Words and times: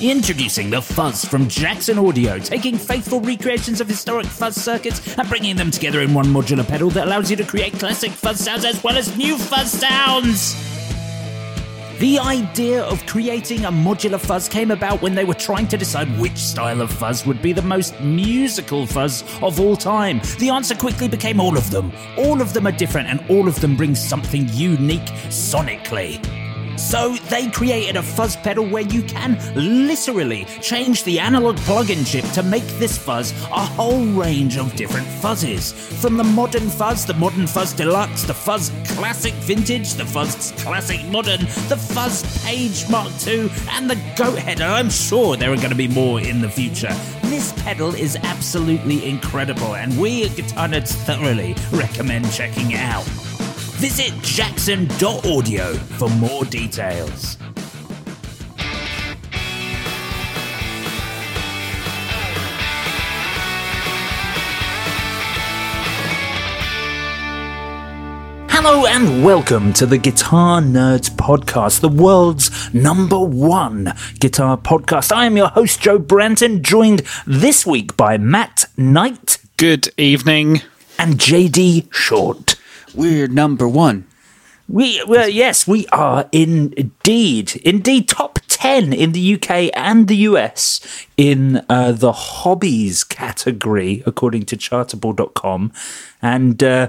Introducing 0.00 0.70
the 0.70 0.80
Fuzz 0.80 1.26
from 1.26 1.46
Jackson 1.46 1.98
Audio, 1.98 2.38
taking 2.38 2.78
faithful 2.78 3.20
recreations 3.20 3.82
of 3.82 3.88
historic 3.88 4.24
fuzz 4.24 4.56
circuits 4.56 5.18
and 5.18 5.28
bringing 5.28 5.56
them 5.56 5.70
together 5.70 6.00
in 6.00 6.14
one 6.14 6.24
modular 6.24 6.66
pedal 6.66 6.88
that 6.90 7.06
allows 7.06 7.30
you 7.30 7.36
to 7.36 7.44
create 7.44 7.74
classic 7.74 8.10
fuzz 8.10 8.40
sounds 8.40 8.64
as 8.64 8.82
well 8.82 8.96
as 8.96 9.14
new 9.18 9.36
fuzz 9.36 9.70
sounds. 9.70 10.54
The 11.98 12.18
idea 12.18 12.82
of 12.82 13.04
creating 13.04 13.66
a 13.66 13.70
modular 13.70 14.18
fuzz 14.18 14.48
came 14.48 14.70
about 14.70 15.02
when 15.02 15.14
they 15.14 15.24
were 15.24 15.34
trying 15.34 15.68
to 15.68 15.76
decide 15.76 16.08
which 16.18 16.38
style 16.38 16.80
of 16.80 16.90
fuzz 16.90 17.26
would 17.26 17.42
be 17.42 17.52
the 17.52 17.60
most 17.60 18.00
musical 18.00 18.86
fuzz 18.86 19.22
of 19.42 19.60
all 19.60 19.76
time. 19.76 20.22
The 20.38 20.48
answer 20.48 20.74
quickly 20.74 21.08
became 21.08 21.40
all 21.40 21.58
of 21.58 21.70
them. 21.70 21.92
All 22.16 22.40
of 22.40 22.54
them 22.54 22.66
are 22.66 22.72
different 22.72 23.08
and 23.08 23.22
all 23.28 23.46
of 23.46 23.60
them 23.60 23.76
bring 23.76 23.94
something 23.94 24.48
unique 24.48 25.10
sonically. 25.28 26.39
So 26.80 27.14
they 27.28 27.50
created 27.50 27.96
a 27.96 28.02
fuzz 28.02 28.36
pedal 28.36 28.66
where 28.66 28.82
you 28.82 29.02
can 29.02 29.38
literally 29.54 30.46
change 30.62 31.04
the 31.04 31.20
analog 31.20 31.56
plug-in 31.58 32.04
chip 32.04 32.24
to 32.32 32.42
make 32.42 32.66
this 32.78 32.96
fuzz 32.96 33.32
a 33.52 33.60
whole 33.60 34.04
range 34.06 34.56
of 34.56 34.74
different 34.74 35.06
fuzzes. 35.06 35.72
From 36.00 36.16
the 36.16 36.24
modern 36.24 36.68
fuzz, 36.68 37.04
the 37.04 37.14
modern 37.14 37.46
fuzz 37.46 37.74
deluxe, 37.74 38.22
the 38.22 38.34
fuzz 38.34 38.72
classic 38.86 39.34
vintage, 39.34 39.92
the 39.94 40.06
fuzz 40.06 40.52
classic 40.56 41.04
modern, 41.06 41.40
the 41.68 41.76
fuzz 41.76 42.44
page 42.44 42.88
mark 42.88 43.12
II, 43.26 43.50
and 43.72 43.88
the 43.88 43.98
goat 44.16 44.38
head. 44.38 44.60
And 44.60 44.72
I'm 44.72 44.90
sure 44.90 45.36
there 45.36 45.52
are 45.52 45.56
going 45.56 45.68
to 45.68 45.76
be 45.76 45.88
more 45.88 46.18
in 46.20 46.40
the 46.40 46.48
future. 46.48 46.94
This 47.24 47.52
pedal 47.62 47.94
is 47.94 48.16
absolutely 48.16 49.08
incredible, 49.08 49.76
and 49.76 49.96
we 50.00 50.24
at 50.24 50.34
Guitar 50.34 50.66
Nerds 50.66 50.92
thoroughly 50.92 51.54
recommend 51.70 52.32
checking 52.32 52.72
it 52.72 52.80
out. 52.80 53.06
Visit 53.80 54.12
jackson.audio 54.22 55.72
for 55.74 56.08
more 56.10 56.44
details. 56.44 57.38
Hello 68.52 68.84
and 68.84 69.24
welcome 69.24 69.72
to 69.72 69.86
the 69.86 69.96
Guitar 69.96 70.60
Nerds 70.60 71.08
Podcast, 71.08 71.80
the 71.80 71.88
world's 71.88 72.72
number 72.74 73.18
one 73.18 73.94
guitar 74.18 74.58
podcast. 74.58 75.12
I 75.12 75.24
am 75.24 75.36
your 75.36 75.48
host, 75.48 75.80
Joe 75.80 75.98
Branton, 75.98 76.60
joined 76.60 77.02
this 77.26 77.64
week 77.64 77.96
by 77.96 78.18
Matt 78.18 78.66
Knight 78.76 79.38
Good 79.56 79.88
evening. 79.96 80.60
and 80.98 81.14
JD 81.14 81.92
Short. 81.92 82.56
We're 82.94 83.28
number 83.28 83.68
one. 83.68 84.06
We 84.68 85.02
well, 85.04 85.28
yes, 85.28 85.66
we 85.66 85.86
are 85.88 86.28
indeed, 86.32 87.56
indeed 87.64 88.08
top 88.08 88.39
ten 88.60 88.92
in 88.92 89.12
the 89.12 89.34
UK 89.34 89.70
and 89.74 90.06
the 90.06 90.16
US 90.16 90.80
in 91.16 91.64
uh, 91.68 91.92
the 91.92 92.12
hobbies 92.12 93.04
category, 93.04 94.02
according 94.06 94.44
to 94.46 94.56
Chartable.com, 94.56 95.72
and 96.22 96.62
uh, 96.62 96.88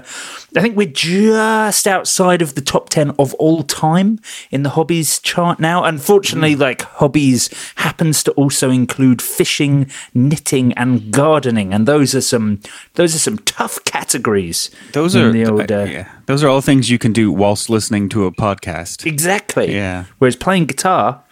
I 0.56 0.60
think 0.60 0.76
we're 0.76 0.86
just 0.86 1.86
outside 1.86 2.42
of 2.42 2.54
the 2.54 2.60
top 2.60 2.90
ten 2.90 3.10
of 3.18 3.32
all 3.34 3.62
time 3.62 4.20
in 4.50 4.62
the 4.62 4.70
hobbies 4.70 5.18
chart 5.18 5.60
now. 5.60 5.84
Unfortunately, 5.84 6.56
like 6.56 6.82
hobbies 6.82 7.48
happens 7.76 8.22
to 8.24 8.32
also 8.32 8.70
include 8.70 9.22
fishing, 9.22 9.90
knitting, 10.14 10.72
and 10.74 11.10
gardening, 11.10 11.72
and 11.72 11.86
those 11.86 12.14
are 12.14 12.20
some 12.20 12.60
those 12.94 13.14
are 13.14 13.18
some 13.18 13.38
tough 13.38 13.82
categories. 13.84 14.70
Those 14.92 15.16
are 15.16 15.32
the 15.32 15.46
old, 15.46 15.72
uh, 15.72 15.84
yeah. 15.84 16.10
Those 16.26 16.44
are 16.44 16.48
all 16.48 16.60
things 16.60 16.90
you 16.90 16.98
can 16.98 17.12
do 17.12 17.32
whilst 17.32 17.70
listening 17.70 18.08
to 18.10 18.26
a 18.26 18.32
podcast. 18.32 19.06
Exactly. 19.06 19.74
Yeah. 19.74 20.04
Whereas 20.18 20.36
playing 20.36 20.66
guitar, 20.66 21.22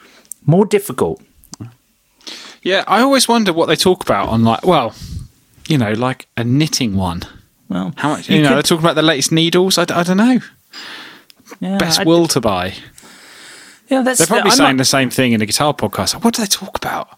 more 0.46 0.64
difficult. 0.66 1.20
Yeah, 2.62 2.84
I 2.86 3.00
always 3.00 3.26
wonder 3.28 3.52
what 3.52 3.66
they 3.66 3.76
talk 3.76 4.02
about 4.02 4.28
on 4.28 4.44
like, 4.44 4.66
well, 4.66 4.94
you 5.68 5.78
know, 5.78 5.92
like 5.92 6.26
a 6.36 6.44
knitting 6.44 6.94
one. 6.94 7.22
Well, 7.68 7.92
How 7.96 8.10
much? 8.10 8.28
You, 8.28 8.42
know, 8.42 8.50
they're 8.50 8.62
talking 8.62 8.84
about 8.84 8.96
the 8.96 9.02
latest 9.02 9.32
needles. 9.32 9.78
I 9.78 9.84
don't 9.84 10.16
know. 10.16 10.40
yeah, 11.60 11.78
Best 11.78 12.00
I- 12.00 12.04
wool 12.04 12.26
to 12.28 12.40
buy. 12.40 12.74
Yeah, 13.88 14.02
that's 14.02 14.18
They're 14.18 14.26
probably 14.26 14.50
I'm 14.52 14.56
saying 14.56 14.76
not- 14.76 14.82
the 14.82 14.84
same 14.84 15.10
thing 15.10 15.32
in 15.32 15.40
a 15.42 15.46
guitar 15.46 15.74
podcast. 15.74 16.22
What 16.22 16.34
do 16.34 16.42
they 16.42 16.46
talk 16.48 16.76
about? 16.76 17.08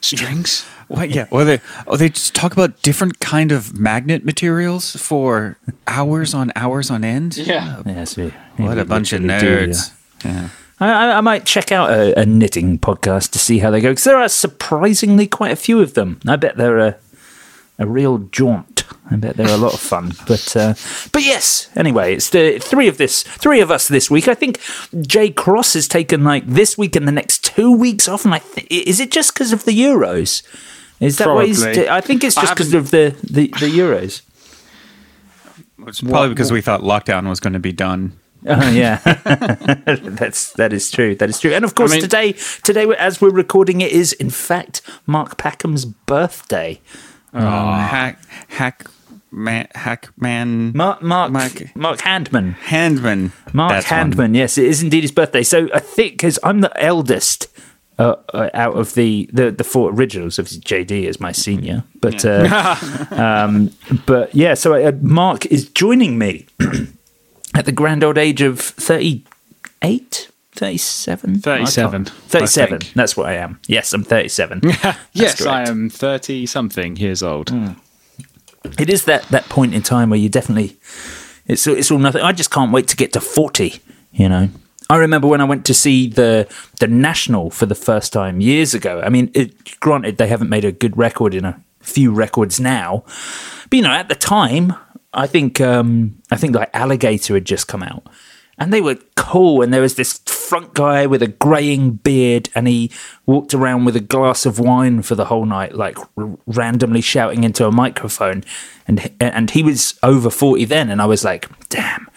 Strings. 0.00 0.64
What? 0.88 1.10
Yeah. 1.10 1.26
Or 1.30 1.44
they 1.44 1.60
or 1.86 1.96
they 1.96 2.08
just 2.08 2.34
talk 2.34 2.52
about 2.52 2.80
different 2.82 3.18
kind 3.20 3.52
of 3.52 3.78
magnet 3.78 4.24
materials 4.24 4.96
for 4.96 5.56
hours 5.86 6.32
on 6.34 6.52
hours 6.56 6.90
on 6.90 7.04
end. 7.04 7.36
Yeah. 7.36 7.82
Yes, 7.84 8.16
we- 8.16 8.32
What 8.56 8.78
a 8.78 8.84
bunch 8.84 9.12
of 9.12 9.20
literally 9.22 9.66
do, 9.66 9.72
nerds. 9.72 9.92
Yeah. 10.24 10.48
I, 10.78 11.12
I, 11.12 11.20
might 11.22 11.46
check 11.46 11.72
out 11.72 11.90
a, 11.90 12.20
a 12.20 12.26
knitting 12.26 12.78
podcast 12.78 13.30
to 13.30 13.38
see 13.38 13.60
how 13.60 13.70
they 13.70 13.80
go 13.80 13.92
because 13.92 14.04
there 14.04 14.18
are 14.18 14.28
surprisingly 14.28 15.26
quite 15.26 15.52
a 15.52 15.56
few 15.56 15.80
of 15.80 15.94
them. 15.94 16.20
I 16.26 16.36
bet 16.36 16.56
they're 16.56 16.78
a 16.78 16.96
a 17.78 17.86
real 17.86 18.18
jaunt. 18.18 18.84
I 19.10 19.16
bet 19.16 19.36
they're 19.36 19.48
a 19.48 19.58
lot 19.58 19.74
of 19.74 19.80
fun. 19.80 20.12
But 20.26 20.56
uh, 20.56 20.74
but 21.12 21.22
yes. 21.22 21.68
Anyway, 21.76 22.14
it's 22.14 22.30
the 22.30 22.58
three 22.58 22.88
of 22.88 22.98
this 22.98 23.22
three 23.22 23.60
of 23.60 23.70
us 23.70 23.88
this 23.88 24.10
week. 24.10 24.28
I 24.28 24.34
think 24.34 24.60
Jay 25.06 25.30
Cross 25.30 25.74
has 25.74 25.88
taken 25.88 26.24
like 26.24 26.46
this 26.46 26.76
week 26.76 26.96
and 26.96 27.06
the 27.06 27.12
next 27.12 27.44
two 27.44 27.70
weeks 27.70 28.08
off. 28.08 28.24
And 28.24 28.34
I 28.34 28.38
th- 28.38 28.66
is 28.70 29.00
it 29.00 29.10
just 29.10 29.34
because 29.34 29.52
of 29.52 29.64
the 29.64 29.78
Euros? 29.78 30.42
Is 31.00 31.18
that 31.18 31.28
what 31.28 31.46
he's? 31.46 31.62
Probably. 31.62 31.88
I 31.88 32.00
think 32.00 32.24
it's 32.24 32.34
just 32.34 32.54
because 32.54 32.74
of 32.74 32.90
the, 32.90 33.14
the 33.22 33.48
the 33.48 33.70
Euros. 33.70 34.22
It's 35.86 36.00
probably 36.00 36.30
because 36.30 36.50
we 36.50 36.62
thought 36.62 36.80
lockdown 36.80 37.28
was 37.28 37.38
going 37.38 37.52
to 37.52 37.60
be 37.60 37.72
done. 37.72 38.18
Oh 38.48 38.70
yeah, 38.70 38.96
that's 40.20 40.52
that 40.52 40.72
is 40.72 40.90
true. 40.90 41.14
That 41.16 41.28
is 41.28 41.40
true. 41.40 41.52
And 41.52 41.64
of 41.64 41.74
course, 41.74 41.92
mean- 41.92 42.00
today, 42.00 42.32
today 42.62 42.86
as 42.96 43.20
we're 43.20 43.30
recording, 43.30 43.80
it 43.80 43.90
is 43.92 44.12
in 44.14 44.30
fact 44.30 44.82
Mark 45.06 45.36
Packham's 45.36 45.84
birthday. 45.84 46.80
Oh, 47.34 47.40
hack, 47.72 48.22
hack, 48.48 48.86
man, 49.30 49.66
hack, 49.74 50.08
man, 50.16 50.72
Mark 50.74 51.02
Mark 51.02 51.32
Mark- 51.32 51.74
Mark 51.76 51.98
Handman. 52.00 52.54
Handman. 52.58 53.32
Mark 53.52 53.72
That's 53.72 53.90
one. 53.90 54.12
Handman. 54.12 54.36
Yes, 54.36 54.56
it 54.58 54.66
is 54.66 54.82
indeed 54.82 55.02
his 55.02 55.12
birthday. 55.12 55.42
So 55.42 55.68
I 55.74 55.80
think 55.80 56.12
because 56.14 56.38
I'm 56.42 56.60
the 56.60 56.72
eldest. 56.82 57.48
Uh, 57.98 58.14
uh, 58.34 58.50
out 58.52 58.76
of 58.76 58.92
the, 58.92 59.26
the 59.32 59.50
the 59.50 59.64
four 59.64 59.90
originals, 59.90 60.38
obviously 60.38 60.60
JD 60.60 61.04
is 61.04 61.18
my 61.18 61.32
senior, 61.32 61.82
but 62.02 62.26
uh, 62.26 62.76
um, 63.12 63.70
but 64.04 64.34
yeah. 64.34 64.52
So 64.52 64.74
uh, 64.74 64.92
Mark 65.00 65.46
is 65.46 65.66
joining 65.70 66.18
me 66.18 66.44
at 67.56 67.64
the 67.64 67.72
grand 67.72 68.04
old 68.04 68.18
age 68.18 68.42
of 68.42 68.60
38, 68.60 70.28
37? 70.52 71.40
37. 71.40 72.04
37. 72.04 72.80
That's 72.94 73.16
what 73.16 73.26
I 73.28 73.34
am. 73.34 73.58
Yes, 73.66 73.92
I'm 73.92 74.04
37. 74.04 74.60
yes, 75.12 75.44
I 75.44 75.68
am 75.68 75.88
30 75.88 76.46
something 76.46 76.96
years 76.96 77.22
old. 77.22 77.50
Hmm. 77.50 77.72
it 78.78 78.90
is 78.90 79.04
that, 79.06 79.24
that 79.28 79.48
point 79.48 79.74
in 79.74 79.82
time 79.82 80.10
where 80.10 80.18
you 80.18 80.28
definitely, 80.28 80.76
it's, 81.46 81.66
it's 81.66 81.90
all 81.90 81.98
nothing. 81.98 82.22
I 82.22 82.32
just 82.32 82.50
can't 82.50 82.72
wait 82.72 82.88
to 82.88 82.96
get 82.96 83.12
to 83.14 83.20
40, 83.20 83.80
you 84.12 84.28
know. 84.28 84.50
I 84.88 84.98
remember 84.98 85.26
when 85.26 85.40
I 85.40 85.44
went 85.44 85.64
to 85.66 85.74
see 85.74 86.06
the 86.06 86.46
the 86.78 86.86
National 86.86 87.50
for 87.50 87.66
the 87.66 87.74
first 87.74 88.12
time 88.12 88.40
years 88.40 88.72
ago. 88.72 89.00
I 89.04 89.08
mean, 89.08 89.32
it, 89.34 89.80
granted, 89.80 90.16
they 90.16 90.28
haven't 90.28 90.48
made 90.48 90.64
a 90.64 90.70
good 90.70 90.96
record 90.96 91.34
in 91.34 91.44
a 91.44 91.60
few 91.80 92.12
records 92.12 92.60
now, 92.60 93.02
but 93.68 93.76
you 93.76 93.82
know, 93.82 93.90
at 93.90 94.08
the 94.08 94.14
time, 94.14 94.74
I 95.16 95.26
think 95.26 95.60
um, 95.60 96.16
I 96.30 96.36
think 96.36 96.54
like 96.54 96.70
Alligator 96.74 97.34
had 97.34 97.44
just 97.46 97.66
come 97.68 97.82
out, 97.82 98.06
and 98.58 98.72
they 98.72 98.80
were 98.80 98.98
cool. 99.16 99.62
And 99.62 99.72
there 99.72 99.80
was 99.80 99.94
this 99.96 100.18
front 100.26 100.74
guy 100.74 101.06
with 101.06 101.22
a 101.22 101.26
greying 101.28 101.92
beard, 101.92 102.48
and 102.54 102.68
he 102.68 102.90
walked 103.24 103.54
around 103.54 103.84
with 103.86 103.96
a 103.96 104.00
glass 104.00 104.46
of 104.46 104.58
wine 104.60 105.02
for 105.02 105.14
the 105.16 105.24
whole 105.24 105.46
night, 105.46 105.74
like 105.74 105.98
r- 106.16 106.36
randomly 106.46 107.00
shouting 107.00 107.42
into 107.44 107.66
a 107.66 107.72
microphone. 107.72 108.44
And 108.86 109.10
and 109.20 109.50
he 109.50 109.62
was 109.62 109.98
over 110.02 110.30
forty 110.30 110.64
then, 110.66 110.90
and 110.90 111.00
I 111.02 111.06
was 111.06 111.24
like, 111.24 111.48
damn. 111.68 112.08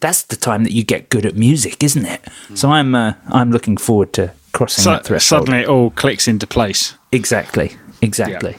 That's 0.00 0.22
the 0.24 0.34
time 0.34 0.64
that 0.64 0.72
you 0.72 0.82
get 0.82 1.10
good 1.10 1.24
at 1.24 1.36
music, 1.36 1.80
isn't 1.84 2.04
it? 2.04 2.20
So 2.54 2.70
I'm 2.70 2.92
uh, 2.96 3.12
I'm 3.28 3.52
looking 3.52 3.76
forward 3.76 4.12
to 4.14 4.32
crossing 4.52 4.82
So, 4.82 4.90
that 4.90 5.04
threshold. 5.04 5.42
suddenly 5.46 5.62
it 5.62 5.68
all 5.68 5.90
clicks 5.90 6.26
into 6.26 6.44
place. 6.44 6.96
Exactly. 7.12 7.76
Exactly. 8.00 8.56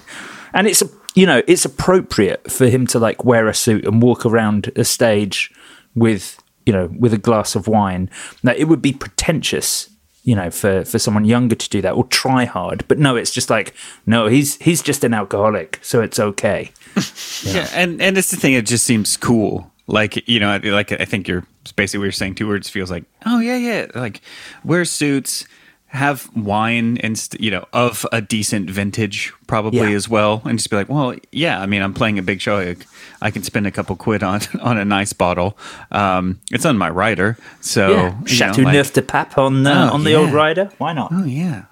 And 0.53 0.67
it's 0.67 0.81
you 1.15 1.25
know, 1.25 1.41
it's 1.47 1.65
appropriate 1.65 2.51
for 2.51 2.67
him 2.67 2.87
to 2.87 2.99
like 2.99 3.23
wear 3.23 3.47
a 3.47 3.53
suit 3.53 3.85
and 3.85 4.01
walk 4.01 4.25
around 4.25 4.71
a 4.75 4.83
stage 4.83 5.51
with, 5.95 6.41
you 6.65 6.73
know, 6.73 6.89
with 6.97 7.13
a 7.13 7.17
glass 7.17 7.55
of 7.55 7.67
wine. 7.67 8.09
Now 8.41 8.53
it 8.53 8.65
would 8.65 8.81
be 8.81 8.93
pretentious, 8.93 9.89
you 10.23 10.35
know, 10.35 10.49
for 10.49 10.85
for 10.85 10.97
someone 10.99 11.25
younger 11.25 11.55
to 11.55 11.69
do 11.69 11.81
that 11.81 11.93
or 11.93 12.05
try 12.07 12.45
hard. 12.45 12.87
But 12.87 12.99
no, 12.99 13.15
it's 13.15 13.31
just 13.31 13.49
like 13.49 13.73
no, 14.05 14.27
he's 14.27 14.55
he's 14.57 14.81
just 14.81 15.03
an 15.03 15.13
alcoholic, 15.13 15.79
so 15.81 16.01
it's 16.01 16.19
okay. 16.19 16.71
Yeah, 17.43 17.67
and 17.73 18.01
and 18.01 18.17
it's 18.17 18.31
the 18.31 18.37
thing. 18.37 18.53
It 18.53 18.65
just 18.65 18.85
seems 18.85 19.17
cool. 19.17 19.69
Like 19.87 20.27
you 20.29 20.39
know, 20.39 20.59
like 20.63 20.93
I 20.93 21.03
think 21.03 21.27
you're 21.27 21.45
basically 21.75 21.99
what 21.99 22.05
you're 22.05 22.11
saying. 22.13 22.35
Two 22.35 22.47
words 22.47 22.69
feels 22.69 22.89
like 22.89 23.03
oh 23.25 23.39
yeah 23.39 23.57
yeah. 23.57 23.87
Like 23.93 24.21
wear 24.63 24.85
suits, 24.85 25.45
have 25.93 26.27
wine, 26.35 26.97
and 26.97 27.17
st- 27.17 27.41
you 27.41 27.49
know 27.51 27.65
of 27.71 28.05
a 28.11 28.19
decent 28.19 28.69
vintage 28.69 29.31
probably 29.47 29.79
Yeah. 29.91 29.95
as 29.95 30.09
well, 30.09 30.41
and 30.45 30.57
just 30.59 30.69
be 30.69 30.75
like, 30.75 30.89
well, 30.89 31.15
yeah. 31.31 31.61
I 31.61 31.65
mean, 31.67 31.81
I'm 31.81 31.93
playing 31.93 32.19
a 32.19 32.23
big 32.23 32.41
show. 32.41 32.59
I, 32.59 32.75
I 33.21 33.31
can 33.31 33.43
spend 33.43 33.67
a 33.67 33.71
couple 33.71 33.95
quid 33.95 34.23
on 34.23 34.41
on 34.61 34.77
a 34.77 34.85
nice 34.85 35.13
bottle. 35.13 35.57
Um, 35.91 36.39
it's 36.51 36.65
on 36.65 36.77
my 36.77 36.89
rider, 36.89 37.37
so 37.61 37.89
yeah. 37.91 37.95
you 37.95 38.19
know, 38.19 38.25
Chateau 38.25 38.61
like- 38.63 38.73
Neuf 38.73 38.91
de 38.93 39.01
Pape 39.01 39.37
on 39.37 39.65
uh, 39.65 39.89
Oh, 39.91 39.95
on 39.95 40.03
the 40.03 40.15
old 40.15 40.29
yeah. 40.29 40.35
rider. 40.35 40.69
Why 40.79 40.93
not? 40.93 41.09
Oh 41.13 41.23
yeah. 41.25 41.65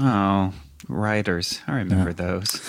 Oh, 0.00 0.52
riders. 0.88 1.60
I 1.66 1.76
remember 1.76 2.12
those. 2.12 2.60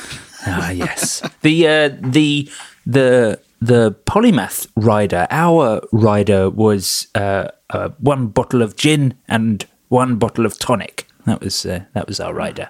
Ah, 0.46 0.72
yes. 0.72 1.22
the 1.42 1.68
uh, 1.68 1.90
the 2.02 2.50
the 2.86 3.40
the 3.62 3.92
polymath 4.06 4.68
rider. 4.76 5.28
Our 5.30 5.82
rider 5.92 6.50
was 6.50 7.08
uh, 7.16 7.50
uh, 7.70 7.90
one 8.00 8.28
bottle 8.28 8.62
of 8.62 8.76
gin 8.76 9.16
and 9.28 9.66
one 9.90 10.16
bottle 10.16 10.46
of 10.46 10.58
tonic. 10.58 11.08
That 11.26 11.42
was 11.42 11.66
uh, 11.66 11.82
that 11.94 12.08
was 12.08 12.20
our 12.20 12.34
rider. 12.34 12.70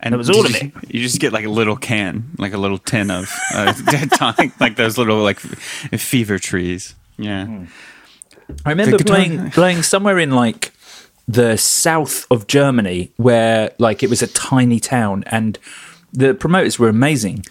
And 0.00 0.14
it 0.14 0.16
was 0.16 0.30
all 0.30 0.46
of 0.46 0.52
you, 0.52 0.72
it. 0.82 0.90
You 0.94 1.02
just 1.02 1.18
get 1.20 1.32
like 1.32 1.44
a 1.44 1.50
little 1.50 1.76
can, 1.76 2.30
like 2.38 2.52
a 2.52 2.58
little 2.58 2.78
tin 2.78 3.10
of 3.10 3.28
uh, 3.52 3.72
tonic, 4.16 4.58
like 4.60 4.76
those 4.76 4.96
little 4.96 5.18
like 5.18 5.40
fever 5.40 6.38
trees. 6.38 6.94
Yeah. 7.16 7.46
Hmm. 7.46 7.64
I 8.64 8.70
remember 8.70 8.96
guitar- 8.98 9.16
playing 9.16 9.50
playing 9.60 9.82
somewhere 9.82 10.18
in 10.18 10.30
like 10.30 10.72
the 11.26 11.56
south 11.58 12.26
of 12.30 12.46
Germany 12.46 13.12
where 13.16 13.72
like 13.78 14.02
it 14.02 14.08
was 14.08 14.22
a 14.22 14.26
tiny 14.28 14.80
town 14.80 15.24
and 15.26 15.58
the 16.12 16.32
promoters 16.32 16.78
were 16.78 16.88
amazing, 16.88 17.44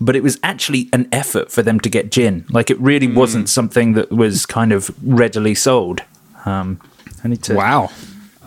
but 0.00 0.14
it 0.14 0.22
was 0.22 0.38
actually 0.42 0.88
an 0.92 1.08
effort 1.10 1.50
for 1.50 1.62
them 1.62 1.80
to 1.80 1.88
get 1.88 2.12
gin. 2.12 2.44
Like 2.50 2.70
it 2.70 2.78
really 2.78 3.08
wasn't 3.08 3.48
something 3.48 3.94
that 3.94 4.12
was 4.12 4.46
kind 4.46 4.72
of 4.72 4.94
readily 5.02 5.54
sold. 5.56 6.02
Um, 6.44 6.78
I 7.24 7.28
need 7.28 7.42
to 7.44 7.54
Wow. 7.54 7.90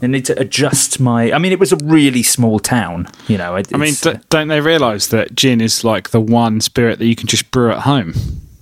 I 0.02 0.08
need 0.08 0.26
to 0.26 0.40
adjust 0.40 1.00
my. 1.00 1.32
I 1.32 1.38
mean, 1.38 1.52
it 1.52 1.60
was 1.60 1.72
a 1.72 1.78
really 1.84 2.24
small 2.24 2.60
town. 2.60 3.08
You 3.28 3.38
know, 3.38 3.56
it, 3.56 3.74
I 3.74 3.78
mean, 3.78 3.94
d- 4.02 4.20
don't 4.30 4.48
they 4.48 4.62
realise 4.62 5.08
that 5.08 5.36
gin 5.36 5.62
is 5.62 5.84
like 5.84 6.10
the 6.12 6.22
one 6.22 6.62
spirit 6.62 7.00
that 7.00 7.06
you 7.06 7.16
can 7.16 7.28
just 7.28 7.50
brew 7.52 7.72
at 7.72 7.80
home? 7.80 8.14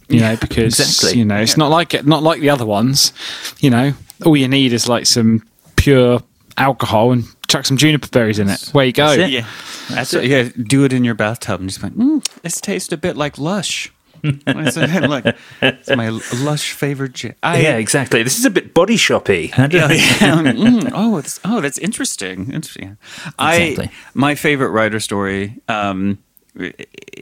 You 0.07 0.19
know, 0.19 0.35
because 0.35 0.79
exactly. 0.79 1.17
you 1.17 1.25
know 1.25 1.37
it's 1.37 1.57
not 1.57 1.71
like 1.71 1.93
it, 1.93 2.05
not 2.05 2.21
like 2.23 2.39
the 2.39 2.49
other 2.49 2.65
ones. 2.65 3.11
You 3.59 3.71
know, 3.71 3.93
all 4.25 4.37
you 4.37 4.47
need 4.47 4.71
is 4.71 4.87
like 4.87 5.05
some 5.05 5.43
pure 5.75 6.21
alcohol 6.57 7.11
and 7.11 7.25
chuck 7.47 7.65
some 7.65 7.77
juniper 7.77 8.07
berries 8.09 8.39
in 8.39 8.49
it. 8.49 8.69
Where 8.71 8.85
you 8.85 8.93
go. 8.93 9.07
That's 9.07 9.21
it. 9.21 9.29
Yeah. 9.29 9.47
That's 9.89 10.13
it. 10.13 10.25
Yeah. 10.25 10.49
Do 10.67 10.83
it 10.83 10.93
in 10.93 11.03
your 11.03 11.15
bathtub 11.15 11.59
and 11.59 11.69
just 11.69 11.83
like, 11.83 11.93
mm, 11.93 12.23
this 12.41 12.61
tastes 12.61 12.91
a 12.91 12.97
bit 12.97 13.17
like 13.17 13.37
Lush. 13.37 13.91
Like, 14.45 15.35
it's 15.61 15.89
my 15.89 16.09
Lush 16.41 16.71
favorite 16.71 17.13
gin. 17.13 17.35
I, 17.43 17.59
yeah, 17.61 17.77
exactly. 17.77 18.23
This 18.23 18.37
is 18.39 18.45
a 18.45 18.49
bit 18.49 18.73
body 18.73 18.97
shoppy. 18.97 19.51
Yeah, 19.57 19.91
yeah. 19.91 20.43
Mm, 20.55 20.91
oh, 20.93 21.17
it's, 21.17 21.39
oh, 21.43 21.61
that's 21.61 21.77
interesting. 21.77 22.51
Interesting. 22.51 22.97
Exactly. 23.39 23.85
I 23.87 23.91
my 24.13 24.35
favorite 24.35 24.69
writer 24.69 24.99
story 24.99 25.59
um, 25.67 26.17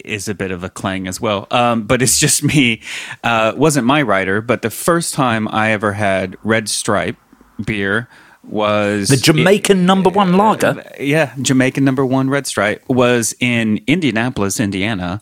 is 0.06 0.28
a 0.28 0.36
bit 0.36 0.52
of 0.52 0.64
a 0.64 0.70
clang 0.70 1.08
as 1.08 1.20
well, 1.20 1.48
um, 1.52 1.84
but 1.84 2.02
it's 2.02 2.20
just 2.20 2.44
me. 2.44 2.82
Uh, 3.24 3.54
wasn't 3.56 3.86
my 3.88 4.02
writer, 4.02 4.42
but 4.42 4.62
the 4.62 4.70
first 4.70 5.14
time 5.14 5.48
I 5.48 5.72
ever 5.72 5.94
had 5.94 6.38
Red 6.44 6.70
Stripe 6.70 7.18
beer 7.66 8.08
was 8.44 9.08
The 9.10 9.18
Jamaican 9.18 9.86
number 9.86 10.10
one 10.10 10.34
lager. 10.34 10.84
yeah, 11.00 11.34
Jamaican 11.42 11.84
number 11.86 12.06
one 12.06 12.30
Red 12.30 12.46
Stripe 12.46 12.84
was 12.88 13.34
in 13.40 13.82
Indianapolis, 13.88 14.60
Indiana, 14.60 15.22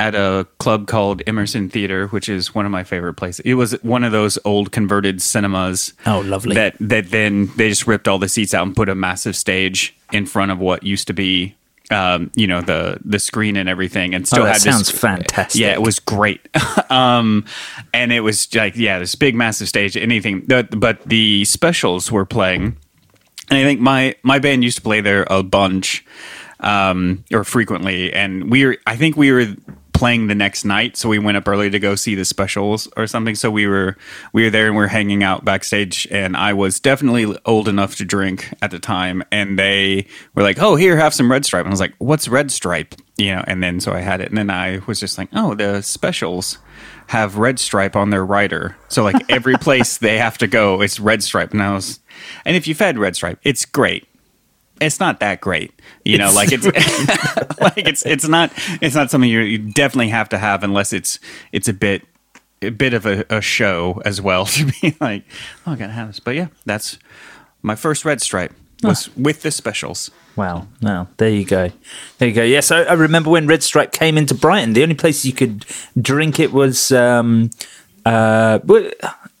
at 0.00 0.14
a 0.16 0.46
club 0.58 0.86
called 0.88 1.22
Emerson 1.26 1.68
Theater, 1.68 2.08
which 2.08 2.28
is 2.28 2.54
one 2.54 2.64
of 2.64 2.72
my 2.72 2.82
favorite 2.82 3.14
places. 3.14 3.40
It 3.44 3.54
was 3.54 3.72
one 3.82 4.02
of 4.02 4.10
those 4.12 4.38
old 4.44 4.72
converted 4.72 5.20
cinemas. 5.22 5.92
Oh, 6.06 6.20
lovely. 6.20 6.54
That 6.56 6.74
that 6.80 7.10
then 7.10 7.50
they 7.56 7.68
just 7.68 7.86
ripped 7.86 8.08
all 8.08 8.18
the 8.18 8.28
seats 8.28 8.54
out 8.54 8.66
and 8.66 8.74
put 8.74 8.88
a 8.88 8.94
massive 8.94 9.36
stage 9.36 9.94
in 10.10 10.26
front 10.26 10.50
of 10.50 10.58
what 10.58 10.82
used 10.82 11.06
to 11.08 11.12
be. 11.12 11.54
Um, 11.92 12.30
you 12.36 12.46
know 12.46 12.60
the 12.60 12.98
the 13.04 13.18
screen 13.18 13.56
and 13.56 13.68
everything, 13.68 14.14
and 14.14 14.24
still 14.24 14.42
Oh, 14.44 14.46
that 14.46 14.52
had 14.52 14.62
sounds 14.62 14.92
this. 14.92 15.00
fantastic. 15.00 15.60
Yeah, 15.60 15.72
it 15.72 15.82
was 15.82 15.98
great. 15.98 16.40
um, 16.90 17.44
and 17.92 18.12
it 18.12 18.20
was 18.20 18.54
like 18.54 18.76
yeah, 18.76 19.00
this 19.00 19.16
big 19.16 19.34
massive 19.34 19.68
stage. 19.68 19.96
Anything, 19.96 20.44
but 20.46 20.78
but 20.78 21.02
the 21.02 21.44
specials 21.46 22.12
were 22.12 22.24
playing, 22.24 22.76
and 23.50 23.58
I 23.58 23.64
think 23.64 23.80
my 23.80 24.14
my 24.22 24.38
band 24.38 24.62
used 24.62 24.76
to 24.76 24.82
play 24.82 25.00
there 25.00 25.26
a 25.28 25.42
bunch, 25.42 26.04
um, 26.60 27.24
or 27.32 27.42
frequently. 27.42 28.12
And 28.12 28.50
we 28.52 28.66
were, 28.66 28.76
I 28.86 28.94
think 28.94 29.16
we 29.16 29.32
were 29.32 29.46
playing 30.00 30.28
the 30.28 30.34
next 30.34 30.64
night, 30.64 30.96
so 30.96 31.10
we 31.10 31.18
went 31.18 31.36
up 31.36 31.46
early 31.46 31.68
to 31.68 31.78
go 31.78 31.94
see 31.94 32.14
the 32.14 32.24
specials 32.24 32.88
or 32.96 33.06
something. 33.06 33.34
So 33.34 33.50
we 33.50 33.66
were 33.66 33.98
we 34.32 34.44
were 34.44 34.50
there 34.50 34.66
and 34.66 34.74
we 34.74 34.82
are 34.82 34.86
hanging 34.86 35.22
out 35.22 35.44
backstage. 35.44 36.08
And 36.10 36.38
I 36.38 36.54
was 36.54 36.80
definitely 36.80 37.36
old 37.44 37.68
enough 37.68 37.96
to 37.96 38.06
drink 38.06 38.48
at 38.62 38.70
the 38.70 38.78
time. 38.78 39.22
And 39.30 39.58
they 39.58 40.06
were 40.34 40.42
like, 40.42 40.58
"Oh, 40.58 40.74
here, 40.74 40.96
have 40.96 41.12
some 41.12 41.30
Red 41.30 41.44
Stripe." 41.44 41.66
And 41.66 41.68
I 41.68 41.74
was 41.74 41.80
like, 41.80 41.92
"What's 41.98 42.28
Red 42.28 42.50
Stripe?" 42.50 42.94
You 43.18 43.36
know. 43.36 43.44
And 43.46 43.62
then 43.62 43.78
so 43.78 43.92
I 43.92 44.00
had 44.00 44.22
it, 44.22 44.30
and 44.30 44.38
then 44.38 44.48
I 44.48 44.80
was 44.86 44.98
just 44.98 45.18
like, 45.18 45.28
"Oh, 45.34 45.54
the 45.54 45.82
specials." 45.82 46.58
have 47.08 47.38
red 47.38 47.58
stripe 47.58 47.96
on 47.96 48.10
their 48.10 48.24
rider. 48.24 48.76
So 48.88 49.02
like 49.02 49.16
every 49.28 49.56
place 49.60 49.98
they 49.98 50.16
have 50.18 50.38
to 50.38 50.46
go, 50.46 50.80
it's 50.80 51.00
red 51.00 51.24
stripe. 51.24 51.50
And 51.50 51.60
I 51.60 51.74
was, 51.74 51.98
and 52.44 52.56
if 52.56 52.68
you've 52.68 52.78
had 52.78 52.98
red 52.98 53.16
stripe, 53.16 53.40
it's 53.42 53.64
great. 53.64 54.06
It's 54.80 54.98
not 54.98 55.20
that 55.20 55.40
great, 55.40 55.72
you 56.04 56.18
know. 56.18 56.32
Like 56.32 56.50
it's 56.52 56.64
like 57.60 57.78
it's 57.78 58.04
it's 58.06 58.26
not 58.26 58.52
it's 58.80 58.94
not 58.94 59.10
something 59.10 59.28
you 59.28 59.40
you 59.40 59.58
definitely 59.58 60.08
have 60.08 60.28
to 60.30 60.38
have 60.38 60.64
unless 60.64 60.92
it's 60.92 61.18
it's 61.52 61.68
a 61.68 61.72
bit 61.72 62.02
a 62.62 62.70
bit 62.70 62.94
of 62.94 63.06
a, 63.06 63.24
a 63.30 63.40
show 63.40 64.00
as 64.04 64.20
well 64.20 64.44
to 64.56 64.64
be 64.80 64.96
like 65.00 65.24
oh 65.66 65.72
I 65.72 65.76
gotta 65.76 65.92
have 65.92 66.08
this. 66.08 66.20
But 66.20 66.34
yeah, 66.34 66.48
that's 66.64 66.98
my 67.62 67.74
first 67.74 68.04
red 68.04 68.20
stripe 68.20 68.54
was 68.82 69.14
with 69.16 69.42
the 69.42 69.50
specials. 69.50 70.10
Wow. 70.36 70.68
Now 70.80 71.08
there 71.18 71.28
you 71.28 71.44
go. 71.44 71.70
There 72.18 72.28
you 72.28 72.34
go. 72.34 72.42
Yes, 72.42 72.70
I, 72.70 72.82
I 72.82 72.92
remember 72.94 73.30
when 73.30 73.46
Red 73.46 73.62
Stripe 73.62 73.92
came 73.92 74.16
into 74.16 74.34
Brighton. 74.34 74.72
The 74.72 74.82
only 74.82 74.94
place 74.94 75.24
you 75.24 75.32
could 75.32 75.66
drink 76.00 76.40
it 76.40 76.52
was 76.52 76.90
um, 76.92 77.50
uh, 78.06 78.58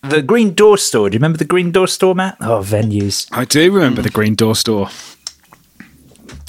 the 0.02 0.22
Green 0.24 0.54
Door 0.54 0.78
store. 0.78 1.08
Do 1.08 1.14
you 1.14 1.18
remember 1.18 1.38
the 1.38 1.44
Green 1.44 1.70
Door 1.72 1.88
store, 1.88 2.14
Matt? 2.14 2.36
Oh, 2.40 2.60
venues. 2.62 3.28
I 3.32 3.44
do 3.44 3.72
remember 3.72 4.02
the 4.02 4.10
Green 4.10 4.34
Door 4.34 4.56
Store. 4.56 4.88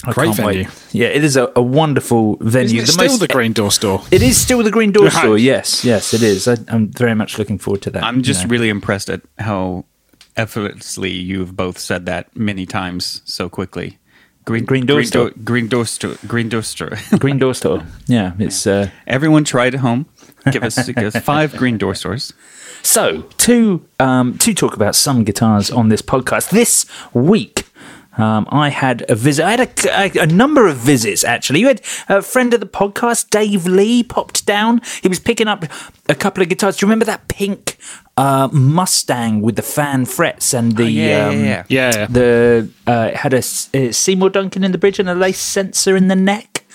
I 0.04 0.12
Great 0.14 0.36
venue. 0.36 0.64
wait. 0.64 0.68
Yeah, 0.94 1.08
it 1.08 1.24
is 1.24 1.38
a, 1.38 1.52
a 1.56 1.62
wonderful 1.62 2.38
venue. 2.42 2.82
Isn't 2.82 3.02
it 3.04 3.08
still 3.10 3.18
the 3.20 3.28
Green 3.28 3.54
Door 3.54 3.72
Store? 3.72 4.02
It 4.12 4.24
is 4.24 4.36
still 4.36 4.64
the 4.64 4.72
Green 4.72 4.92
Door 4.92 5.06
Right. 5.06 5.14
store. 5.14 5.38
Yes, 5.38 5.86
yes, 5.86 6.14
it 6.14 6.24
is. 6.24 6.48
I, 6.48 6.58
I'm 6.70 6.88
very 6.90 7.14
much 7.14 7.38
looking 7.38 7.60
forward 7.60 7.82
to 7.84 7.92
that. 7.92 8.04
I'm 8.04 8.24
just 8.24 8.42
you 8.42 8.48
know. 8.48 8.52
really 8.52 8.70
impressed 8.70 9.10
at 9.10 9.22
how 9.38 9.86
effortlessly 10.36 11.12
you've 11.12 11.56
both 11.56 11.78
said 11.78 12.06
that 12.08 12.36
many 12.36 12.66
times 12.66 13.22
so 13.26 13.50
quickly. 13.50 13.98
Green, 14.46 14.66
Green 14.66 14.86
door 14.88 15.04
store. 15.04 15.30
green 15.44 15.68
door 15.68 15.86
store. 15.86 16.16
Green 16.26 16.50
door 16.50 16.64
store. 16.64 16.92
Green 17.20 17.38
Door 17.38 17.54
store. 17.54 17.84
Yeah, 18.08 18.34
it's. 18.40 18.66
Uh, 18.66 18.90
Everyone 19.06 19.44
try 19.44 19.68
it 19.68 19.76
at 19.76 19.82
home. 19.82 20.08
Give 20.52 20.64
us, 20.64 20.88
give 20.88 20.98
us 21.16 21.16
five 21.24 21.56
green 21.56 21.78
door 21.78 21.94
stores. 21.94 22.34
So, 22.82 23.22
to 23.38 23.86
um, 24.00 24.40
to 24.40 24.56
talk 24.56 24.76
about 24.76 24.96
some 24.96 25.24
guitars 25.24 25.70
on 25.70 25.90
this 25.90 26.02
podcast 26.02 26.50
this 26.50 26.86
week. 27.14 27.68
Um, 28.18 28.46
I 28.52 28.70
had 28.70 29.06
a 29.10 29.16
visit. 29.16 29.46
I 29.46 29.52
had 29.52 29.60
a, 29.86 30.20
a, 30.20 30.24
a 30.24 30.28
number 30.28 30.68
of 30.68 30.76
visits 30.78 31.24
actually. 31.24 31.62
You 31.62 31.68
had 31.68 31.82
a 32.10 32.22
friend 32.22 32.54
of 32.54 32.60
the 32.60 32.66
podcast, 32.66 33.30
Dave 33.30 33.66
Lee, 33.66 34.04
popped 34.04 34.46
down. 34.46 34.82
He 35.02 35.08
was 35.08 35.20
picking 35.20 35.48
up 35.48 35.64
a 36.10 36.16
couple 36.16 36.44
of 36.44 36.50
guitars. 36.50 36.76
Do 36.78 36.86
you 36.86 36.88
remember 36.90 37.06
that 37.06 37.30
pink 37.30 37.78
uh, 38.18 38.50
Mustang 38.52 39.42
with 39.42 39.56
the 39.56 39.62
fan 39.62 40.06
frets 40.06 40.54
and 40.54 40.76
the 40.76 40.84
Oh, 40.84 40.88
yeah, 40.88 41.28
um, 41.30 41.46
yeah, 41.46 41.64
Yeah. 41.70 42.06
the 42.08 42.70
uh, 42.86 43.10
it 43.12 43.16
had 43.16 43.34
a, 43.34 43.38
uh 43.38 43.92
Seymour 43.94 44.30
Duncan 44.30 44.64
in 44.66 44.72
the 44.74 44.78
bridge 44.78 45.00
and 45.00 45.10
a 45.10 45.16
lace 45.16 45.40
sensor 45.40 45.96
in 45.96 46.10
the 46.10 46.16
neck. 46.16 46.66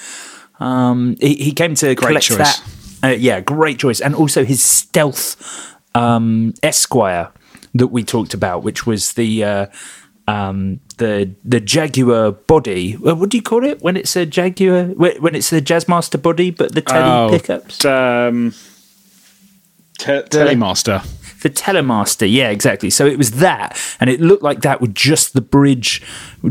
Um, 0.58 1.16
he, 1.20 1.34
he 1.34 1.52
came 1.52 1.74
to 1.74 1.94
collect 1.94 2.24
choice. 2.24 2.38
that, 2.38 2.62
Uh, 3.04 3.08
yeah, 3.08 3.40
great 3.40 3.78
choice. 3.78 4.00
And 4.00 4.14
also 4.14 4.42
his 4.44 4.62
stealth 4.62 5.36
um, 5.94 6.54
Esquire 6.62 7.30
that 7.74 7.88
we 7.88 8.02
talked 8.04 8.32
about, 8.32 8.62
which 8.62 8.86
was 8.86 9.12
the 9.12 9.44
uh, 9.44 9.66
um, 10.26 10.80
the 10.98 11.34
the 11.44 11.60
Jaguar 11.60 12.32
body. 12.32 12.92
What 12.92 13.28
do 13.28 13.36
you 13.36 13.42
call 13.42 13.64
it 13.64 13.80
when 13.82 13.96
it's 13.96 14.16
a 14.16 14.26
Jaguar? 14.26 14.84
When 14.86 15.34
it's 15.34 15.50
the 15.50 15.60
Jazzmaster 15.62 16.20
body, 16.20 16.50
but 16.50 16.74
the 16.74 16.82
Tele 16.82 17.26
Oh, 17.26 17.28
pickups. 17.30 17.84
Um, 17.84 18.52
te- 19.98 20.22
Telemaster. 20.22 21.02
The 21.42 21.50
Telemaster, 21.50 22.30
yeah, 22.30 22.48
exactly. 22.48 22.90
So 22.90 23.06
it 23.06 23.18
was 23.18 23.32
that, 23.32 23.78
and 24.00 24.10
it 24.10 24.20
looked 24.20 24.42
like 24.42 24.62
that 24.62 24.80
with 24.80 24.94
just 24.94 25.32
the 25.34 25.40
bridge, 25.40 26.02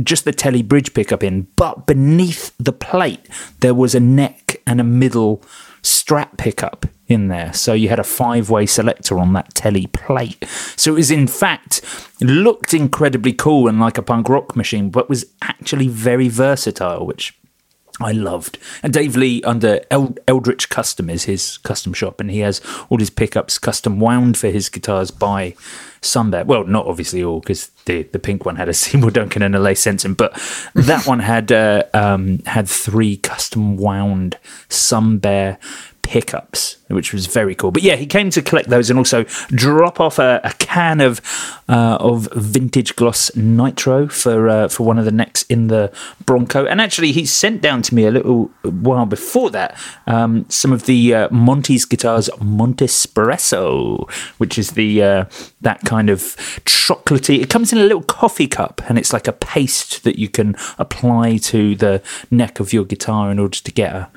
just 0.04 0.24
the 0.24 0.32
Tele 0.32 0.62
bridge 0.62 0.94
pickup 0.94 1.22
in. 1.24 1.48
But 1.58 1.86
beneath 1.86 2.54
the 2.58 2.72
plate, 2.72 3.28
there 3.60 3.74
was 3.74 3.94
a 3.94 4.00
neck 4.00 4.62
and 4.66 4.80
a 4.80 4.84
middle 4.86 5.44
strap 5.82 6.38
pickup 6.38 6.86
in 7.08 7.28
there. 7.28 7.54
So 7.54 7.74
you 7.74 7.90
had 7.90 8.00
a 8.00 8.04
five 8.04 8.50
way 8.50 8.66
selector 8.66 9.20
on 9.20 9.34
that 9.34 9.54
Tele 9.54 9.88
plate. 9.88 10.44
So 10.76 10.94
it 10.94 10.96
was, 10.96 11.12
in 11.12 11.28
fact, 11.28 11.82
looked 12.22 12.74
incredibly 12.74 13.34
cool 13.34 13.68
and 13.68 13.80
like 13.80 13.98
a 13.98 14.02
punk 14.02 14.30
rock 14.30 14.56
machine, 14.56 14.90
but 14.90 15.10
was 15.10 15.26
actually 15.42 15.88
very 15.88 16.30
versatile, 16.30 17.06
which 17.06 17.38
I 18.02 18.12
loved. 18.12 18.58
And 18.84 18.92
Dave 18.92 19.16
Lee 19.16 19.42
under 19.44 19.82
El- 19.90 20.16
Eldritch 20.28 20.70
Custom 20.70 21.10
is 21.10 21.24
his 21.24 21.58
custom 21.60 21.94
shop, 21.94 22.20
and 22.20 22.30
he 22.30 22.40
has 22.40 22.62
all 22.90 22.98
his 22.98 23.10
pickups 23.10 23.58
custom 23.58 24.00
wound 24.02 24.38
for 24.38 24.50
his 24.50 24.68
guitars 24.68 25.12
by 25.12 25.56
Sunbear. 26.02 26.44
Well, 26.44 26.66
not 26.66 26.88
obviously 26.88 27.24
all, 27.24 27.40
because 27.40 27.70
the, 27.86 28.04
the 28.04 28.20
pink 28.20 28.46
one 28.46 28.58
had 28.58 28.68
a 28.68 28.74
Seymour 28.74 29.12
Duncan 29.12 29.42
and 29.42 29.56
a 29.56 29.60
Lace 29.60 29.80
Sensor, 29.80 30.10
but 30.10 30.34
that 30.74 31.08
one 31.08 31.20
had 31.20 31.52
uh, 31.54 31.84
um, 31.94 32.40
had 32.40 32.68
three 32.68 33.16
custom 33.16 33.78
wound 33.78 34.38
Sunbear 34.68 35.58
pickups, 36.06 36.78
which 36.88 37.12
was 37.12 37.26
very 37.26 37.56
cool. 37.56 37.72
But 37.72 37.82
yeah, 37.82 37.96
he 37.96 38.06
came 38.06 38.30
to 38.30 38.42
collect 38.44 38.70
those 38.70 38.92
and 38.92 39.00
also 39.00 39.24
drop 39.50 40.00
off 40.00 40.20
a, 40.20 40.40
a 40.44 40.54
can 40.60 41.02
of 41.02 41.20
uh, 41.68 41.98
of 42.00 42.30
vintage 42.32 42.96
gloss 42.96 43.36
nitro 43.36 44.08
for 44.08 44.48
uh, 44.48 44.68
for 44.68 44.86
one 44.86 45.00
of 45.00 45.06
the 45.06 45.12
necks 45.12 45.42
in 45.50 45.66
the 45.68 45.92
Bronco. 46.24 46.66
And 46.66 46.80
actually, 46.80 47.12
he 47.12 47.26
sent 47.26 47.60
down 47.62 47.82
to 47.82 47.96
me 47.96 48.06
a 48.06 48.12
little 48.12 48.52
while 48.62 49.08
before 49.08 49.50
that 49.50 49.76
um, 50.06 50.46
some 50.48 50.72
of 50.72 50.86
the 50.86 51.16
uh, 51.16 51.30
Monty's 51.32 51.86
guitars 51.86 52.30
Montespresso, 52.40 54.08
which 54.38 54.60
is 54.60 54.72
the 54.72 55.02
uh, 55.02 55.26
that 55.62 55.82
kind 55.82 56.12
of 56.12 56.20
chocolatey. 56.66 57.42
It 57.42 57.50
comes 57.50 57.74
in 57.74 57.80
a 57.80 57.84
little 57.84 58.04
coffee 58.04 58.48
cup, 58.48 58.84
and 58.88 59.00
it's 59.00 59.12
like 59.12 59.28
a 59.28 59.34
paste 59.34 60.04
that 60.04 60.20
you 60.20 60.30
can 60.30 60.56
apply 60.78 61.38
to 61.38 61.76
the 61.76 62.04
neck 62.30 62.60
of 62.60 62.74
your 62.74 62.86
guitar 62.86 63.32
in 63.32 63.40
order 63.40 63.58
to 63.58 63.72
get 63.72 63.96
a 63.96 64.10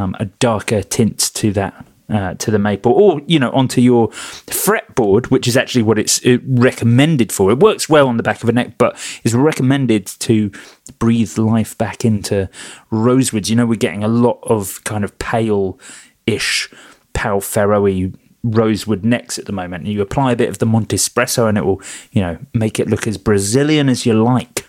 um, 0.00 0.16
a 0.18 0.24
darker 0.24 0.82
tint 0.82 1.18
to 1.34 1.52
that 1.52 1.86
uh, 2.10 2.34
to 2.34 2.50
the 2.50 2.58
maple, 2.58 2.92
or 2.92 3.20
you 3.26 3.38
know, 3.38 3.50
onto 3.50 3.80
your 3.80 4.08
fretboard, 4.08 5.26
which 5.26 5.46
is 5.46 5.56
actually 5.56 5.82
what 5.82 5.98
it's 5.98 6.20
recommended 6.44 7.30
for. 7.32 7.50
It 7.50 7.60
works 7.60 7.88
well 7.88 8.08
on 8.08 8.16
the 8.16 8.22
back 8.22 8.42
of 8.42 8.48
a 8.48 8.52
neck, 8.52 8.78
but 8.78 8.98
is 9.22 9.34
recommended 9.34 10.06
to 10.20 10.50
breathe 10.98 11.38
life 11.38 11.78
back 11.78 12.04
into 12.04 12.48
rosewoods. 12.90 13.48
You 13.48 13.56
know, 13.56 13.66
we're 13.66 13.76
getting 13.76 14.02
a 14.02 14.08
lot 14.08 14.40
of 14.42 14.82
kind 14.84 15.04
of 15.04 15.16
pale-ish, 15.18 16.70
pale 17.12 17.40
ferro-y 17.40 18.12
rosewood 18.42 19.04
necks 19.04 19.38
at 19.38 19.44
the 19.44 19.52
moment. 19.52 19.84
And 19.84 19.92
you 19.92 20.00
apply 20.00 20.32
a 20.32 20.36
bit 20.36 20.48
of 20.48 20.58
the 20.58 20.66
Montespresso, 20.66 21.48
and 21.48 21.56
it 21.56 21.64
will, 21.64 21.80
you 22.10 22.22
know, 22.22 22.38
make 22.54 22.80
it 22.80 22.88
look 22.88 23.06
as 23.06 23.18
Brazilian 23.18 23.88
as 23.88 24.04
you 24.04 24.14
like. 24.14 24.66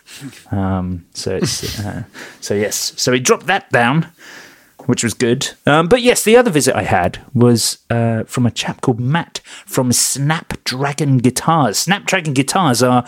Um, 0.51 1.07
so 1.13 1.38
it's 1.38 1.79
uh, 1.79 2.03
so 2.39 2.53
yes. 2.53 2.93
So 2.97 3.13
we 3.13 3.19
dropped 3.19 3.47
that 3.47 3.71
down 3.71 4.11
which 4.88 5.03
was 5.03 5.13
good. 5.13 5.50
Um, 5.65 5.88
but 5.88 6.01
yes, 6.01 6.23
the 6.23 6.35
other 6.38 6.51
visit 6.51 6.75
I 6.75 6.83
had 6.83 7.19
was 7.33 7.79
uh, 7.89 8.23
from 8.25 8.45
a 8.45 8.51
chap 8.51 8.81
called 8.81 9.00
Matt 9.00 9.39
from 9.65 9.91
Snapdragon 9.91 11.17
Guitars. 11.17 11.77
Snapdragon 11.77 12.33
Guitars 12.33 12.81
are 12.83 13.05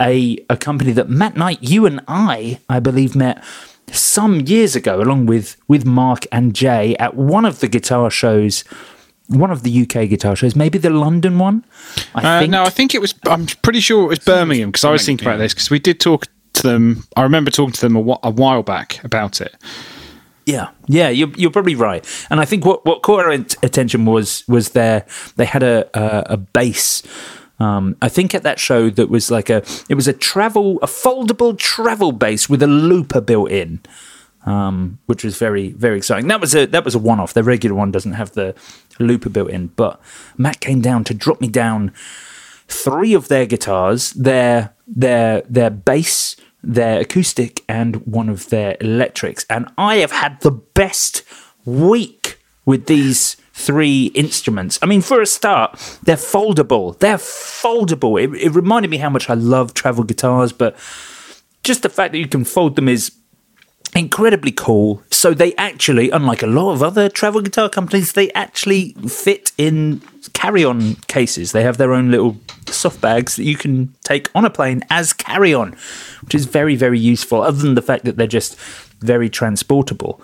a, 0.00 0.38
a 0.50 0.56
company 0.56 0.92
that 0.92 1.08
Matt 1.08 1.36
Knight, 1.36 1.58
you 1.62 1.86
and 1.86 2.00
I, 2.08 2.60
I 2.68 2.80
believe, 2.80 3.14
met 3.16 3.42
some 3.90 4.40
years 4.40 4.74
ago, 4.76 5.00
along 5.00 5.26
with, 5.26 5.56
with 5.68 5.84
Mark 5.84 6.26
and 6.32 6.54
Jay 6.54 6.96
at 6.96 7.14
one 7.14 7.44
of 7.44 7.60
the 7.60 7.68
guitar 7.68 8.10
shows. 8.10 8.64
One 9.28 9.50
of 9.50 9.62
the 9.62 9.82
UK 9.82 10.08
guitar 10.10 10.36
shows, 10.36 10.54
maybe 10.56 10.78
the 10.78 10.90
London 10.90 11.38
one. 11.38 11.64
I 12.14 12.18
Uh, 12.36 12.40
think. 12.40 12.50
no, 12.50 12.64
I 12.64 12.68
think 12.70 12.94
it 12.94 13.00
was. 13.00 13.14
I'm 13.26 13.46
pretty 13.62 13.80
sure 13.80 14.04
it 14.04 14.08
was 14.08 14.18
Birmingham 14.18 14.70
because 14.70 14.84
I 14.84 14.90
was 14.90 15.06
thinking 15.06 15.26
about 15.26 15.38
this 15.38 15.54
because 15.54 15.70
we 15.70 15.78
did 15.78 16.00
talk 16.00 16.26
to 16.54 16.62
them. 16.62 17.04
I 17.16 17.22
remember 17.22 17.50
talking 17.50 17.72
to 17.72 17.80
them 17.80 17.96
a, 17.96 18.02
wh- 18.02 18.18
a 18.22 18.30
while 18.30 18.62
back 18.62 19.02
about 19.04 19.40
it. 19.40 19.54
Yeah, 20.44 20.70
yeah, 20.88 21.08
you're, 21.08 21.30
you're 21.36 21.50
probably 21.50 21.76
right. 21.76 22.04
And 22.28 22.40
I 22.40 22.44
think 22.44 22.64
what, 22.64 22.84
what 22.84 23.02
caught 23.02 23.24
our 23.24 23.30
attention 23.30 24.04
was 24.04 24.44
was 24.48 24.70
their 24.70 25.06
they 25.36 25.44
had 25.44 25.62
a 25.62 25.88
a, 25.94 26.34
a 26.34 26.36
bass. 26.36 27.02
Um, 27.60 27.96
I 28.02 28.08
think 28.08 28.34
at 28.34 28.42
that 28.42 28.58
show 28.58 28.90
that 28.90 29.08
was 29.08 29.30
like 29.30 29.48
a 29.48 29.62
it 29.88 29.94
was 29.94 30.08
a 30.08 30.12
travel 30.12 30.78
a 30.82 30.86
foldable 30.86 31.56
travel 31.56 32.10
bass 32.10 32.48
with 32.48 32.62
a 32.62 32.66
looper 32.66 33.20
built 33.20 33.52
in, 33.52 33.80
um, 34.44 34.98
which 35.06 35.22
was 35.22 35.38
very 35.38 35.70
very 35.70 35.96
exciting. 35.96 36.26
That 36.26 36.40
was 36.40 36.56
a 36.56 36.66
that 36.66 36.84
was 36.84 36.96
a 36.96 36.98
one 36.98 37.20
off. 37.20 37.34
The 37.34 37.44
regular 37.44 37.76
one 37.76 37.92
doesn't 37.92 38.14
have 38.14 38.32
the 38.32 38.56
looper 38.98 39.28
built 39.28 39.50
in, 39.50 39.68
but 39.68 40.00
Matt 40.36 40.60
came 40.60 40.80
down 40.80 41.04
to 41.04 41.14
drop 41.14 41.40
me 41.40 41.48
down 41.48 41.92
three 42.66 43.14
of 43.14 43.28
their 43.28 43.46
guitars, 43.46 44.12
their 44.12 44.74
their 44.88 45.42
their 45.42 45.70
bass, 45.70 46.34
their 46.62 47.00
acoustic, 47.00 47.64
and 47.68 47.96
one 48.06 48.28
of 48.28 48.48
their 48.50 48.76
electrics. 48.80 49.44
And 49.50 49.68
I 49.76 49.96
have 49.96 50.12
had 50.12 50.40
the 50.40 50.50
best 50.50 51.22
week 51.64 52.38
with 52.64 52.86
these 52.86 53.36
three 53.52 54.06
instruments. 54.14 54.78
I 54.82 54.86
mean, 54.86 55.02
for 55.02 55.20
a 55.20 55.26
start, 55.26 55.72
they're 56.02 56.16
foldable. 56.16 56.98
They're 56.98 57.16
foldable. 57.16 58.22
It, 58.22 58.34
it 58.40 58.50
reminded 58.50 58.90
me 58.90 58.96
how 58.96 59.10
much 59.10 59.28
I 59.28 59.34
love 59.34 59.74
travel 59.74 60.04
guitars, 60.04 60.52
but 60.52 60.76
just 61.62 61.82
the 61.82 61.88
fact 61.88 62.12
that 62.12 62.18
you 62.18 62.28
can 62.28 62.44
fold 62.44 62.76
them 62.76 62.88
is 62.88 63.12
incredibly 63.94 64.52
cool. 64.52 65.02
So 65.10 65.34
they 65.34 65.54
actually, 65.56 66.10
unlike 66.10 66.42
a 66.42 66.46
lot 66.46 66.72
of 66.72 66.82
other 66.82 67.08
travel 67.08 67.40
guitar 67.40 67.68
companies, 67.68 68.12
they 68.12 68.30
actually 68.32 68.92
fit 69.08 69.52
in 69.58 70.00
carry-on 70.32 70.96
cases. 71.08 71.52
They 71.52 71.62
have 71.62 71.76
their 71.76 71.92
own 71.92 72.10
little 72.10 72.36
soft 72.66 73.00
bags 73.00 73.36
that 73.36 73.44
you 73.44 73.56
can 73.56 73.94
take 74.02 74.30
on 74.34 74.44
a 74.44 74.50
plane 74.50 74.82
as 74.90 75.12
carry-on, 75.12 75.76
which 76.22 76.34
is 76.34 76.46
very, 76.46 76.76
very 76.76 76.98
useful. 76.98 77.42
Other 77.42 77.58
than 77.58 77.74
the 77.74 77.82
fact 77.82 78.04
that 78.04 78.16
they're 78.16 78.26
just 78.26 78.58
very 79.00 79.28
transportable. 79.28 80.20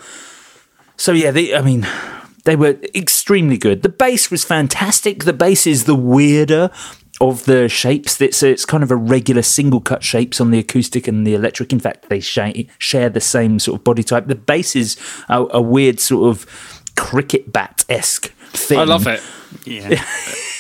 So 0.97 1.13
yeah, 1.13 1.31
they, 1.31 1.55
I 1.55 1.63
mean, 1.63 1.87
they 2.45 2.57
were 2.57 2.79
extremely 2.95 3.59
good. 3.59 3.83
The 3.83 3.89
bass 3.89 4.31
was 4.31 4.45
fantastic. 4.45 5.25
The 5.25 5.33
bass 5.33 5.67
is 5.67 5.85
the 5.85 5.95
weirder 5.95 6.71
of 7.21 7.45
the 7.45 7.69
shapes. 7.69 8.21
It's 8.21 8.43
it's 8.43 8.65
kind 8.65 8.83
of 8.83 8.91
a 8.91 8.97
regular 8.97 9.43
single 9.43 9.81
cut 9.81 10.03
shapes 10.03 10.41
on 10.41 10.51
the 10.51 10.59
acoustic 10.59 11.09
and 11.09 11.27
the 11.27 11.35
electric. 11.35 11.73
In 11.73 11.81
fact, 11.81 12.09
they 12.09 12.21
sh- 12.21 12.39
share 12.79 13.09
the 13.11 13.21
same 13.21 13.59
sort 13.59 13.81
of 13.81 13.85
body 13.85 14.03
type. 14.03 14.27
The 14.27 14.35
bass 14.35 14.77
is 14.77 14.97
a, 15.29 15.45
a 15.51 15.61
weird 15.63 16.01
sort 16.01 16.29
of 16.31 16.47
cricket 16.97 17.53
bat 17.53 17.85
esque 17.89 18.29
thing. 18.53 18.79
I 18.79 18.85
love 18.85 19.07
it. 19.07 19.23
Yeah. 19.65 19.89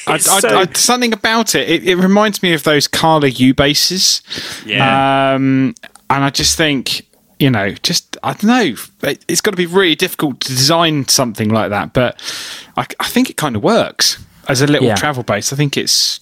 I, 0.06 0.14
It's 0.14 0.28
I, 0.44 0.60
I, 0.62 0.66
something 0.72 1.12
about 1.12 1.54
it, 1.54 1.68
it. 1.68 1.86
It 1.86 1.96
reminds 1.96 2.42
me 2.42 2.54
of 2.54 2.62
those 2.64 2.88
Kala 2.88 3.28
U 3.28 3.52
basses. 3.54 4.22
Yeah. 4.64 5.34
Um, 5.34 5.74
and 6.08 6.24
I 6.24 6.30
just 6.30 6.56
think, 6.56 7.06
you 7.38 7.50
know, 7.50 7.72
just 7.82 8.16
I 8.22 8.32
don't 8.32 8.44
know. 8.44 8.74
It, 9.08 9.24
it's 9.28 9.42
got 9.42 9.50
to 9.50 9.56
be 9.58 9.66
really 9.66 9.94
difficult 9.94 10.40
to 10.40 10.48
design 10.48 11.06
something 11.08 11.50
like 11.50 11.68
that, 11.70 11.92
but 11.92 12.18
I, 12.78 12.86
I 12.98 13.08
think 13.08 13.28
it 13.28 13.36
kind 13.36 13.54
of 13.54 13.62
works 13.62 14.24
as 14.48 14.62
a 14.62 14.66
little 14.66 14.88
Yeah. 14.88 14.94
travel 14.94 15.22
base. 15.22 15.52
I 15.52 15.56
think 15.56 15.76
it's 15.76 16.20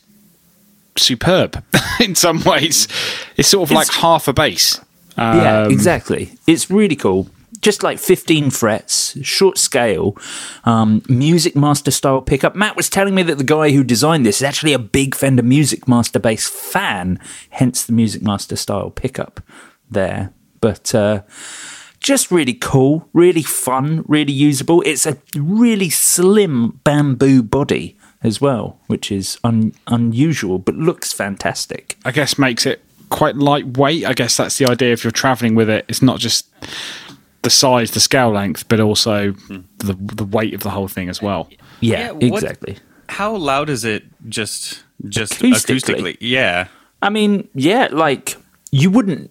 superb 0.99 1.63
in 2.01 2.15
some 2.15 2.43
ways. 2.45 2.89
It's 3.37 3.49
sort 3.49 3.69
of 3.71 3.75
like 3.75 3.91
half 3.93 4.29
a 4.29 4.33
bass. 4.33 4.81
yeah, 5.19 5.63
Um, 5.63 5.71
exactly. 5.73 6.33
It's 6.47 6.71
really 6.71 6.97
cool. 6.97 7.29
Just 7.61 7.83
like 7.83 7.99
15 7.99 8.51
frets, 8.51 9.17
short 9.25 9.57
scale, 9.59 10.17
um, 10.65 11.03
Music 11.09 11.57
Master 11.57 11.91
style 11.91 12.21
pickup. 12.21 12.55
Matt 12.55 12.77
was 12.77 12.89
telling 12.91 13.15
me 13.15 13.23
that 13.25 13.39
the 13.39 13.45
guy 13.45 13.71
who 13.71 13.83
designed 13.83 14.27
this 14.27 14.37
is 14.37 14.43
actually 14.43 14.73
a 14.75 14.79
big 14.79 15.15
Fender 15.15 15.43
Music 15.43 15.89
Master 15.89 16.19
bass 16.19 16.47
fan, 16.47 17.19
hence 17.51 17.85
the 17.85 17.93
Music 17.93 18.23
Master 18.23 18.57
style 18.57 18.91
pickup 18.91 19.41
there. 19.91 20.33
But 20.61 20.95
uh, 20.95 21.23
just 21.99 22.31
really 22.31 22.55
cool, 22.55 23.09
really 23.13 23.43
fun, 23.43 24.05
really 24.07 24.33
usable. 24.35 24.83
It's 24.83 25.07
a 25.07 25.17
really 25.35 25.91
slim 25.91 26.81
bamboo 26.85 27.43
body 27.43 27.96
as 28.23 28.41
well, 28.41 28.79
which 28.87 29.11
is 29.13 29.39
un- 29.45 29.73
unusual 29.87 30.59
but 30.59 30.75
looks 30.75 31.13
fantastic. 31.13 31.97
I 32.05 32.11
guess 32.13 32.39
makes 32.39 32.67
it 32.67 32.83
quite 33.11 33.37
lightweight. 33.37 34.05
I 34.05 34.13
guess 34.15 34.37
that's 34.37 34.59
the 34.59 34.67
idea 34.67 34.93
if 34.93 35.05
you're 35.05 35.11
traveling 35.13 35.55
with 35.55 35.69
it. 35.71 35.85
It's 35.89 36.03
not 36.03 36.19
just 36.19 36.47
the 37.43 37.51
size, 37.51 37.93
the 37.93 38.01
scale 38.01 38.31
length, 38.31 38.69
but 38.69 38.81
also 38.81 39.33
the 39.79 39.95
the 40.01 40.25
weight 40.25 40.55
of 40.55 40.63
the 40.63 40.71
whole 40.71 40.89
thing 40.89 41.09
as 41.09 41.23
well. 41.23 41.49
Yeah, 41.81 41.99
Yeah, 41.99 42.11
what- 42.13 42.23
exactly. 42.25 42.79
How 43.09 43.37
loud 43.37 43.71
is 43.71 43.85
it 43.85 44.03
just 44.29 44.83
just 45.09 45.35
Acoustically? 45.35 45.77
acoustically? 45.95 46.17
Yeah. 46.21 46.67
I 47.03 47.11
mean, 47.11 47.49
yeah, 47.55 47.89
like 47.93 48.37
you 48.73 48.91
wouldn't 48.91 49.31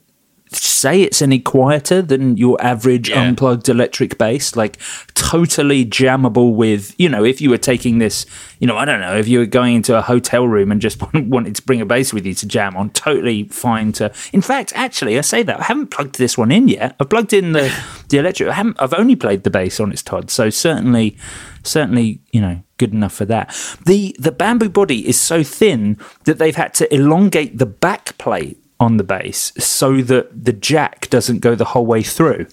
say 0.51 1.01
it's 1.01 1.21
any 1.21 1.39
quieter 1.39 2.01
than 2.01 2.37
your 2.37 2.61
average 2.61 3.09
Yeah. 3.09 3.21
unplugged 3.23 3.67
electric 3.69 4.17
bass. 4.17 4.55
Like 4.55 4.77
totally 5.15 5.85
jammable 5.85 6.53
with, 6.55 6.93
you 6.97 7.09
know, 7.09 7.23
if 7.23 7.41
you 7.41 7.49
were 7.49 7.57
taking 7.57 7.97
this, 7.97 8.25
you 8.59 8.67
know, 8.67 8.77
I 8.77 8.85
don't 8.85 8.99
know, 9.01 9.15
if 9.17 9.27
you 9.27 9.39
were 9.39 9.45
going 9.45 9.75
into 9.75 9.97
a 9.97 10.01
hotel 10.01 10.47
room 10.47 10.71
and 10.71 10.79
just 10.81 11.01
wanted 11.13 11.55
to 11.55 11.61
bring 11.63 11.81
a 11.81 11.85
bass 11.85 12.13
with 12.13 12.25
you 12.25 12.33
to 12.35 12.45
jam 12.47 12.75
on, 12.77 12.89
totally 12.91 13.45
fine 13.45 13.91
to. 13.93 14.11
In 14.33 14.41
fact, 14.41 14.71
actually, 14.75 15.17
I 15.17 15.21
say 15.21 15.43
that 15.43 15.59
I 15.59 15.63
haven't 15.63 15.87
plugged 15.87 16.17
this 16.17 16.37
one 16.37 16.51
in 16.51 16.67
yet. 16.67 16.95
I've 16.99 17.09
plugged 17.09 17.33
in 17.33 17.53
the 17.53 17.73
the 18.09 18.17
electric. 18.19 18.49
I 18.49 18.53
haven't. 18.53 18.77
I've 18.79 18.93
only 18.93 19.15
played 19.15 19.43
the 19.43 19.49
bass 19.49 19.79
on 19.79 19.91
its 19.91 20.03
Todd, 20.03 20.29
so 20.29 20.49
certainly, 20.49 21.17
certainly, 21.63 22.21
you 22.31 22.41
know, 22.41 22.61
good 22.77 22.93
enough 22.93 23.13
for 23.13 23.25
that. 23.25 23.47
the 23.85 24.15
The 24.19 24.31
bamboo 24.31 24.69
body 24.69 25.07
is 25.07 25.19
so 25.19 25.43
thin 25.43 25.97
that 26.25 26.37
they've 26.37 26.55
had 26.55 26.73
to 26.75 26.93
elongate 26.93 27.57
the 27.57 27.65
back 27.65 28.17
plate 28.17 28.57
on 28.79 28.97
the 28.97 29.03
bass 29.03 29.53
so 29.57 30.01
that 30.01 30.45
the 30.45 30.53
jack 30.53 31.09
doesn't 31.09 31.39
go 31.39 31.55
the 31.55 31.65
whole 31.65 31.85
way 31.85 32.03
through. 32.03 32.47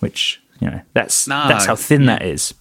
Which 0.00 0.40
you 0.60 0.70
know, 0.70 0.80
that's 0.92 1.26
Nah, 1.26 1.48
that's 1.48 1.66
how 1.66 1.76
thin 1.76 2.06
that 2.06 2.22
is. 2.22 2.54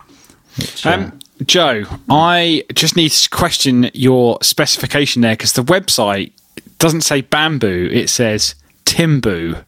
Which, 0.57 0.85
uh, 0.85 0.91
Um, 0.91 1.19
Joe, 1.45 1.85
I 2.09 2.63
just 2.73 2.95
need 2.95 3.09
to 3.09 3.29
question 3.29 3.91
your 3.93 4.39
specification 4.41 5.21
there 5.21 5.33
because 5.33 5.53
the 5.53 5.63
website 5.63 6.31
doesn't 6.79 7.01
say 7.01 7.21
bamboo; 7.21 7.89
it 7.91 8.09
says 8.09 8.55
timbu. 8.85 9.63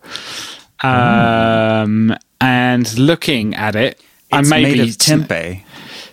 Um, 0.83 2.15
and 2.41 2.97
looking 2.97 3.53
at 3.55 3.75
it, 3.75 4.01
I 4.31 4.39
It's 4.39 4.49
maybe 4.49 4.77
made 4.77 4.89
of 4.89 4.97
tempeh. 4.97 5.63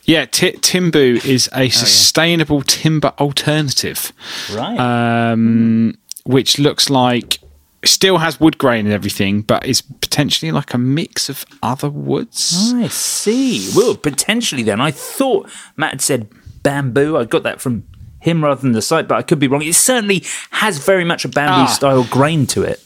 Yeah, 0.05 0.25
t- 0.25 0.53
Timbu 0.53 1.25
is 1.25 1.51
a 1.53 1.69
sustainable 1.69 2.63
timber 2.63 3.13
alternative, 3.19 4.13
right. 4.55 4.79
um, 4.79 5.99
which 6.27 6.59
looks 6.59 6.91
like 6.91 7.39
still 7.85 8.19
has 8.19 8.41
wood 8.41 8.59
grain 8.59 8.85
and 8.87 8.95
everything, 8.95 9.43
but 9.43 9.65
is 9.65 9.81
potentially 9.81 10.51
like 10.51 10.75
a 10.75 10.79
mix 10.79 11.29
of 11.29 11.45
other 11.63 11.89
woods. 11.89 12.73
I 12.75 12.89
see. 12.89 13.71
Well, 13.77 13.95
potentially 13.97 14.63
then. 14.65 14.81
I 14.81 14.91
thought 14.91 15.49
Matt 15.77 16.01
said 16.01 16.29
bamboo. 16.63 17.17
I 17.17 17.25
got 17.25 17.45
that 17.45 17.61
from 17.61 17.85
him 18.21 18.43
rather 18.43 18.61
than 18.61 18.73
the 18.73 18.83
site, 18.83 19.07
but 19.07 19.19
I 19.19 19.23
could 19.23 19.39
be 19.39 19.47
wrong. 19.47 19.63
It 19.63 19.75
certainly 19.77 20.25
has 20.51 20.79
very 20.85 21.05
much 21.05 21.25
a 21.25 21.29
bamboo 21.29 21.63
Ah. 21.63 21.67
style 21.67 22.05
grain 22.11 22.47
to 22.49 22.63
it. 22.63 22.83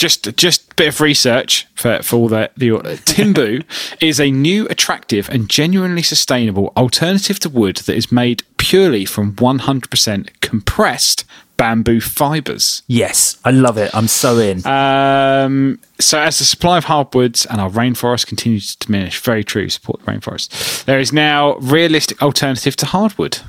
Just, 0.00 0.34
just 0.36 0.72
a 0.72 0.74
bit 0.76 0.88
of 0.88 1.00
research 1.02 1.66
for, 1.74 2.02
for 2.02 2.16
all 2.16 2.28
the, 2.28 2.50
the 2.56 2.68
Timbu 3.04 3.64
is 4.00 4.18
a 4.18 4.30
new, 4.30 4.66
attractive, 4.68 5.28
and 5.28 5.46
genuinely 5.46 6.02
sustainable 6.02 6.72
alternative 6.74 7.38
to 7.40 7.50
wood 7.50 7.76
that 7.76 7.94
is 7.94 8.10
made 8.10 8.42
purely 8.56 9.04
from 9.04 9.34
100% 9.34 10.40
compressed 10.40 11.26
bamboo 11.58 12.00
fibers. 12.00 12.82
Yes, 12.86 13.38
I 13.44 13.50
love 13.50 13.76
it. 13.76 13.94
I'm 13.94 14.08
so 14.08 14.38
in. 14.38 14.66
Um, 14.66 15.78
so, 15.98 16.18
as 16.18 16.38
the 16.38 16.46
supply 16.46 16.78
of 16.78 16.84
hardwoods 16.84 17.44
and 17.44 17.60
our 17.60 17.68
rainforest 17.68 18.26
continues 18.26 18.74
to 18.76 18.86
diminish, 18.86 19.20
very 19.20 19.44
true, 19.44 19.68
support 19.68 20.00
the 20.00 20.10
rainforest. 20.10 20.84
There 20.86 20.98
is 20.98 21.12
now 21.12 21.56
realistic 21.56 22.22
alternative 22.22 22.74
to 22.76 22.86
hardwood. 22.86 23.40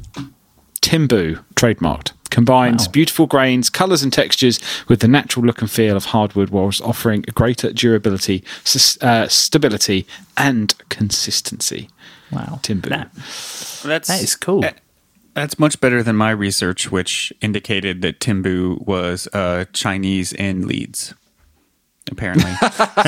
Timbu, 0.82 1.44
trademarked, 1.56 2.12
combines 2.32 2.88
beautiful 2.88 3.28
grains, 3.28 3.70
colours, 3.70 4.02
and 4.02 4.12
textures 4.12 4.60
with 4.88 5.02
the 5.02 5.08
natural 5.08 5.46
look 5.46 5.62
and 5.62 5.70
feel 5.70 5.96
of 5.96 6.06
hardwood, 6.06 6.50
whilst 6.50 6.82
offering 6.82 7.24
a 7.28 7.32
greater 7.32 7.72
durability, 7.72 8.44
sus- 8.64 9.02
uh, 9.02 9.28
stability, 9.28 10.08
and 10.38 10.74
consistency. 10.90 11.90
wow. 12.32 12.60
Timbu. 12.64 12.90
That, 12.90 13.14
That's 13.88 14.08
that 14.08 14.22
is 14.24 14.36
cool. 14.36 14.64
That's 15.34 15.58
much 15.60 15.80
better 15.80 16.04
than 16.04 16.16
my 16.16 16.32
research, 16.32 16.92
which 16.92 17.32
indicated 17.42 18.02
that 18.02 18.20
Timbu 18.20 18.86
was 18.86 19.28
uh, 19.34 19.66
Chinese 19.72 20.34
in 20.34 20.68
Leeds. 20.68 21.14
Apparently, 22.10 22.52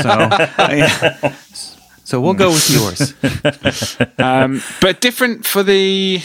so 0.01 0.30
yeah. 0.70 1.36
so 2.06 2.22
we'll 2.22 2.36
go 2.36 2.50
with 2.50 2.70
yours. 2.70 3.13
um, 4.20 4.62
but 4.80 5.01
different 5.01 5.46
for 5.46 5.63
the 5.63 6.22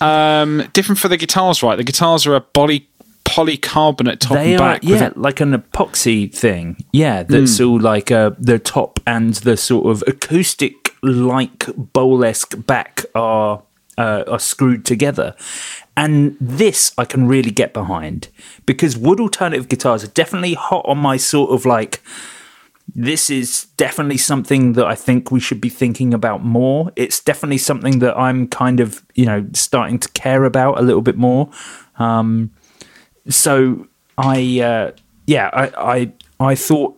um, 0.00 0.68
different 0.72 0.98
for 0.98 1.08
the 1.08 1.16
guitars, 1.16 1.62
right? 1.62 1.76
The 1.76 1.84
guitars 1.84 2.26
are 2.26 2.34
a 2.34 2.40
poly 2.40 2.88
polycarbonate 3.24 4.20
top 4.20 4.34
they 4.38 4.52
and 4.54 4.58
back. 4.58 4.80
yeah, 4.84 5.10
a- 5.14 5.18
like 5.18 5.40
an 5.40 5.52
epoxy 5.52 6.32
thing. 6.32 6.76
Yeah, 6.92 7.22
that's 7.24 7.60
all 7.60 7.80
like 7.80 8.10
uh, 8.10 8.30
the 8.38 8.58
top 8.58 9.00
and 9.06 9.34
the 9.34 9.56
sort 9.56 9.86
of 9.90 10.02
acoustic 10.06 10.94
like 11.02 11.66
bowl 11.76 12.24
esque 12.24 12.66
back 12.66 13.04
are 13.14 13.62
uh, 13.98 14.24
are 14.28 14.38
screwed 14.38 14.84
together. 14.84 15.34
And 15.96 16.36
this 16.40 16.92
I 16.98 17.04
can 17.04 17.26
really 17.26 17.50
get 17.50 17.72
behind 17.72 18.28
because 18.66 18.96
wood 18.96 19.18
alternative 19.18 19.68
guitars 19.68 20.04
are 20.04 20.08
definitely 20.08 20.54
hot 20.54 20.84
on 20.86 20.98
my 20.98 21.16
sort 21.16 21.50
of 21.50 21.64
like. 21.66 22.02
This 22.94 23.30
is 23.30 23.66
definitely 23.76 24.16
something 24.16 24.74
that 24.74 24.86
I 24.86 24.94
think 24.94 25.30
we 25.30 25.40
should 25.40 25.60
be 25.60 25.68
thinking 25.68 26.14
about 26.14 26.44
more. 26.44 26.92
It's 26.96 27.20
definitely 27.20 27.58
something 27.58 27.98
that 27.98 28.16
I'm 28.16 28.48
kind 28.48 28.80
of, 28.80 29.04
you 29.14 29.26
know, 29.26 29.46
starting 29.52 29.98
to 29.98 30.08
care 30.10 30.44
about 30.44 30.78
a 30.78 30.82
little 30.82 31.02
bit 31.02 31.16
more. 31.16 31.50
Um, 31.98 32.52
so 33.28 33.86
I 34.18 34.60
uh, 34.60 34.90
yeah 35.26 35.50
I, 35.52 35.70
I 35.94 36.12
I 36.40 36.54
thought 36.54 36.96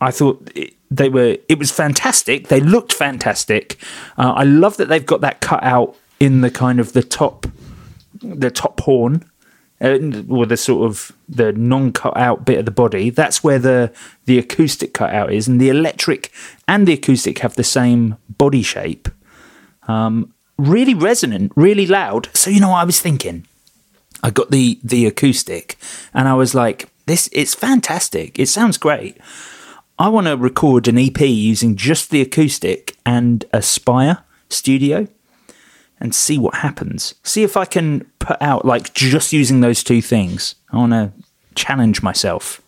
I 0.00 0.10
thought 0.10 0.50
it, 0.54 0.74
they 0.90 1.08
were 1.08 1.36
it 1.48 1.58
was 1.58 1.70
fantastic. 1.70 2.48
They 2.48 2.60
looked 2.60 2.92
fantastic. 2.92 3.76
Uh, 4.16 4.32
I 4.32 4.44
love 4.44 4.76
that 4.78 4.88
they've 4.88 5.04
got 5.04 5.20
that 5.20 5.40
cut 5.40 5.62
out 5.62 5.96
in 6.18 6.40
the 6.40 6.50
kind 6.50 6.80
of 6.80 6.92
the 6.92 7.02
top 7.02 7.46
the 8.22 8.50
top 8.50 8.80
horn. 8.80 9.24
Uh, 9.78 9.98
or 10.30 10.46
the 10.46 10.56
sort 10.56 10.88
of 10.88 11.12
the 11.28 11.52
non-cut 11.52 12.16
out 12.16 12.46
bit 12.46 12.58
of 12.58 12.64
the 12.64 12.70
body 12.70 13.10
that's 13.10 13.44
where 13.44 13.58
the 13.58 13.92
the 14.24 14.38
acoustic 14.38 14.94
cutout 14.94 15.30
is. 15.30 15.46
And 15.46 15.60
the 15.60 15.68
electric 15.68 16.32
and 16.66 16.88
the 16.88 16.94
acoustic 16.94 17.40
have 17.40 17.56
the 17.56 17.64
same 17.64 18.16
body 18.38 18.62
shape. 18.62 19.08
Um, 19.86 20.32
really 20.56 20.94
resonant 20.94 21.52
really 21.56 21.86
loud. 21.86 22.30
So 22.32 22.48
you 22.48 22.60
know 22.60 22.70
what 22.70 22.80
i 22.80 22.84
was 22.84 23.00
thinking? 23.00 23.46
I 24.22 24.30
got 24.30 24.50
the 24.50 24.80
the 24.82 25.06
acoustic, 25.06 25.76
and 26.14 26.26
I 26.26 26.34
was 26.34 26.54
like, 26.54 26.88
"This 27.06 27.28
it's 27.32 27.54
fantastic. 27.54 28.38
It 28.38 28.48
sounds 28.48 28.78
great. 28.78 29.18
I 29.98 30.08
want 30.08 30.26
to 30.26 30.36
record 30.36 30.88
an 30.88 30.98
EP 30.98 31.20
using 31.20 31.76
just 31.76 32.10
the 32.10 32.20
acoustic 32.20 32.96
and 33.06 33.44
a 33.52 33.62
Spire 33.62 34.18
studio, 34.48 35.06
and 36.00 36.14
see 36.14 36.38
what 36.38 36.54
happens. 36.56 37.14
See 37.22 37.42
if 37.42 37.56
I 37.56 37.64
can 37.64 38.04
put 38.18 38.40
out 38.42 38.64
like 38.64 38.92
just 38.94 39.32
using 39.32 39.60
those 39.60 39.82
two 39.82 40.02
things. 40.02 40.54
I 40.72 40.76
want 40.76 40.92
to 40.92 41.12
challenge 41.54 42.02
myself. 42.02 42.60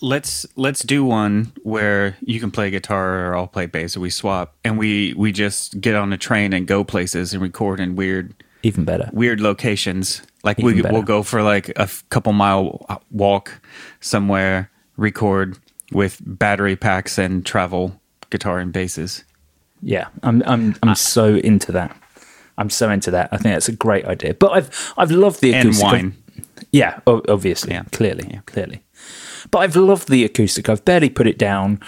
Let's 0.00 0.44
let's 0.56 0.82
do 0.82 1.04
one 1.04 1.52
where 1.62 2.16
you 2.20 2.38
can 2.40 2.50
play 2.50 2.70
guitar 2.70 3.26
or 3.30 3.36
I'll 3.36 3.46
play 3.46 3.66
bass, 3.66 3.96
or 3.96 4.00
we 4.00 4.10
swap, 4.10 4.54
and 4.64 4.76
we 4.76 5.14
we 5.16 5.32
just 5.32 5.80
get 5.80 5.94
on 5.94 6.12
a 6.12 6.18
train 6.18 6.52
and 6.52 6.66
go 6.66 6.84
places 6.84 7.32
and 7.32 7.40
record 7.42 7.80
in 7.80 7.96
weird 7.96 8.34
Even 8.62 8.84
better. 8.84 9.08
weird 9.14 9.40
locations. 9.40 10.20
Like 10.42 10.58
Even 10.58 10.74
we 10.76 10.82
better. 10.82 10.92
we'll 10.92 11.02
go 11.04 11.22
for 11.22 11.42
like 11.42 11.70
a 11.70 11.82
f- 11.82 12.04
couple 12.10 12.34
mile 12.34 12.84
walk 13.10 13.62
somewhere, 14.00 14.70
record 14.98 15.56
with 15.92 16.20
battery 16.26 16.76
packs 16.76 17.16
and 17.16 17.46
travel 17.46 17.98
guitar 18.28 18.58
and 18.58 18.72
basses. 18.72 19.24
Yeah, 19.80 20.08
I'm 20.22 20.42
I'm 20.44 20.74
I'm 20.82 20.94
so 20.96 21.36
into 21.36 21.72
that. 21.72 21.96
I'm 22.58 22.70
so 22.70 22.90
into 22.90 23.10
that. 23.10 23.28
I 23.32 23.36
think 23.38 23.54
that's 23.54 23.68
a 23.68 23.72
great 23.72 24.04
idea. 24.04 24.34
But 24.34 24.52
I've 24.52 24.92
I've 24.96 25.10
loved 25.10 25.40
the 25.40 25.52
And 25.54 25.68
acoustic. 25.68 25.84
wine. 25.84 26.14
Yeah, 26.72 27.00
obviously, 27.06 27.72
Yeah. 27.74 27.82
clearly, 27.92 28.40
clearly. 28.46 28.82
But 29.50 29.58
I've 29.58 29.76
loved 29.76 30.08
the 30.08 30.24
acoustic. 30.24 30.68
I've 30.68 30.84
barely 30.84 31.08
put 31.10 31.26
it 31.26 31.38
down. 31.38 31.80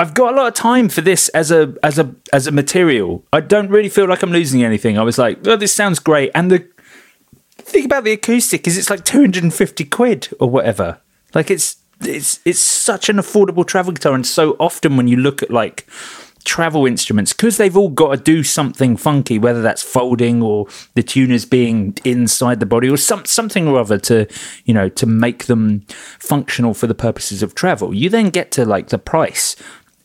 I've 0.00 0.14
got 0.14 0.32
a 0.32 0.36
lot 0.36 0.46
of 0.46 0.54
time 0.54 0.88
for 0.88 1.00
this 1.00 1.28
as 1.30 1.50
a 1.50 1.74
as 1.82 1.98
a 1.98 2.14
as 2.32 2.46
a 2.46 2.52
material. 2.52 3.24
I 3.32 3.40
don't 3.40 3.68
really 3.68 3.88
feel 3.88 4.06
like 4.08 4.22
I'm 4.22 4.30
losing 4.32 4.62
anything. 4.62 4.96
I 4.98 5.02
was 5.02 5.18
like, 5.18 5.46
oh, 5.46 5.56
this 5.56 5.72
sounds 5.74 5.98
great. 5.98 6.30
And 6.34 6.50
the 6.52 6.64
thing 7.58 7.84
about 7.84 8.04
the 8.04 8.12
acoustic 8.12 8.66
is 8.68 8.78
it's 8.78 8.90
like 8.90 9.04
250 9.04 9.84
quid 9.86 10.28
or 10.38 10.48
whatever. 10.48 11.00
Like 11.34 11.50
it's 11.50 11.76
it's 12.00 12.38
it's 12.44 12.60
such 12.60 13.08
an 13.08 13.16
affordable 13.16 13.66
travel 13.66 13.92
guitar, 13.92 14.14
and 14.14 14.24
so 14.26 14.54
often 14.60 14.96
when 14.96 15.08
you 15.08 15.16
look 15.16 15.42
at 15.42 15.50
like 15.50 15.86
travel 16.56 16.86
instruments, 16.86 17.32
because 17.32 17.56
they've 17.56 17.76
all 17.80 17.90
got 17.90 18.10
to 18.16 18.22
do 18.34 18.42
something 18.42 18.96
funky, 18.96 19.38
whether 19.38 19.62
that's 19.62 19.82
folding 19.82 20.42
or 20.42 20.66
the 20.94 21.02
tuners 21.02 21.44
being 21.44 21.96
inside 22.04 22.58
the 22.58 22.66
body 22.74 22.88
or 22.90 22.96
some 22.96 23.24
something 23.24 23.68
or 23.68 23.78
other 23.78 23.98
to 23.98 24.26
you 24.64 24.74
know 24.74 24.88
to 24.88 25.06
make 25.06 25.44
them 25.44 25.80
functional 26.18 26.74
for 26.74 26.88
the 26.88 26.94
purposes 26.94 27.42
of 27.42 27.54
travel. 27.54 27.94
You 27.94 28.10
then 28.10 28.30
get 28.30 28.50
to 28.52 28.64
like 28.64 28.88
the 28.88 28.98
price. 28.98 29.56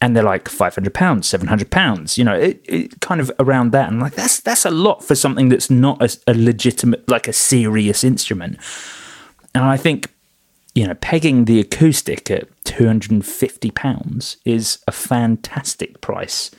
And 0.01 0.15
they're 0.17 0.32
like 0.36 0.49
five 0.49 0.75
hundred 0.75 0.93
pounds, 0.93 1.29
seven 1.29 1.47
hundred 1.47 1.69
pounds, 1.69 2.17
you 2.17 2.25
know, 2.25 2.36
it, 2.36 2.60
it 2.67 2.99
kind 2.99 3.21
of 3.21 3.32
around 3.39 3.71
that, 3.71 3.88
and 3.89 4.01
like 4.01 4.15
that's 4.15 4.41
that's 4.41 4.65
a 4.65 4.69
lot 4.69 5.01
for 5.01 5.15
something 5.15 5.47
that's 5.47 5.69
not 5.69 6.01
a, 6.01 6.10
a 6.27 6.34
legitimate, 6.34 7.08
like 7.08 7.29
a 7.29 7.32
serious 7.32 8.03
instrument. 8.03 8.58
And 9.56 9.63
I 9.63 9.77
think 9.77 10.12
you 10.75 10.88
know, 10.88 10.95
pegging 10.95 11.45
the 11.45 11.59
acoustic 11.59 12.31
at 12.31 12.47
two 12.63 12.88
hundred 12.88 13.12
and 13.12 13.25
fifty 13.25 13.71
pounds 13.71 14.38
is 14.45 14.79
a 14.88 14.91
fantastic 14.91 16.01
price 16.01 16.51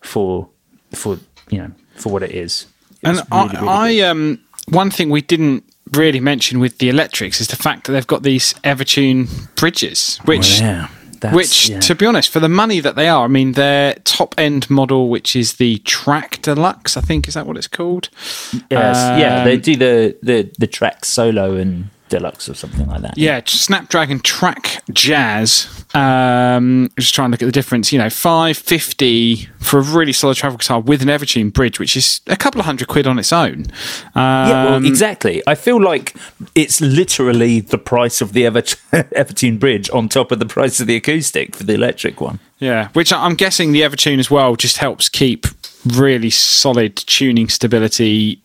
for 0.00 0.48
for 0.92 1.18
you 1.50 1.58
know 1.58 1.70
for 1.96 2.12
what 2.12 2.22
it 2.22 2.32
is. 2.32 2.66
And 3.02 3.22
really, 3.30 3.48
really 3.56 3.68
I, 4.02 4.08
um, 4.08 4.40
one 4.68 4.90
thing 4.90 5.10
we 5.10 5.20
didn't 5.22 5.64
really 5.92 6.20
mention 6.20 6.60
with 6.60 6.78
the 6.78 6.88
electrics 6.88 7.40
is 7.40 7.48
the 7.48 7.56
fact 7.56 7.86
that 7.86 7.92
they've 7.92 8.06
got 8.06 8.22
these 8.22 8.54
Evertune 8.64 9.28
bridges, 9.54 10.18
which 10.24 10.60
yeah, 10.60 10.88
That's, 11.20 11.34
which, 11.34 11.68
yeah. 11.68 11.80
to 11.80 11.94
be 11.94 12.06
honest, 12.06 12.30
for 12.30 12.40
the 12.40 12.48
money 12.48 12.80
that 12.80 12.94
they 12.96 13.08
are, 13.08 13.24
I 13.24 13.28
mean, 13.28 13.52
their 13.52 13.94
top 14.04 14.34
end 14.38 14.68
model, 14.68 15.08
which 15.08 15.34
is 15.34 15.54
the 15.54 15.78
Track 15.78 16.42
Deluxe, 16.42 16.96
I 16.96 17.00
think, 17.00 17.28
is 17.28 17.34
that 17.34 17.46
what 17.46 17.56
it's 17.56 17.68
called? 17.68 18.08
Yes, 18.52 18.96
yeah, 19.18 19.44
they 19.44 19.54
Um, 19.54 19.60
do 19.60 19.76
the 19.76 20.16
the 20.22 20.50
the 20.58 20.66
track 20.66 21.04
solo 21.04 21.54
and 21.54 21.90
deluxe 22.08 22.48
or 22.48 22.54
something 22.54 22.86
like 22.86 23.02
that. 23.02 23.16
Yeah, 23.18 23.40
Snapdragon 23.44 24.20
Track 24.20 24.82
Jazz. 24.92 25.66
Um, 25.94 26.90
just 26.98 27.14
trying 27.14 27.28
to 27.28 27.32
look 27.32 27.42
at 27.42 27.46
the 27.46 27.52
difference. 27.52 27.92
You 27.92 27.98
know, 27.98 28.10
five 28.10 28.56
fifty 28.58 29.48
for 29.58 29.78
a 29.78 29.82
really 29.82 30.12
solid 30.12 30.36
travel 30.36 30.58
guitar 30.58 30.80
with 30.80 31.02
an 31.02 31.08
Evertune 31.08 31.52
bridge, 31.52 31.78
which 31.78 31.96
is 31.96 32.20
a 32.26 32.36
couple 32.36 32.60
of 32.60 32.66
hundred 32.66 32.88
quid 32.88 33.06
on 33.06 33.18
its 33.18 33.32
own. 33.32 33.66
Um, 34.14 34.48
Yeah, 34.48 34.64
well, 34.66 34.84
exactly. 34.84 35.42
I 35.46 35.54
feel 35.54 35.80
like 35.82 36.14
it's 36.54 36.80
literally 36.80 37.60
the 37.60 37.78
price 37.78 38.20
of 38.20 38.32
the 38.32 38.44
Ever- 38.46 38.60
Evertune 39.16 39.58
Bridge 39.58 39.88
on 39.90 40.08
top 40.08 40.30
of 40.32 40.38
the 40.38 40.46
price 40.46 40.80
of 40.80 40.86
the 40.86 40.96
acoustic 40.96 41.56
for 41.56 41.64
the 41.64 41.74
electric 41.74 42.20
one. 42.20 42.38
Yeah, 42.58 42.88
which 42.92 43.12
I'm 43.12 43.34
guessing 43.34 43.72
the 43.72 43.82
Evertune 43.82 44.18
as 44.18 44.30
well 44.30 44.56
just 44.56 44.78
helps 44.78 45.08
keep 45.08 45.46
really 45.86 46.30
solid 46.30 46.96
tuning 46.96 47.48
stability. 47.48 48.40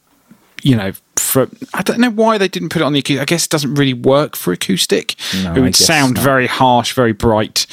You 0.61 0.77
know, 0.77 0.91
for 1.17 1.49
I 1.73 1.81
don't 1.81 1.99
know 1.99 2.09
why 2.11 2.37
they 2.37 2.47
didn't 2.47 2.69
put 2.69 2.81
it 2.81 2.85
on 2.85 2.93
the 2.93 2.99
acoustic. 2.99 3.21
I 3.21 3.25
guess 3.25 3.45
it 3.45 3.49
doesn't 3.51 3.75
really 3.75 3.93
work 3.93 4.35
for 4.35 4.51
acoustic. 4.53 5.15
No, 5.43 5.53
it 5.55 5.61
would 5.61 5.75
sound 5.75 6.15
not. 6.15 6.23
very 6.23 6.47
harsh, 6.47 6.93
very 6.93 7.13
bright. 7.13 7.65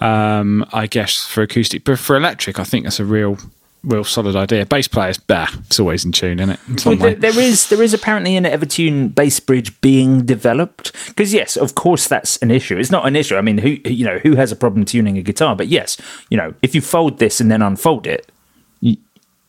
Um, 0.00 0.64
I 0.72 0.86
guess 0.86 1.24
for 1.26 1.42
acoustic, 1.42 1.84
but 1.84 1.98
for 1.98 2.16
electric, 2.16 2.58
I 2.58 2.64
think 2.64 2.84
that's 2.84 3.00
a 3.00 3.04
real, 3.04 3.36
real 3.82 4.04
solid 4.04 4.36
idea. 4.36 4.64
Bass 4.66 4.86
players, 4.88 5.18
bah, 5.18 5.48
it's 5.66 5.80
always 5.80 6.04
in 6.04 6.12
tune, 6.12 6.38
isn't 6.38 6.50
it? 6.50 6.60
In 6.68 6.78
some 6.78 6.98
Well, 6.98 7.08
way. 7.08 7.14
there, 7.14 7.32
there 7.32 7.42
is 7.42 7.68
there 7.68 7.82
is 7.82 7.92
apparently 7.94 8.36
an 8.36 8.44
Evertune 8.44 9.14
bass 9.14 9.40
bridge 9.40 9.78
being 9.80 10.24
developed 10.24 10.92
because 11.08 11.32
yes, 11.34 11.56
of 11.56 11.74
course 11.74 12.06
that's 12.08 12.36
an 12.38 12.50
issue. 12.50 12.76
It's 12.78 12.90
not 12.90 13.06
an 13.06 13.16
issue. 13.16 13.36
I 13.36 13.40
mean, 13.40 13.58
who 13.58 13.70
you 13.84 14.04
know 14.04 14.18
who 14.18 14.36
has 14.36 14.52
a 14.52 14.56
problem 14.56 14.84
tuning 14.84 15.18
a 15.18 15.22
guitar? 15.22 15.56
But 15.56 15.68
yes, 15.68 15.96
you 16.30 16.36
know 16.36 16.54
if 16.62 16.74
you 16.74 16.80
fold 16.80 17.18
this 17.18 17.40
and 17.40 17.50
then 17.50 17.62
unfold 17.62 18.06
it, 18.06 18.30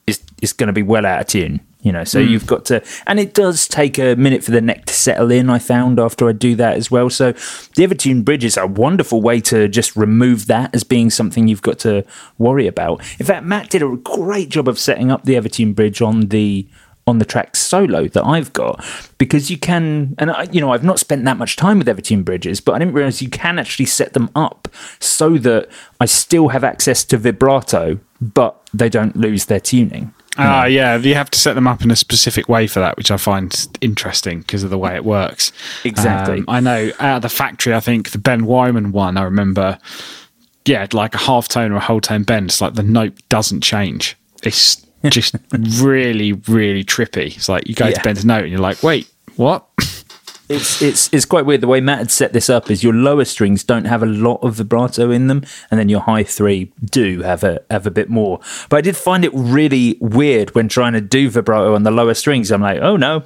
it's 0.08 0.24
it's 0.42 0.54
going 0.54 0.68
to 0.68 0.74
be 0.74 0.84
well 0.84 1.06
out 1.06 1.22
of 1.22 1.28
tune. 1.28 1.60
You 1.82 1.94
know, 1.94 2.04
so 2.04 2.22
hmm. 2.22 2.30
you've 2.30 2.46
got 2.46 2.66
to, 2.66 2.84
and 3.08 3.22
it 3.22 3.34
does 3.34 3.66
take 3.66 3.98
a 3.98 4.16
minute 4.16 4.44
for 4.44 4.52
the 4.52 4.60
neck 4.60 4.86
to 4.86 4.94
settle 4.94 5.32
in. 5.32 5.50
I 5.50 5.60
found 5.60 5.98
after 5.98 6.28
I 6.28 6.34
do 6.34 6.56
that 6.56 6.76
as 6.76 6.92
well. 6.92 7.10
So 7.10 7.32
the 7.32 7.88
Evertune 7.88 8.26
bridge 8.26 8.44
is 8.44 8.58
a 8.58 8.68
wonderful 8.68 9.22
way 9.22 9.40
to 9.42 9.70
just 9.70 9.96
remove 9.96 10.48
that 10.48 10.76
as 10.76 10.84
being 10.84 11.10
something 11.10 11.48
you've 11.48 11.62
got 11.62 11.80
to 11.80 12.06
worry 12.38 12.68
about. 12.68 13.00
In 13.18 13.26
fact, 13.26 13.46
Matt 13.46 13.70
did 13.70 13.82
a 13.82 13.96
great 13.96 14.50
job 14.50 14.68
of 14.68 14.78
setting 14.78 15.10
up 15.10 15.24
the 15.24 15.36
Evertune 15.36 15.74
bridge 15.74 16.02
on 16.02 16.28
the 16.28 16.68
on 17.08 17.18
the 17.18 17.26
track 17.26 17.56
solo 17.56 18.08
that 18.08 18.24
I've 18.24 18.54
got 18.54 18.86
because 19.18 19.50
you 19.50 19.58
can 19.58 20.16
and 20.20 20.30
I, 20.32 20.44
you 20.52 20.62
know 20.62 20.72
I've 20.72 20.84
not 20.84 21.00
spent 21.00 21.26
that 21.26 21.38
much 21.38 21.56
time 21.56 21.80
with 21.80 21.88
Evertune 21.88 22.24
bridges 22.24 22.62
but 22.62 22.74
I 22.74 22.80
didn't 22.80 22.94
realize 22.94 23.22
you 23.22 23.30
can 23.30 23.58
actually 23.58 23.88
set 23.88 24.14
them 24.14 24.30
up 24.36 24.68
so 25.00 25.38
that 25.40 25.70
I 26.00 26.06
still 26.06 26.50
have 26.50 26.64
access 26.64 27.04
to 27.06 27.18
vibrato 27.18 28.00
but 28.22 28.62
they 28.74 28.90
don't 28.90 29.16
lose 29.16 29.46
their 29.46 29.60
tuning 29.60 30.14
Ah, 30.42 30.66
yeah, 30.66 30.96
you 30.98 31.14
have 31.16 31.30
to 31.32 31.40
set 31.40 31.54
them 31.54 31.68
up 31.68 31.82
in 31.84 31.92
a 31.92 31.96
specific 31.96 32.48
way 32.50 32.66
for 32.68 32.80
that, 32.80 32.98
which 32.98 33.12
I 33.12 33.18
find 33.18 33.68
interesting 33.82 34.40
because 34.40 34.64
of 34.64 34.70
the 34.70 34.78
way 34.78 34.96
it 34.96 35.04
works. 35.06 35.52
Exactly. 35.84 36.40
Um, 36.40 36.46
I 36.48 36.60
know 36.60 36.92
out 37.00 37.18
of 37.18 37.22
the 37.24 37.30
factory, 37.30 37.74
I 37.74 37.80
think 37.80 38.12
the 38.12 38.18
Ben 38.18 38.46
Wyman 38.46 38.92
one, 38.92 39.18
I 39.18 39.24
remember, 39.24 39.78
yeah, 40.66 40.88
like 40.94 41.14
a 41.16 41.20
half 41.20 41.48
tone 41.48 41.72
or 41.72 41.76
a 41.78 41.80
whole 41.82 42.02
tone 42.02 42.24
bend. 42.24 42.50
It's 42.50 42.62
like 42.62 42.76
the 42.76 42.84
note 42.84 43.14
doesn't 43.30 43.62
change. 43.62 44.16
It's 44.44 44.86
just 45.10 45.36
really, 45.52 46.34
really 46.34 46.84
trippy. 46.84 47.36
It's 47.36 47.50
like 47.50 47.68
you 47.68 47.76
go 47.76 47.88
Yeah. 47.88 47.96
to 47.96 48.02
bend 48.04 48.20
a 48.24 48.26
note 48.28 48.44
and 48.44 48.52
you're 48.52 48.60
like, 48.60 48.82
wait, 48.84 49.10
what? 49.36 49.66
It's 50.50 50.82
it's 50.82 51.14
it's 51.14 51.26
quite 51.26 51.46
weird. 51.46 51.62
The 51.62 51.68
way 51.68 51.80
Matt 51.80 52.00
had 52.00 52.12
set 52.12 52.34
this 52.34 52.50
up 52.50 52.72
is 52.72 52.84
your 52.84 52.94
lower 52.94 53.24
strings 53.24 53.64
don't 53.64 53.86
have 53.86 54.02
a 54.02 54.08
lot 54.08 54.40
of 54.42 54.56
vibrato 54.56 55.12
in 55.12 55.28
them 55.28 55.44
and 55.70 55.80
then 55.80 55.90
your 55.90 56.02
high 56.02 56.24
three 56.24 56.74
do 56.84 57.22
have 57.22 57.44
a 57.44 57.62
have 57.70 57.86
a 57.86 57.92
bit 57.92 58.10
more. 58.10 58.40
But 58.68 58.78
I 58.78 58.82
did 58.82 58.98
find 58.98 59.24
it 59.24 59.32
really 59.34 59.98
weird 60.02 60.56
when 60.56 60.68
trying 60.68 60.94
to 60.94 61.02
do 61.02 61.30
vibrato 61.30 61.76
on 61.76 61.84
the 61.84 61.92
lower 61.92 62.16
strings. 62.16 62.52
I'm 62.52 62.62
like 62.62 62.82
oh 62.82 62.98
no. 62.98 63.24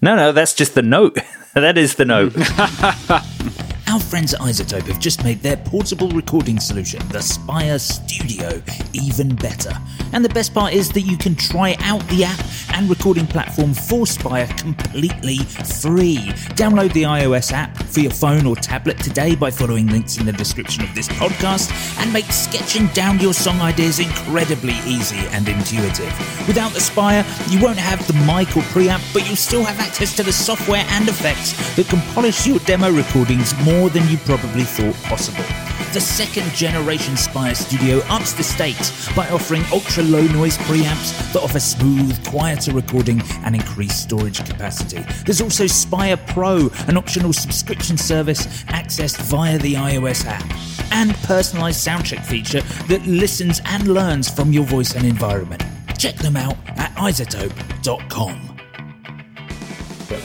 No 0.00 0.14
no 0.14 0.32
that's 0.32 0.54
just 0.54 0.74
the 0.74 0.82
note. 0.82 1.18
That 1.54 1.76
is 1.76 1.96
the 1.96 2.06
note 2.06 2.32
Our 3.92 4.00
friends 4.00 4.32
at 4.32 4.40
iZotope 4.40 4.86
have 4.86 4.98
just 4.98 5.22
made 5.22 5.42
their 5.42 5.58
portable 5.58 6.08
recording 6.08 6.58
solution, 6.58 7.06
the 7.08 7.20
Spire 7.20 7.78
Studio, 7.78 8.62
even 8.94 9.36
better. 9.36 9.72
And 10.14 10.24
the 10.24 10.30
best 10.30 10.54
part 10.54 10.72
is 10.72 10.90
that 10.92 11.02
you 11.02 11.18
can 11.18 11.34
try 11.34 11.76
out 11.80 12.00
the 12.08 12.24
app 12.24 12.40
and 12.72 12.88
recording 12.88 13.26
platform 13.26 13.74
for 13.74 14.06
Spire 14.06 14.46
completely 14.56 15.36
free. 15.36 16.16
Download 16.56 16.90
the 16.94 17.02
iOS 17.02 17.52
app 17.52 17.76
for 17.76 18.00
your 18.00 18.12
phone 18.12 18.46
or 18.46 18.56
tablet 18.56 18.98
today 18.98 19.34
by 19.34 19.50
following 19.50 19.86
links 19.88 20.16
in 20.16 20.24
the 20.24 20.32
description 20.32 20.82
of 20.84 20.94
this 20.94 21.08
podcast 21.08 21.70
and 22.00 22.10
make 22.14 22.24
sketching 22.32 22.86
down 22.94 23.20
your 23.20 23.34
song 23.34 23.60
ideas 23.60 24.00
incredibly 24.00 24.74
easy 24.86 25.20
and 25.32 25.46
intuitive. 25.46 26.12
Without 26.48 26.72
the 26.72 26.80
Spire, 26.80 27.26
you 27.50 27.60
won't 27.60 27.76
have 27.76 28.06
the 28.06 28.14
mic 28.14 28.56
or 28.56 28.62
preamp, 28.72 29.02
but 29.12 29.26
you'll 29.26 29.36
still 29.36 29.64
have 29.64 29.78
access 29.80 30.16
to 30.16 30.22
the 30.22 30.32
software 30.32 30.86
and 30.88 31.10
effects 31.10 31.52
that 31.76 31.88
can 31.88 32.00
polish 32.14 32.46
your 32.46 32.58
demo 32.60 32.90
recordings 32.90 33.54
more 33.62 33.81
than 33.88 34.08
you 34.08 34.18
probably 34.18 34.64
thought 34.64 34.94
possible. 35.04 35.44
The 35.92 36.00
second 36.00 36.50
generation 36.52 37.16
Spire 37.16 37.54
Studio 37.54 37.98
ups 38.08 38.32
the 38.32 38.42
stakes 38.42 39.12
by 39.14 39.28
offering 39.28 39.62
ultra 39.70 40.02
low 40.02 40.22
noise 40.28 40.56
preamps 40.58 41.32
that 41.32 41.42
offer 41.42 41.60
smooth, 41.60 42.24
quieter 42.26 42.72
recording 42.72 43.20
and 43.44 43.54
increased 43.54 44.02
storage 44.02 44.44
capacity. 44.44 45.04
There's 45.24 45.42
also 45.42 45.66
Spire 45.66 46.16
Pro, 46.16 46.70
an 46.86 46.96
optional 46.96 47.32
subscription 47.32 47.98
service 47.98 48.46
accessed 48.64 49.20
via 49.22 49.58
the 49.58 49.74
iOS 49.74 50.24
app, 50.26 50.44
and 50.92 51.14
personalized 51.24 51.86
soundcheck 51.86 52.24
feature 52.24 52.62
that 52.88 53.04
listens 53.06 53.60
and 53.66 53.88
learns 53.88 54.30
from 54.30 54.52
your 54.52 54.64
voice 54.64 54.94
and 54.94 55.04
environment. 55.04 55.62
Check 55.98 56.14
them 56.16 56.36
out 56.36 56.56
at 56.68 56.90
izotope.com. 56.96 58.48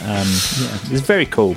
Um, 0.07 0.27
it's 0.91 1.01
very 1.01 1.25
cool. 1.25 1.55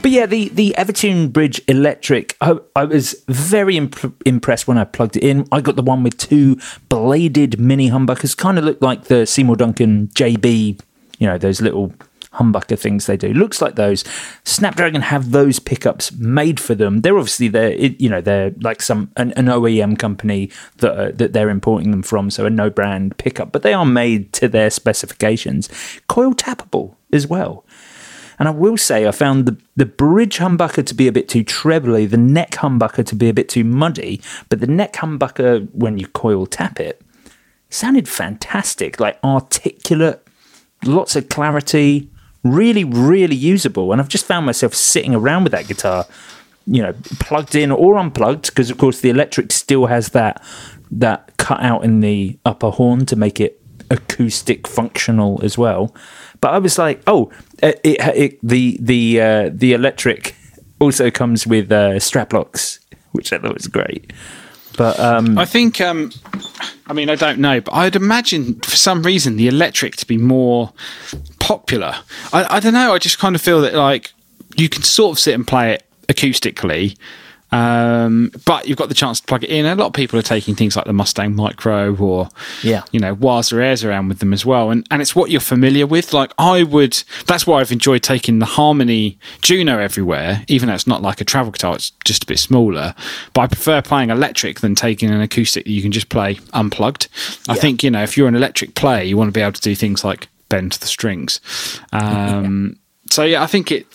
But 0.00 0.10
yeah, 0.10 0.26
the, 0.26 0.48
the 0.48 0.74
Evertune 0.78 1.32
Bridge 1.32 1.60
Electric, 1.68 2.36
I, 2.40 2.58
I 2.74 2.84
was 2.84 3.22
very 3.28 3.76
imp- 3.76 4.22
impressed 4.26 4.66
when 4.66 4.78
I 4.78 4.84
plugged 4.84 5.16
it 5.16 5.24
in. 5.24 5.46
I 5.52 5.60
got 5.60 5.76
the 5.76 5.82
one 5.82 6.02
with 6.02 6.16
two 6.16 6.58
bladed 6.88 7.58
mini 7.58 7.90
humbuckers, 7.90 8.36
kind 8.36 8.58
of 8.58 8.64
looked 8.64 8.82
like 8.82 9.04
the 9.04 9.26
Seymour 9.26 9.56
Duncan 9.56 10.08
JB, 10.08 10.80
you 11.18 11.26
know, 11.26 11.38
those 11.38 11.60
little 11.60 11.92
humbucker 12.34 12.78
things 12.78 13.06
they 13.06 13.16
do. 13.16 13.32
Looks 13.32 13.60
like 13.60 13.76
those. 13.76 14.04
Snapdragon 14.44 15.02
have 15.02 15.30
those 15.30 15.58
pickups 15.58 16.12
made 16.12 16.58
for 16.58 16.74
them. 16.74 17.02
They're 17.02 17.18
obviously 17.18 17.48
they're 17.48 17.74
you 17.74 18.08
know 18.08 18.20
they're 18.20 18.52
like 18.60 18.82
some 18.82 19.10
an, 19.16 19.32
an 19.32 19.46
OEM 19.46 19.98
company 19.98 20.50
that 20.78 20.92
uh, 20.92 21.10
that 21.14 21.32
they're 21.32 21.50
importing 21.50 21.90
them 21.90 22.02
from, 22.02 22.30
so 22.30 22.46
a 22.46 22.50
no 22.50 22.70
brand 22.70 23.16
pickup, 23.18 23.52
but 23.52 23.62
they 23.62 23.74
are 23.74 23.86
made 23.86 24.32
to 24.34 24.48
their 24.48 24.70
specifications. 24.70 25.68
Coil 26.08 26.34
tappable 26.34 26.94
as 27.12 27.26
well. 27.26 27.64
And 28.42 28.48
I 28.48 28.50
will 28.50 28.76
say, 28.76 29.06
I 29.06 29.12
found 29.12 29.46
the, 29.46 29.56
the 29.76 29.86
bridge 29.86 30.38
humbucker 30.38 30.84
to 30.84 30.94
be 30.94 31.06
a 31.06 31.12
bit 31.12 31.28
too 31.28 31.44
trebly, 31.44 32.06
the 32.06 32.16
neck 32.16 32.50
humbucker 32.50 33.06
to 33.06 33.14
be 33.14 33.28
a 33.28 33.32
bit 33.32 33.48
too 33.48 33.62
muddy, 33.62 34.20
but 34.48 34.58
the 34.58 34.66
neck 34.66 34.94
humbucker, 34.94 35.72
when 35.72 35.96
you 35.96 36.08
coil 36.08 36.46
tap 36.46 36.80
it, 36.80 37.00
sounded 37.70 38.08
fantastic, 38.08 38.98
like 38.98 39.16
articulate, 39.22 40.26
lots 40.84 41.14
of 41.14 41.28
clarity, 41.28 42.10
really, 42.42 42.82
really 42.82 43.36
usable. 43.36 43.92
And 43.92 44.00
I've 44.00 44.08
just 44.08 44.26
found 44.26 44.44
myself 44.44 44.74
sitting 44.74 45.14
around 45.14 45.44
with 45.44 45.52
that 45.52 45.68
guitar, 45.68 46.04
you 46.66 46.82
know, 46.82 46.94
plugged 47.20 47.54
in 47.54 47.70
or 47.70 47.96
unplugged, 47.96 48.46
because 48.46 48.70
of 48.70 48.76
course 48.76 49.00
the 49.02 49.10
electric 49.10 49.52
still 49.52 49.86
has 49.86 50.08
that 50.08 50.42
that 50.90 51.30
cut 51.36 51.60
out 51.60 51.84
in 51.84 52.00
the 52.00 52.36
upper 52.44 52.70
horn 52.70 53.06
to 53.06 53.14
make 53.14 53.38
it 53.38 53.62
acoustic 53.88 54.66
functional 54.66 55.40
as 55.44 55.56
well. 55.56 55.94
But 56.40 56.54
I 56.54 56.58
was 56.58 56.76
like, 56.76 57.00
oh, 57.06 57.30
it, 57.62 57.80
it, 57.84 58.00
it 58.16 58.38
the 58.42 58.78
the 58.80 59.20
uh, 59.20 59.50
the 59.52 59.72
electric 59.72 60.34
also 60.80 61.10
comes 61.10 61.46
with 61.46 61.70
uh, 61.70 61.98
strap 62.00 62.32
locks, 62.32 62.80
which 63.12 63.32
I 63.32 63.38
thought 63.38 63.54
was 63.54 63.68
great. 63.68 64.12
But 64.76 64.98
um, 64.98 65.38
I 65.38 65.44
think, 65.44 65.80
um, 65.80 66.10
I 66.86 66.92
mean, 66.94 67.10
I 67.10 67.14
don't 67.14 67.38
know, 67.38 67.60
but 67.60 67.74
I'd 67.74 67.94
imagine 67.94 68.58
for 68.60 68.76
some 68.76 69.02
reason 69.02 69.36
the 69.36 69.48
electric 69.48 69.96
to 69.96 70.06
be 70.06 70.16
more 70.16 70.72
popular. 71.38 71.94
I, 72.32 72.56
I 72.56 72.60
don't 72.60 72.72
know. 72.72 72.94
I 72.94 72.98
just 72.98 73.18
kind 73.18 73.36
of 73.36 73.42
feel 73.42 73.60
that 73.60 73.74
like 73.74 74.12
you 74.56 74.68
can 74.68 74.82
sort 74.82 75.12
of 75.12 75.18
sit 75.18 75.34
and 75.34 75.46
play 75.46 75.74
it 75.74 75.84
acoustically, 76.08 76.96
um, 77.52 78.30
but 78.46 78.66
you've 78.66 78.78
got 78.78 78.88
the 78.88 78.94
chance 78.94 79.20
to 79.20 79.26
plug 79.26 79.44
it 79.44 79.50
in. 79.50 79.66
A 79.66 79.74
lot 79.74 79.86
of 79.88 79.92
people 79.92 80.18
are 80.18 80.22
taking 80.22 80.54
things 80.54 80.74
like 80.74 80.86
the 80.86 80.92
Mustang 80.92 81.36
Micro 81.36 81.94
or, 81.96 82.28
Yeah. 82.62 82.82
you 82.92 82.98
know, 82.98 83.14
Waza 83.14 83.62
Airs 83.62 83.84
around 83.84 84.08
with 84.08 84.18
them 84.20 84.32
as 84.32 84.44
well. 84.46 84.70
And, 84.70 84.86
and 84.90 85.02
it's 85.02 85.14
what 85.14 85.30
you're 85.30 85.40
familiar 85.40 85.86
with. 85.86 86.12
Like, 86.12 86.32
I 86.38 86.62
would, 86.62 87.02
that's 87.26 87.46
why 87.46 87.60
I've 87.60 87.70
enjoyed 87.72 88.02
taking 88.02 88.38
the 88.38 88.46
Harmony 88.46 89.18
Juno 89.42 89.78
everywhere, 89.78 90.44
even 90.48 90.68
though 90.68 90.74
it's 90.74 90.86
not 90.86 91.02
like 91.02 91.20
a 91.20 91.24
travel 91.24 91.52
guitar, 91.52 91.74
it's 91.74 91.90
just 92.04 92.24
a 92.24 92.26
bit 92.26 92.38
smaller. 92.38 92.94
But 93.34 93.40
I 93.42 93.46
prefer 93.48 93.82
playing 93.82 94.10
electric 94.10 94.60
than 94.60 94.74
taking 94.74 95.10
an 95.10 95.20
acoustic 95.20 95.64
that 95.64 95.70
you 95.70 95.82
can 95.82 95.92
just 95.92 96.08
play 96.08 96.38
unplugged. 96.54 97.08
I 97.48 97.54
think, 97.54 97.82
you 97.82 97.90
know, 97.90 98.02
if 98.02 98.16
you're 98.16 98.28
an 98.28 98.34
electric 98.34 98.74
player, 98.74 99.02
you 99.02 99.16
want 99.16 99.28
to 99.28 99.32
be 99.32 99.42
able 99.42 99.52
to 99.52 99.60
do 99.60 99.74
things 99.74 100.04
like 100.04 100.28
bend 100.48 100.72
the 100.72 100.86
strings. 100.86 101.40
Um, 101.92 102.78
so, 103.10 103.24
yeah, 103.24 103.42
I 103.42 103.46
think 103.46 103.70
it, 103.70 103.86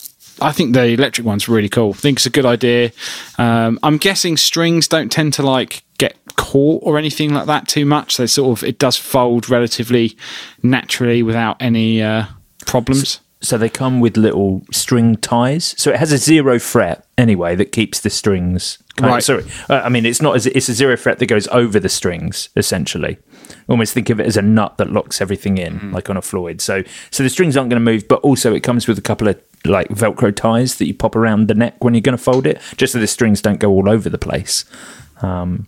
I 0.41 0.51
think 0.51 0.73
the 0.73 0.85
electric 0.85 1.25
one's 1.25 1.49
really 1.49 1.69
cool. 1.69 1.91
I 1.91 1.97
think 1.97 2.19
it's 2.19 2.25
a 2.25 2.31
good 2.31 2.45
idea. 2.45 2.91
Um, 3.37 3.79
I'm 3.83 3.97
guessing 3.97 4.37
strings 4.37 4.87
don't 4.87 5.11
tend 5.11 5.33
to 5.33 5.43
like 5.43 5.83
get 5.97 6.15
caught 6.35 6.83
or 6.83 6.97
anything 6.97 7.33
like 7.33 7.47
that 7.47 7.67
too 7.67 7.85
much. 7.85 8.17
They 8.17 8.27
sort 8.27 8.57
of 8.57 8.63
it 8.63 8.79
does 8.79 8.97
fold 8.97 9.49
relatively 9.49 10.17
naturally 10.63 11.23
without 11.23 11.57
any 11.59 12.01
uh, 12.01 12.25
problems. 12.65 13.19
So 13.39 13.57
they 13.57 13.69
come 13.69 13.99
with 13.99 14.17
little 14.17 14.63
string 14.71 15.15
ties. 15.17 15.75
So 15.77 15.91
it 15.91 15.97
has 15.97 16.11
a 16.11 16.17
zero 16.17 16.57
fret 16.57 17.05
anyway 17.19 17.55
that 17.55 17.71
keeps 17.71 17.99
the 17.99 18.09
strings. 18.09 18.79
Right. 18.99 19.17
Of, 19.17 19.23
sorry, 19.23 19.45
uh, 19.69 19.83
I 19.83 19.89
mean 19.89 20.07
it's 20.07 20.23
not. 20.23 20.35
as 20.35 20.47
It's 20.47 20.69
a 20.69 20.73
zero 20.73 20.97
fret 20.97 21.19
that 21.19 21.27
goes 21.27 21.47
over 21.49 21.79
the 21.79 21.89
strings 21.89 22.49
essentially. 22.55 23.19
Almost 23.67 23.93
think 23.93 24.09
of 24.09 24.19
it 24.19 24.25
as 24.25 24.37
a 24.37 24.41
nut 24.41 24.77
that 24.77 24.91
locks 24.91 25.21
everything 25.21 25.59
in, 25.59 25.91
like 25.91 26.09
on 26.09 26.17
a 26.17 26.21
Floyd. 26.21 26.61
So 26.61 26.83
so 27.11 27.21
the 27.21 27.29
strings 27.29 27.55
aren't 27.55 27.69
going 27.69 27.79
to 27.79 27.91
move, 27.91 28.07
but 28.07 28.21
also 28.21 28.55
it 28.55 28.61
comes 28.61 28.87
with 28.87 28.97
a 28.97 29.03
couple 29.03 29.27
of 29.27 29.39
like 29.65 29.87
Velcro 29.89 30.35
ties 30.35 30.75
that 30.77 30.87
you 30.87 30.93
pop 30.93 31.15
around 31.15 31.47
the 31.47 31.53
neck 31.53 31.83
when 31.83 31.93
you're 31.93 32.01
going 32.01 32.17
to 32.17 32.23
fold 32.23 32.47
it, 32.47 32.61
just 32.77 32.93
so 32.93 32.99
the 32.99 33.07
strings 33.07 33.41
don't 33.41 33.59
go 33.59 33.71
all 33.71 33.89
over 33.89 34.09
the 34.09 34.17
place. 34.17 34.65
Um, 35.21 35.67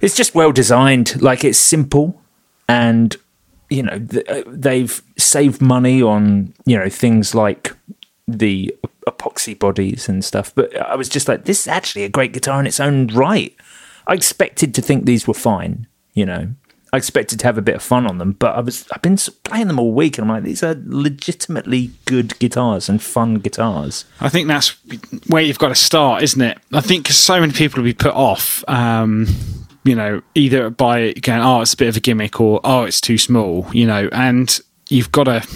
it's 0.00 0.16
just 0.16 0.34
well 0.34 0.52
designed. 0.52 1.20
Like 1.22 1.44
it's 1.44 1.58
simple, 1.58 2.20
and 2.68 3.16
you 3.70 3.82
know 3.82 3.98
th- 3.98 4.26
uh, 4.28 4.42
they've 4.46 5.02
saved 5.16 5.60
money 5.60 6.02
on 6.02 6.54
you 6.64 6.78
know 6.78 6.88
things 6.88 7.34
like 7.34 7.74
the 8.28 8.74
epoxy 9.06 9.58
bodies 9.58 10.08
and 10.08 10.24
stuff. 10.24 10.54
But 10.54 10.76
I 10.76 10.96
was 10.96 11.08
just 11.08 11.28
like, 11.28 11.44
this 11.44 11.60
is 11.60 11.68
actually 11.68 12.04
a 12.04 12.08
great 12.08 12.32
guitar 12.32 12.60
in 12.60 12.66
its 12.66 12.80
own 12.80 13.06
right. 13.08 13.54
I 14.06 14.14
expected 14.14 14.74
to 14.74 14.82
think 14.82 15.04
these 15.04 15.26
were 15.26 15.34
fine. 15.34 15.86
You 16.14 16.26
know, 16.26 16.48
I 16.92 16.98
expected 16.98 17.40
to 17.40 17.46
have 17.46 17.58
a 17.58 17.62
bit 17.62 17.74
of 17.74 17.82
fun 17.82 18.06
on 18.06 18.18
them, 18.18 18.32
but 18.32 18.54
I 18.54 18.60
was 18.60 18.86
I've 18.92 19.02
been 19.02 19.16
playing 19.44 19.66
them 19.66 19.78
all 19.78 19.92
week, 19.92 20.18
and 20.18 20.24
I'm 20.24 20.34
like, 20.34 20.44
these 20.44 20.62
are 20.62 20.76
legitimately 20.86 21.90
good 22.04 22.38
guitars 22.38 22.88
and 22.88 23.02
fun 23.02 23.36
guitars. 23.36 24.04
I 24.20 24.28
think 24.28 24.46
that's 24.48 24.76
where 25.26 25.42
you've 25.42 25.58
got 25.58 25.68
to 25.68 25.74
start, 25.74 26.22
isn't 26.22 26.40
it? 26.40 26.58
I 26.72 26.80
think 26.80 27.08
so 27.08 27.40
many 27.40 27.52
people 27.52 27.82
will 27.82 27.88
be 27.88 27.94
put 27.94 28.14
off, 28.14 28.64
um, 28.68 29.26
you 29.84 29.96
know, 29.96 30.22
either 30.34 30.70
by 30.70 31.12
going, 31.14 31.40
oh, 31.40 31.60
it's 31.60 31.74
a 31.74 31.76
bit 31.76 31.88
of 31.88 31.96
a 31.96 32.00
gimmick, 32.00 32.40
or 32.40 32.60
oh, 32.62 32.84
it's 32.84 33.00
too 33.00 33.18
small, 33.18 33.66
you 33.72 33.86
know, 33.86 34.08
and 34.12 34.60
you've 34.88 35.10
got 35.10 35.24
to 35.24 35.46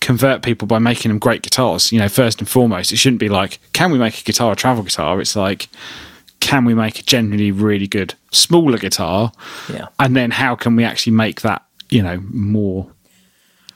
convert 0.00 0.42
people 0.42 0.66
by 0.66 0.78
making 0.78 1.10
them 1.10 1.18
great 1.18 1.42
guitars. 1.42 1.92
You 1.92 2.00
know, 2.00 2.08
first 2.08 2.40
and 2.40 2.48
foremost, 2.48 2.92
it 2.92 2.96
shouldn't 2.96 3.20
be 3.20 3.28
like, 3.28 3.60
can 3.72 3.92
we 3.92 3.98
make 3.98 4.20
a 4.20 4.24
guitar 4.24 4.52
a 4.52 4.56
travel 4.56 4.82
guitar? 4.82 5.20
It's 5.20 5.36
like, 5.36 5.68
can 6.40 6.64
we 6.64 6.74
make 6.74 6.98
a 6.98 7.02
genuinely 7.02 7.50
really 7.50 7.86
good 7.86 8.14
smaller 8.30 8.78
guitar? 8.78 9.32
Yeah. 9.72 9.88
And 9.98 10.16
then 10.16 10.30
how 10.30 10.54
can 10.54 10.76
we 10.76 10.84
actually 10.84 11.12
make 11.14 11.40
that, 11.42 11.64
you 11.90 12.02
know, 12.02 12.22
more 12.30 12.90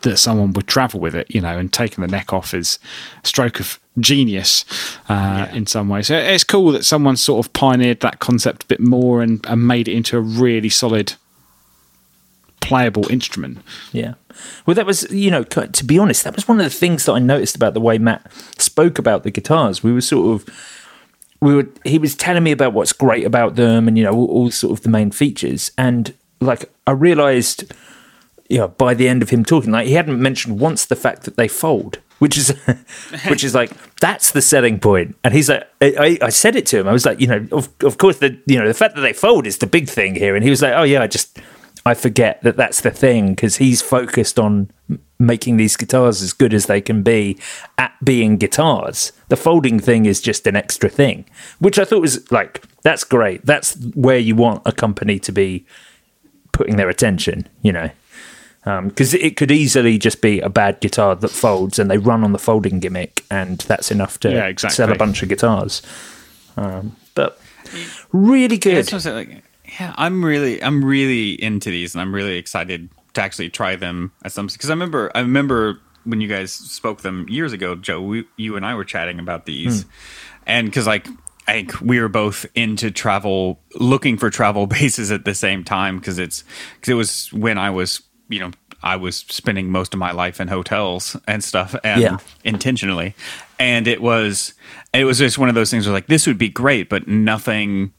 that 0.02 0.16
someone 0.16 0.52
would 0.52 0.66
travel 0.66 1.00
with 1.00 1.14
it, 1.14 1.32
you 1.32 1.40
know, 1.40 1.58
and 1.58 1.72
taking 1.72 2.02
the 2.02 2.08
neck 2.08 2.32
off 2.32 2.54
is 2.54 2.78
a 3.22 3.26
stroke 3.26 3.60
of 3.60 3.78
genius 4.00 4.64
uh, 5.08 5.46
in 5.52 5.66
some 5.66 5.88
ways. 5.88 6.08
So 6.08 6.16
it's 6.16 6.44
cool 6.44 6.72
that 6.72 6.84
someone 6.84 7.16
sort 7.16 7.44
of 7.46 7.52
pioneered 7.52 8.00
that 8.00 8.18
concept 8.18 8.64
a 8.64 8.66
bit 8.66 8.80
more 8.80 9.22
and, 9.22 9.44
and 9.46 9.66
made 9.66 9.86
it 9.86 9.94
into 9.94 10.16
a 10.16 10.20
really 10.20 10.68
solid 10.68 11.14
playable 12.60 13.08
instrument. 13.10 13.58
Yeah. 13.92 14.14
Well, 14.66 14.74
that 14.74 14.86
was, 14.86 15.10
you 15.12 15.30
know, 15.30 15.44
to 15.44 15.84
be 15.84 15.98
honest, 15.98 16.24
that 16.24 16.34
was 16.34 16.48
one 16.48 16.58
of 16.58 16.64
the 16.64 16.70
things 16.70 17.04
that 17.04 17.12
I 17.12 17.18
noticed 17.18 17.54
about 17.54 17.74
the 17.74 17.80
way 17.80 17.98
Matt 17.98 18.32
spoke 18.58 18.98
about 18.98 19.22
the 19.22 19.30
guitars. 19.30 19.82
We 19.84 19.92
were 19.92 20.00
sort 20.00 20.34
of, 20.34 20.48
we 21.42 21.56
were, 21.56 21.68
he 21.84 21.98
was 21.98 22.14
telling 22.14 22.44
me 22.44 22.52
about 22.52 22.72
what's 22.72 22.92
great 22.92 23.26
about 23.26 23.56
them 23.56 23.88
and, 23.88 23.98
you 23.98 24.04
know, 24.04 24.12
all, 24.12 24.26
all 24.26 24.50
sort 24.52 24.78
of 24.78 24.84
the 24.84 24.88
main 24.88 25.10
features. 25.10 25.72
And 25.76 26.14
like, 26.40 26.70
I 26.86 26.92
realized, 26.92 27.74
you 28.48 28.58
know, 28.58 28.68
by 28.68 28.94
the 28.94 29.08
end 29.08 29.22
of 29.22 29.30
him 29.30 29.44
talking, 29.44 29.72
like, 29.72 29.88
he 29.88 29.94
hadn't 29.94 30.22
mentioned 30.22 30.60
once 30.60 30.86
the 30.86 30.94
fact 30.94 31.24
that 31.24 31.36
they 31.36 31.48
fold. 31.48 31.98
Which 32.20 32.38
is, 32.38 32.56
which 33.26 33.42
is 33.42 33.52
like 33.52 33.72
that's 33.96 34.30
the 34.30 34.40
selling 34.40 34.78
point, 34.78 35.16
and 35.24 35.34
he's 35.34 35.48
like, 35.48 35.68
I, 35.80 36.18
I, 36.22 36.28
said 36.28 36.54
it 36.54 36.66
to 36.66 36.78
him. 36.78 36.86
I 36.86 36.92
was 36.92 37.04
like, 37.04 37.18
you 37.18 37.26
know, 37.26 37.48
of, 37.50 37.68
of 37.80 37.98
course, 37.98 38.18
the 38.18 38.40
you 38.46 38.60
know 38.60 38.68
the 38.68 38.74
fact 38.74 38.94
that 38.94 39.00
they 39.00 39.12
fold 39.12 39.44
is 39.44 39.58
the 39.58 39.66
big 39.66 39.88
thing 39.88 40.14
here, 40.14 40.36
and 40.36 40.44
he 40.44 40.50
was 40.50 40.62
like, 40.62 40.72
oh 40.76 40.84
yeah, 40.84 41.02
I 41.02 41.08
just 41.08 41.40
I 41.84 41.94
forget 41.94 42.40
that 42.42 42.56
that's 42.56 42.82
the 42.82 42.92
thing 42.92 43.30
because 43.30 43.56
he's 43.56 43.82
focused 43.82 44.38
on 44.38 44.70
making 45.26 45.56
these 45.56 45.76
guitars 45.76 46.22
as 46.22 46.32
good 46.32 46.52
as 46.52 46.66
they 46.66 46.80
can 46.80 47.02
be 47.02 47.38
at 47.78 47.92
being 48.04 48.36
guitars. 48.36 49.12
The 49.28 49.36
folding 49.36 49.78
thing 49.80 50.06
is 50.06 50.20
just 50.20 50.46
an 50.46 50.56
extra 50.56 50.88
thing, 50.88 51.24
which 51.58 51.78
I 51.78 51.84
thought 51.84 52.00
was 52.02 52.30
like, 52.30 52.62
that's 52.82 53.04
great. 53.04 53.46
That's 53.46 53.76
where 53.94 54.18
you 54.18 54.34
want 54.34 54.62
a 54.66 54.72
company 54.72 55.18
to 55.20 55.32
be 55.32 55.64
putting 56.52 56.76
their 56.76 56.88
attention, 56.88 57.48
you 57.62 57.72
know. 57.72 57.90
Because 58.64 59.12
it 59.14 59.36
could 59.36 59.50
easily 59.50 59.98
just 59.98 60.20
be 60.20 60.38
a 60.38 60.48
bad 60.48 60.78
guitar 60.80 61.16
that 61.16 61.30
folds 61.30 61.80
and 61.80 61.90
they 61.90 61.98
run 61.98 62.22
on 62.22 62.30
the 62.32 62.38
folding 62.38 62.78
gimmick, 62.78 63.24
and 63.28 63.58
that's 63.62 63.90
enough 63.90 64.20
to 64.20 64.30
Yeah, 64.30 64.46
exactly. 64.46 64.76
sell 64.76 64.92
a 64.92 64.96
bunch 64.96 65.22
of 65.22 65.28
guitars. 65.28 65.82
Um, 66.56 66.94
but 67.16 67.40
really 68.12 68.58
good. 68.58 68.76
that's 68.76 68.92
what 68.92 68.98
I 68.98 69.02
said, 69.02 69.14
like, 69.14 69.42
yeah, 69.80 69.94
I'm 69.96 70.24
really, 70.24 70.62
I'm 70.62 70.84
really 70.84 71.42
into 71.42 71.70
these, 71.70 71.94
and 71.94 72.02
I'm 72.02 72.14
really 72.14 72.36
excited 72.36 72.88
to 73.14 73.20
actually 73.22 73.50
try 73.50 73.76
them 73.76 74.12
at 74.24 74.32
some. 74.32 74.46
Because 74.46 74.70
I 74.70 74.72
remember, 74.72 75.10
I 75.14 75.20
remember 75.20 75.80
when 76.04 76.20
you 76.20 76.28
guys 76.28 76.52
spoke 76.52 77.02
them 77.02 77.26
years 77.28 77.52
ago, 77.52 77.74
Joe. 77.74 78.00
We, 78.00 78.24
you 78.36 78.56
and 78.56 78.66
I 78.66 78.74
were 78.74 78.84
chatting 78.84 79.18
about 79.18 79.46
these, 79.46 79.82
hmm. 79.82 79.88
and 80.46 80.66
because 80.66 80.86
like 80.86 81.06
I 81.46 81.52
think 81.52 81.80
we 81.80 82.00
were 82.00 82.08
both 82.08 82.46
into 82.54 82.90
travel, 82.90 83.60
looking 83.74 84.16
for 84.16 84.30
travel 84.30 84.66
bases 84.78 85.10
at 85.10 85.24
the 85.24 85.34
same 85.34 85.64
time. 85.64 85.98
Because 85.98 86.18
it's 86.18 86.44
because 86.74 86.90
it 86.90 86.94
was 86.96 87.32
when 87.32 87.58
I 87.58 87.70
was, 87.70 88.02
you 88.28 88.40
know. 88.40 88.50
I 88.84 88.96
was 88.96 89.18
spending 89.28 89.70
most 89.70 89.94
of 89.94 90.00
my 90.00 90.10
life 90.10 90.40
in 90.40 90.48
hotels 90.48 91.16
and 91.28 91.44
stuff, 91.44 91.76
and 91.84 92.00
Yeah. 92.00 92.16
intentionally, 92.42 93.14
and 93.60 93.86
it 93.86 94.02
was 94.02 94.54
it 94.92 95.04
was 95.04 95.18
just 95.18 95.38
one 95.38 95.48
of 95.48 95.54
those 95.54 95.70
things 95.70 95.86
where 95.86 95.92
like 95.92 96.08
this 96.08 96.26
would 96.26 96.36
be 96.36 96.48
great, 96.48 96.88
but 96.88 97.06
nothing 97.06 97.92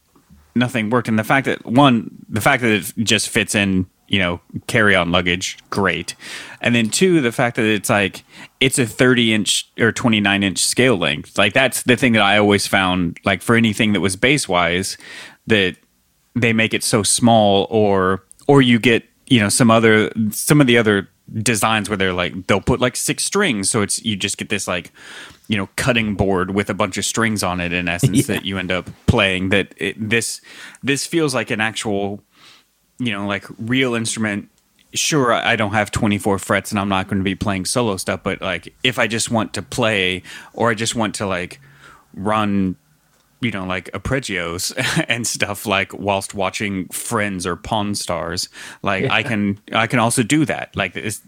nothing 0.54 0.90
worked. 0.90 1.08
And 1.08 1.18
the 1.18 1.24
fact 1.24 1.46
that 1.46 1.64
one, 1.64 2.10
the 2.28 2.42
fact 2.42 2.62
that 2.62 2.70
it 2.70 2.92
just 2.98 3.28
fits 3.28 3.54
in, 3.54 3.86
you 4.08 4.18
know, 4.18 4.40
carry 4.66 4.94
on 4.94 5.10
luggage, 5.10 5.58
great. 5.70 6.14
And 6.60 6.74
then 6.74 6.90
two, 6.90 7.20
the 7.20 7.32
fact 7.32 7.56
that 7.56 7.64
it's 7.64 7.90
like 7.90 8.24
it's 8.60 8.78
a 8.78 8.86
30 8.86 9.34
inch 9.34 9.70
or 9.78 9.92
29 9.92 10.42
inch 10.42 10.58
scale 10.58 10.96
length. 10.96 11.38
Like 11.38 11.52
that's 11.52 11.82
the 11.82 11.96
thing 11.96 12.12
that 12.12 12.22
I 12.22 12.38
always 12.38 12.66
found. 12.66 13.18
Like 13.24 13.42
for 13.42 13.56
anything 13.56 13.92
that 13.92 14.00
was 14.00 14.16
base 14.16 14.48
wise, 14.48 14.96
that 15.46 15.76
they 16.34 16.52
make 16.52 16.74
it 16.74 16.82
so 16.82 17.02
small, 17.02 17.66
or 17.70 18.24
or 18.46 18.62
you 18.62 18.78
get 18.78 19.04
you 19.26 19.40
know 19.40 19.48
some 19.48 19.70
other 19.70 20.12
some 20.30 20.60
of 20.60 20.66
the 20.66 20.78
other 20.78 21.08
designs 21.32 21.88
where 21.88 21.96
they're 21.96 22.12
like 22.12 22.46
they'll 22.46 22.60
put 22.60 22.80
like 22.80 22.96
six 22.96 23.24
strings 23.24 23.70
so 23.70 23.80
it's 23.80 24.04
you 24.04 24.14
just 24.14 24.36
get 24.36 24.50
this 24.50 24.68
like 24.68 24.92
you 25.48 25.56
know 25.56 25.68
cutting 25.76 26.14
board 26.14 26.50
with 26.50 26.68
a 26.68 26.74
bunch 26.74 26.98
of 26.98 27.04
strings 27.04 27.42
on 27.42 27.60
it 27.60 27.72
in 27.72 27.88
essence 27.88 28.26
that 28.28 28.44
you 28.44 28.58
end 28.58 28.70
up 28.70 28.88
playing 29.06 29.48
that 29.48 29.72
it, 29.78 29.96
this 29.98 30.40
this 30.82 31.06
feels 31.06 31.34
like 31.34 31.50
an 31.50 31.60
actual 31.60 32.22
you 32.98 33.12
know 33.12 33.26
like 33.26 33.44
real 33.58 33.94
instrument 33.94 34.48
sure 34.94 35.32
i 35.32 35.52
I 35.52 35.56
don't 35.56 35.72
have 35.72 35.90
24 35.90 36.38
frets 36.38 36.70
and 36.70 36.78
i'm 36.78 36.88
not 36.88 37.08
going 37.08 37.18
to 37.18 37.24
be 37.24 37.34
playing 37.34 37.64
solo 37.64 37.96
stuff 37.96 38.22
but 38.22 38.40
like 38.40 38.74
if 38.82 38.98
i 38.98 39.06
just 39.06 39.30
want 39.30 39.52
to 39.54 39.62
play 39.62 40.22
or 40.52 40.70
i 40.70 40.74
just 40.74 40.94
want 40.94 41.14
to 41.16 41.26
like 41.26 41.60
run 42.14 42.76
you 43.44 43.50
know, 43.50 43.66
like 43.66 43.90
arpeggios 43.92 44.72
and 45.08 45.26
stuff 45.26 45.66
like 45.66 45.92
whilst 45.92 46.34
watching 46.34 46.88
Friends 46.88 47.46
or 47.46 47.56
Pawn 47.56 47.94
Stars. 47.94 48.48
Like 48.82 49.10
I 49.10 49.22
can, 49.22 49.60
I 49.72 49.86
can 49.86 49.98
also 49.98 50.22
do 50.22 50.46
that. 50.46 50.74
Like 50.74 50.96
it's, 50.96 51.20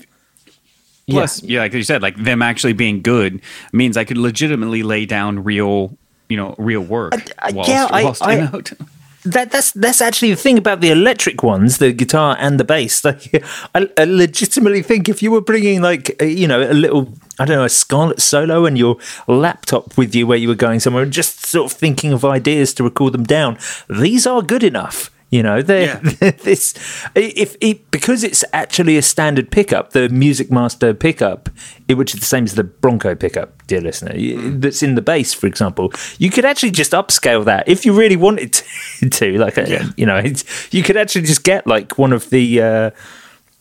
plus, 1.09 1.43
yeah. 1.43 1.61
like 1.61 1.75
you 1.75 1.83
said, 1.83 2.01
like 2.03 2.17
them 2.17 2.41
actually 2.43 2.73
being 2.73 3.03
good 3.03 3.43
means 3.73 3.97
I 3.97 4.05
could 4.05 4.17
legitimately 4.17 4.83
lay 4.83 5.05
down 5.05 5.45
real, 5.45 5.97
you 6.29 6.39
know, 6.39 6.55
real 6.59 6.81
work. 6.81 7.13
whilst, 7.53 7.71
yeah, 7.71 7.87
I- 7.91 8.05
whilst 8.05 8.23
I- 8.23 8.35
in 8.35 8.41
a 8.45 8.47
hotel. 8.47 8.79
That 9.27 9.51
that's 9.51 9.73
that's 9.73 10.01
actually 10.01 10.31
the 10.31 10.37
thing 10.37 10.59
about 10.59 10.81
the 10.81 10.91
electric 10.91 11.43
ones, 11.43 11.79
the 11.79 11.93
guitar 11.93 12.37
and 12.39 12.59
the 12.59 12.65
bass. 12.65 13.05
Like, 13.05 13.45
I, 13.75 13.89
I 13.99 14.05
legitimately 14.05 14.83
think 14.83 15.09
if 15.09 15.23
you 15.23 15.31
were 15.31 15.41
bringing 15.41 15.83
like 15.83 16.21
a, 16.21 16.27
you 16.27 16.49
know 16.49 16.63
a 16.63 16.73
little, 16.73 17.13
I 17.39 17.45
don't 17.45 17.57
know, 17.57 17.65
a 17.65 17.69
Scarlett 17.69 18.21
Solo 18.21 18.65
and 18.65 18.79
your 18.79 18.97
laptop 19.27 19.97
with 19.97 20.15
you 20.15 20.27
where 20.27 20.39
you 20.39 20.49
were 20.49 20.55
going 20.55 20.81
somewhere, 20.81 21.03
and 21.03 21.13
just 21.13 21.45
sort 21.45 21.71
of 21.71 21.77
thinking 21.79 22.13
of 22.13 22.25
ideas 22.25 22.73
to 22.75 22.85
record 22.85 23.13
them 23.15 23.25
down, 23.25 23.59
these 23.89 24.27
are 24.27 24.43
good 24.43 24.63
enough. 24.63 25.11
You 25.31 25.43
know, 25.43 25.61
they're 25.61 25.97
this 26.45 26.73
if 27.17 27.57
it 27.61 27.91
because 27.91 28.23
it's 28.23 28.45
actually 28.53 28.97
a 28.97 29.03
standard 29.03 29.51
pickup, 29.51 29.91
the 29.91 30.09
Music 30.09 30.53
Master 30.53 30.95
pickup, 30.95 31.49
it, 31.89 31.95
which 31.95 32.15
is 32.15 32.21
the 32.21 32.27
same 32.27 32.45
as 32.45 32.55
the 32.55 32.63
Bronco 32.63 33.17
pickup, 33.17 33.67
dear 33.67 33.81
listener, 33.81 34.13
y- 34.15 34.37
that's 34.59 34.85
in 34.85 34.95
the 34.95 35.03
bass, 35.03 35.35
for 35.35 35.49
example. 35.49 35.93
You 36.19 36.31
could 36.31 36.45
actually 36.45 36.71
just 36.71 36.93
upscale 36.93 37.45
that 37.45 37.69
if 37.69 37.85
you 37.85 37.93
really 37.93 38.15
wanted 38.17 38.53
to. 39.11 39.39
like, 39.39 39.59
a, 39.59 39.93
you 39.97 40.07
know, 40.07 40.17
it's, 40.17 40.45
you 40.73 40.85
could 40.85 40.97
actually 40.97 41.23
just 41.27 41.43
get 41.43 41.67
like 41.67 41.99
one 41.99 42.13
of 42.13 42.31
the. 42.31 42.63
Uh, 42.63 42.91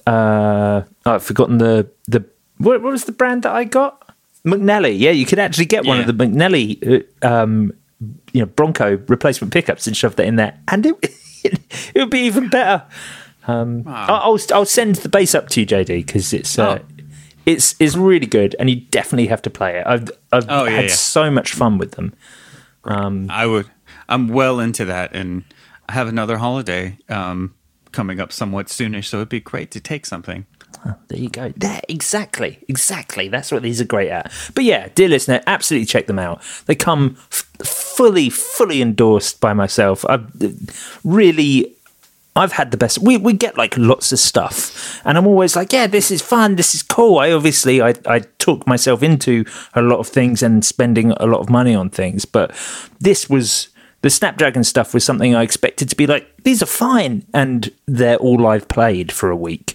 uh, 0.08 0.84
oh, 1.06 1.12
I've 1.16 1.24
forgotten 1.24 1.58
the 1.58 1.90
the 2.08 2.24
what, 2.58 2.82
what 2.84 2.92
was 2.92 3.06
the 3.06 3.12
brand 3.12 3.42
that 3.44 3.54
I 3.54 3.64
got? 3.64 4.02
McNelly. 4.46 4.98
Yeah, 5.00 5.10
you 5.12 5.26
could 5.26 5.40
actually 5.40 5.66
get 5.66 5.84
one 5.86 5.98
Yeah. 5.98 6.08
of 6.08 6.16
the 6.16 6.26
McNelly. 6.26 7.04
Uh, 7.24 7.28
um, 7.28 7.72
you 8.34 8.42
know 8.42 8.46
Bronco 8.46 8.98
replacement 9.08 9.52
pickups 9.54 9.88
and 9.88 9.98
shove 9.98 10.16
that 10.18 10.26
in 10.28 10.36
there, 10.36 10.60
and 10.68 10.86
it 10.86 10.96
it 11.96 12.00
would 12.00 12.10
be 12.10 12.20
even 12.22 12.50
better. 12.50 12.84
Um, 13.48 13.84
I'll 13.88 14.34
I'll- 14.34 14.40
I'll 14.54 14.66
send 14.66 14.96
the 14.98 15.10
bass 15.10 15.36
up 15.36 15.50
to 15.50 15.60
you, 15.62 15.66
JD, 15.68 16.06
because 16.06 16.34
it's 16.34 16.58
uh, 16.58 16.80
It's 17.46 17.76
it's 17.80 17.96
really 17.96 18.26
good, 18.26 18.56
and 18.60 18.70
you 18.70 18.78
definitely 18.90 19.28
have 19.28 19.42
to 19.44 19.50
play 19.52 19.78
it. 19.78 19.86
I've 19.86 20.10
I've 20.32 20.46
Oh, 20.50 20.66
yeah, 20.66 20.72
had 20.78 20.86
yeah. 20.86 20.92
so 20.96 21.30
much 21.30 21.52
fun 21.54 21.78
with 21.78 21.92
them. 21.92 22.14
I 22.84 23.46
would. 23.46 23.68
I'm 24.10 24.28
well 24.28 24.60
into 24.60 24.86
that, 24.86 25.14
and 25.16 25.44
I 25.90 25.94
have 25.94 26.08
another 26.08 26.38
holiday 26.38 26.98
um, 27.10 27.54
coming 27.92 28.20
up 28.20 28.32
somewhat 28.32 28.68
soonish, 28.68 29.06
so 29.06 29.18
it'd 29.18 29.30
be 29.30 29.40
great 29.40 29.72
to 29.72 29.80
take 29.80 30.06
something. 30.06 30.46
There 31.08 31.20
you 31.20 31.30
go. 31.30 31.54
There, 31.56 31.82
exactly, 31.90 32.60
exactly. 32.68 33.28
That's 33.28 33.52
what 33.52 33.64
these 33.64 33.82
are 33.82 33.86
great 33.86 34.10
at. 34.10 34.32
But 34.54 34.64
yeah, 34.64 34.90
dear 34.96 35.10
listener, 35.10 35.42
absolutely 35.48 35.86
check 35.86 36.08
them 36.08 36.20
out. 36.20 36.42
They 36.66 36.76
come 36.76 37.18
f- 37.32 37.50
fully, 37.64 38.30
fully 38.30 38.82
endorsed 38.82 39.40
by 39.40 39.54
myself. 39.54 40.06
I've 40.08 40.32
really. 41.04 41.72
I've 42.38 42.52
had 42.52 42.72
the 42.72 42.78
best. 42.78 43.00
We 43.00 43.16
we 43.16 43.32
get 43.32 43.58
like 43.58 43.78
lots 43.78 44.12
of 44.12 44.20
stuff, 44.20 45.02
and 45.06 45.18
I'm 45.18 45.26
always 45.26 45.56
like, 45.56 45.72
yeah, 45.72 45.88
this 45.88 46.12
is 46.12 46.22
fun, 46.22 46.58
this 46.58 46.76
is 46.76 46.84
cool. 46.84 47.18
I 47.20 47.32
obviously 47.32 47.82
I 47.82 47.94
I 48.06 48.24
myself 48.68 49.02
into 49.02 49.46
a 49.74 49.82
lot 49.82 50.00
of 50.00 50.08
things 50.08 50.44
and 50.44 50.64
spending 50.64 51.12
a 51.12 51.26
lot 51.26 51.40
of 51.40 51.50
money 51.50 51.74
on 51.74 51.90
things, 51.90 52.26
but 52.26 52.52
this 53.00 53.30
was 53.30 53.70
the 54.02 54.10
Snapdragon 54.10 54.64
stuff 54.64 54.94
was 54.94 55.04
something 55.04 55.34
I 55.34 55.42
expected 55.42 55.90
to 55.90 55.96
be 55.96 56.06
like, 56.06 56.30
these 56.44 56.62
are 56.62 56.68
fine, 56.68 57.26
and 57.34 57.72
they're 57.88 58.18
all 58.18 58.46
I've 58.46 58.68
played 58.68 59.12
for 59.12 59.32
a 59.32 59.36
week, 59.36 59.75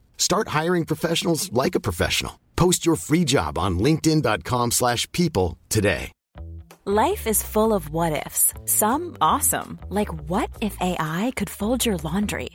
Start 0.21 0.49
hiring 0.59 0.85
professionals 0.85 1.51
like 1.51 1.73
a 1.73 1.79
professional. 1.87 2.39
Post 2.55 2.85
your 2.85 2.95
free 2.95 3.25
job 3.25 3.57
on 3.57 3.79
linkedin.com/people 3.79 4.71
slash 4.71 5.11
people 5.11 5.57
today. 5.67 6.11
Life 6.85 7.27
is 7.27 7.43
full 7.53 7.73
of 7.73 7.89
what 7.89 8.25
ifs. 8.25 8.53
Some 8.65 9.03
awesome, 9.19 9.79
like 9.89 10.11
what 10.29 10.49
if 10.61 10.75
AI 10.79 11.31
could 11.35 11.49
fold 11.49 11.85
your 11.85 11.97
laundry? 11.97 12.49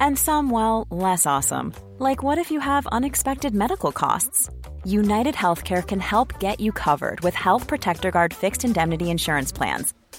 And 0.00 0.18
some, 0.18 0.50
well, 0.50 0.86
less 0.90 1.26
awesome, 1.26 1.72
like 1.98 2.22
what 2.22 2.38
if 2.38 2.50
you 2.50 2.60
have 2.60 2.86
unexpected 2.98 3.54
medical 3.54 3.92
costs? 3.92 4.48
United 4.84 5.34
Healthcare 5.34 5.82
can 5.82 6.00
help 6.00 6.38
get 6.40 6.60
you 6.60 6.72
covered 6.72 7.20
with 7.20 7.34
Health 7.34 7.66
Protector 7.68 8.10
Guard 8.10 8.32
fixed 8.34 8.64
indemnity 8.64 9.08
insurance 9.10 9.52
plans. 9.52 9.94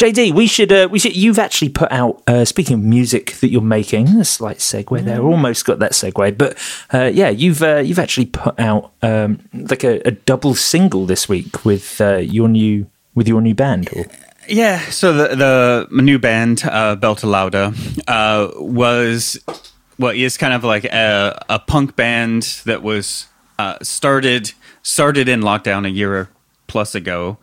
JD, 0.00 0.32
we 0.32 0.46
should 0.46 0.72
uh, 0.72 0.88
we 0.90 0.98
should. 0.98 1.14
You've 1.14 1.38
actually 1.38 1.68
put 1.68 1.92
out. 1.92 2.22
Uh, 2.26 2.46
speaking 2.46 2.74
of 2.78 2.80
music 2.80 3.32
that 3.40 3.50
you're 3.50 3.60
making, 3.60 4.08
a 4.18 4.24
slight 4.24 4.56
segue 4.56 5.04
there. 5.04 5.20
Almost 5.20 5.66
got 5.66 5.78
that 5.80 5.92
segue, 5.92 6.38
but 6.38 6.56
uh, 6.94 7.10
yeah, 7.12 7.28
you've 7.28 7.62
uh, 7.62 7.80
you've 7.80 7.98
actually 7.98 8.24
put 8.24 8.58
out 8.58 8.92
um, 9.02 9.40
like 9.52 9.84
a, 9.84 10.00
a 10.08 10.12
double 10.12 10.54
single 10.54 11.04
this 11.04 11.28
week 11.28 11.66
with 11.66 12.00
uh, 12.00 12.16
your 12.16 12.48
new 12.48 12.86
with 13.14 13.28
your 13.28 13.42
new 13.42 13.54
band. 13.54 13.90
Or, 13.94 14.06
Yeah, 14.48 14.80
so 14.88 15.12
the 15.12 15.36
the 15.90 16.02
new 16.02 16.18
band, 16.18 16.62
uh, 16.64 16.96
Belta 16.96 17.26
Lauda, 17.26 17.74
uh, 18.08 18.48
was 18.56 19.38
well, 19.98 20.12
is 20.12 20.38
kind 20.38 20.54
of 20.54 20.64
like 20.64 20.84
a, 20.86 21.44
a 21.50 21.58
punk 21.58 21.94
band 21.94 22.62
that 22.64 22.82
was 22.82 23.26
uh, 23.58 23.76
started 23.82 24.52
started 24.82 25.28
in 25.28 25.40
lockdown 25.40 25.86
a 25.86 25.90
year 25.90 26.28
plus 26.66 26.94
ago. 26.94 27.38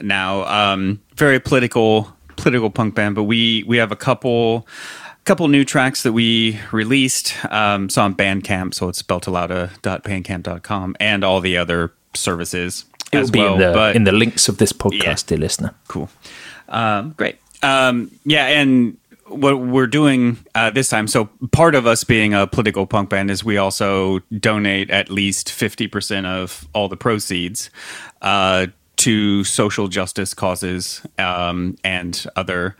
Now, 0.00 0.44
um, 0.44 1.00
very 1.16 1.40
political 1.40 2.14
political 2.36 2.70
punk 2.70 2.94
band, 2.94 3.14
but 3.16 3.24
we 3.24 3.64
we 3.66 3.76
have 3.78 3.90
a 3.92 3.96
couple 3.96 4.66
couple 5.24 5.48
new 5.48 5.64
tracks 5.64 6.02
that 6.04 6.12
we 6.12 6.58
released. 6.72 7.34
Um, 7.50 7.88
so 7.90 8.02
on 8.02 8.14
Bandcamp, 8.14 8.74
so 8.74 8.88
it's 8.88 9.02
beltalauda.bandcamp.com 9.02 10.96
and 11.00 11.24
all 11.24 11.40
the 11.40 11.56
other 11.56 11.92
services 12.14 12.84
it 13.12 13.18
as 13.18 13.26
will 13.28 13.32
be 13.32 13.40
well. 13.40 13.54
in 13.54 13.58
the 13.60 13.72
but 13.72 13.96
in 13.96 14.04
the 14.04 14.12
links 14.12 14.48
of 14.48 14.58
this 14.58 14.72
podcast, 14.72 15.02
Yeah. 15.04 15.36
dear 15.36 15.38
listener. 15.38 15.74
cool. 15.88 16.08
Um, 16.68 17.14
great. 17.16 17.36
Um, 17.62 18.10
yeah, 18.24 18.46
and 18.46 18.96
what 19.30 19.60
we're 19.60 19.86
doing 19.86 20.38
uh, 20.54 20.70
this 20.70 20.88
time, 20.88 21.06
so 21.06 21.26
part 21.52 21.74
of 21.74 21.86
us 21.86 22.04
being 22.04 22.34
a 22.34 22.46
political 22.46 22.86
punk 22.86 23.10
band 23.10 23.30
is 23.30 23.44
we 23.44 23.56
also 23.56 24.20
donate 24.38 24.90
at 24.90 25.10
least 25.10 25.48
50% 25.48 26.24
of 26.24 26.68
all 26.72 26.88
the 26.88 26.96
proceeds 26.96 27.70
uh, 28.22 28.66
to 28.96 29.44
social 29.44 29.88
justice 29.88 30.34
causes 30.34 31.02
um, 31.18 31.76
and 31.84 32.26
other 32.36 32.76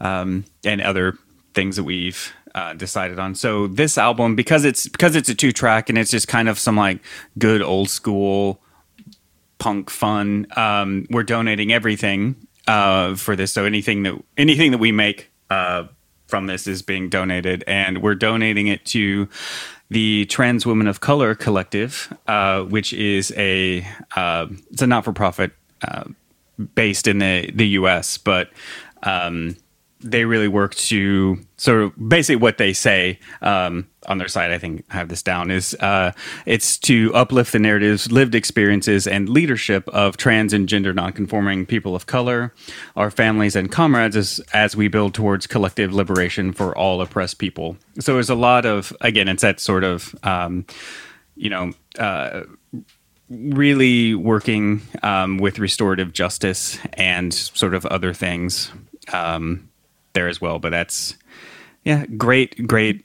um, 0.00 0.44
and 0.64 0.80
other 0.80 1.18
things 1.54 1.76
that 1.76 1.84
we've 1.84 2.32
uh, 2.54 2.72
decided 2.74 3.18
on. 3.18 3.34
So 3.34 3.66
this 3.66 3.98
album, 3.98 4.34
because 4.34 4.64
it's 4.64 4.88
because 4.88 5.16
it's 5.16 5.28
a 5.28 5.34
two 5.34 5.52
track 5.52 5.88
and 5.88 5.98
it's 5.98 6.10
just 6.10 6.28
kind 6.28 6.48
of 6.48 6.58
some 6.58 6.76
like 6.76 7.00
good 7.38 7.62
old 7.62 7.90
school 7.90 8.60
punk 9.58 9.90
fun. 9.90 10.46
Um, 10.56 11.06
we're 11.10 11.24
donating 11.24 11.72
everything 11.72 12.36
uh, 12.66 13.16
for 13.16 13.36
this, 13.36 13.52
so 13.52 13.64
anything 13.64 14.02
that 14.04 14.22
anything 14.36 14.70
that 14.70 14.78
we 14.78 14.92
make 14.92 15.30
uh, 15.50 15.84
from 16.26 16.46
this 16.46 16.66
is 16.66 16.82
being 16.82 17.08
donated, 17.08 17.64
and 17.66 18.02
we're 18.02 18.14
donating 18.14 18.66
it 18.66 18.84
to 18.86 19.28
the 19.90 20.26
Trans 20.26 20.66
Women 20.66 20.86
of 20.86 21.00
Color 21.00 21.34
Collective, 21.34 22.14
uh, 22.26 22.62
which 22.62 22.92
is 22.92 23.32
a 23.36 23.86
uh, 24.14 24.46
it's 24.70 24.82
a 24.82 24.86
not 24.86 25.04
for 25.04 25.12
profit 25.12 25.52
uh, 25.86 26.04
based 26.74 27.06
in 27.06 27.18
the 27.18 27.50
the 27.52 27.68
U.S., 27.68 28.18
but 28.18 28.50
um, 29.02 29.56
they 30.00 30.24
really 30.24 30.48
work 30.48 30.74
to 30.74 31.38
sort 31.56 31.82
of 31.82 32.08
basically 32.08 32.36
what 32.36 32.58
they 32.58 32.72
say 32.72 33.18
um, 33.42 33.88
on 34.08 34.18
their 34.18 34.28
site. 34.28 34.50
I 34.50 34.58
think 34.58 34.90
have 34.90 35.08
this 35.08 35.22
down 35.22 35.50
is 35.50 35.74
uh, 35.74 36.12
it's 36.46 36.78
to 36.78 37.14
uplift 37.14 37.52
the 37.52 37.58
narratives, 37.58 38.10
lived 38.10 38.34
experiences, 38.34 39.06
and 39.06 39.28
leadership 39.28 39.88
of 39.88 40.16
trans 40.16 40.52
and 40.52 40.68
gender 40.68 40.92
nonconforming 40.92 41.66
people 41.66 41.94
of 41.94 42.06
color, 42.06 42.52
our 42.96 43.10
families 43.10 43.54
and 43.54 43.70
comrades, 43.70 44.16
as 44.16 44.40
as 44.52 44.74
we 44.74 44.88
build 44.88 45.14
towards 45.14 45.46
collective 45.46 45.92
liberation 45.92 46.52
for 46.52 46.76
all 46.76 47.00
oppressed 47.00 47.38
people. 47.38 47.76
So 48.00 48.14
there's 48.14 48.30
a 48.30 48.34
lot 48.34 48.66
of 48.66 48.92
again, 49.00 49.28
it's 49.28 49.42
that 49.42 49.60
sort 49.60 49.84
of 49.84 50.14
um, 50.22 50.66
you 51.36 51.50
know. 51.50 51.72
Uh, 51.98 52.44
really 53.30 54.14
working 54.14 54.80
um, 55.02 55.36
with 55.36 55.58
restorative 55.58 56.14
justice 56.14 56.78
and 56.94 57.34
sort 57.34 57.74
of 57.74 57.84
other 57.86 58.14
things 58.14 58.72
um, 59.12 59.68
there 60.14 60.28
as 60.28 60.40
well. 60.40 60.58
But 60.58 60.70
that's 60.70 61.14
yeah, 61.84 62.06
great, 62.06 62.66
great 62.66 63.04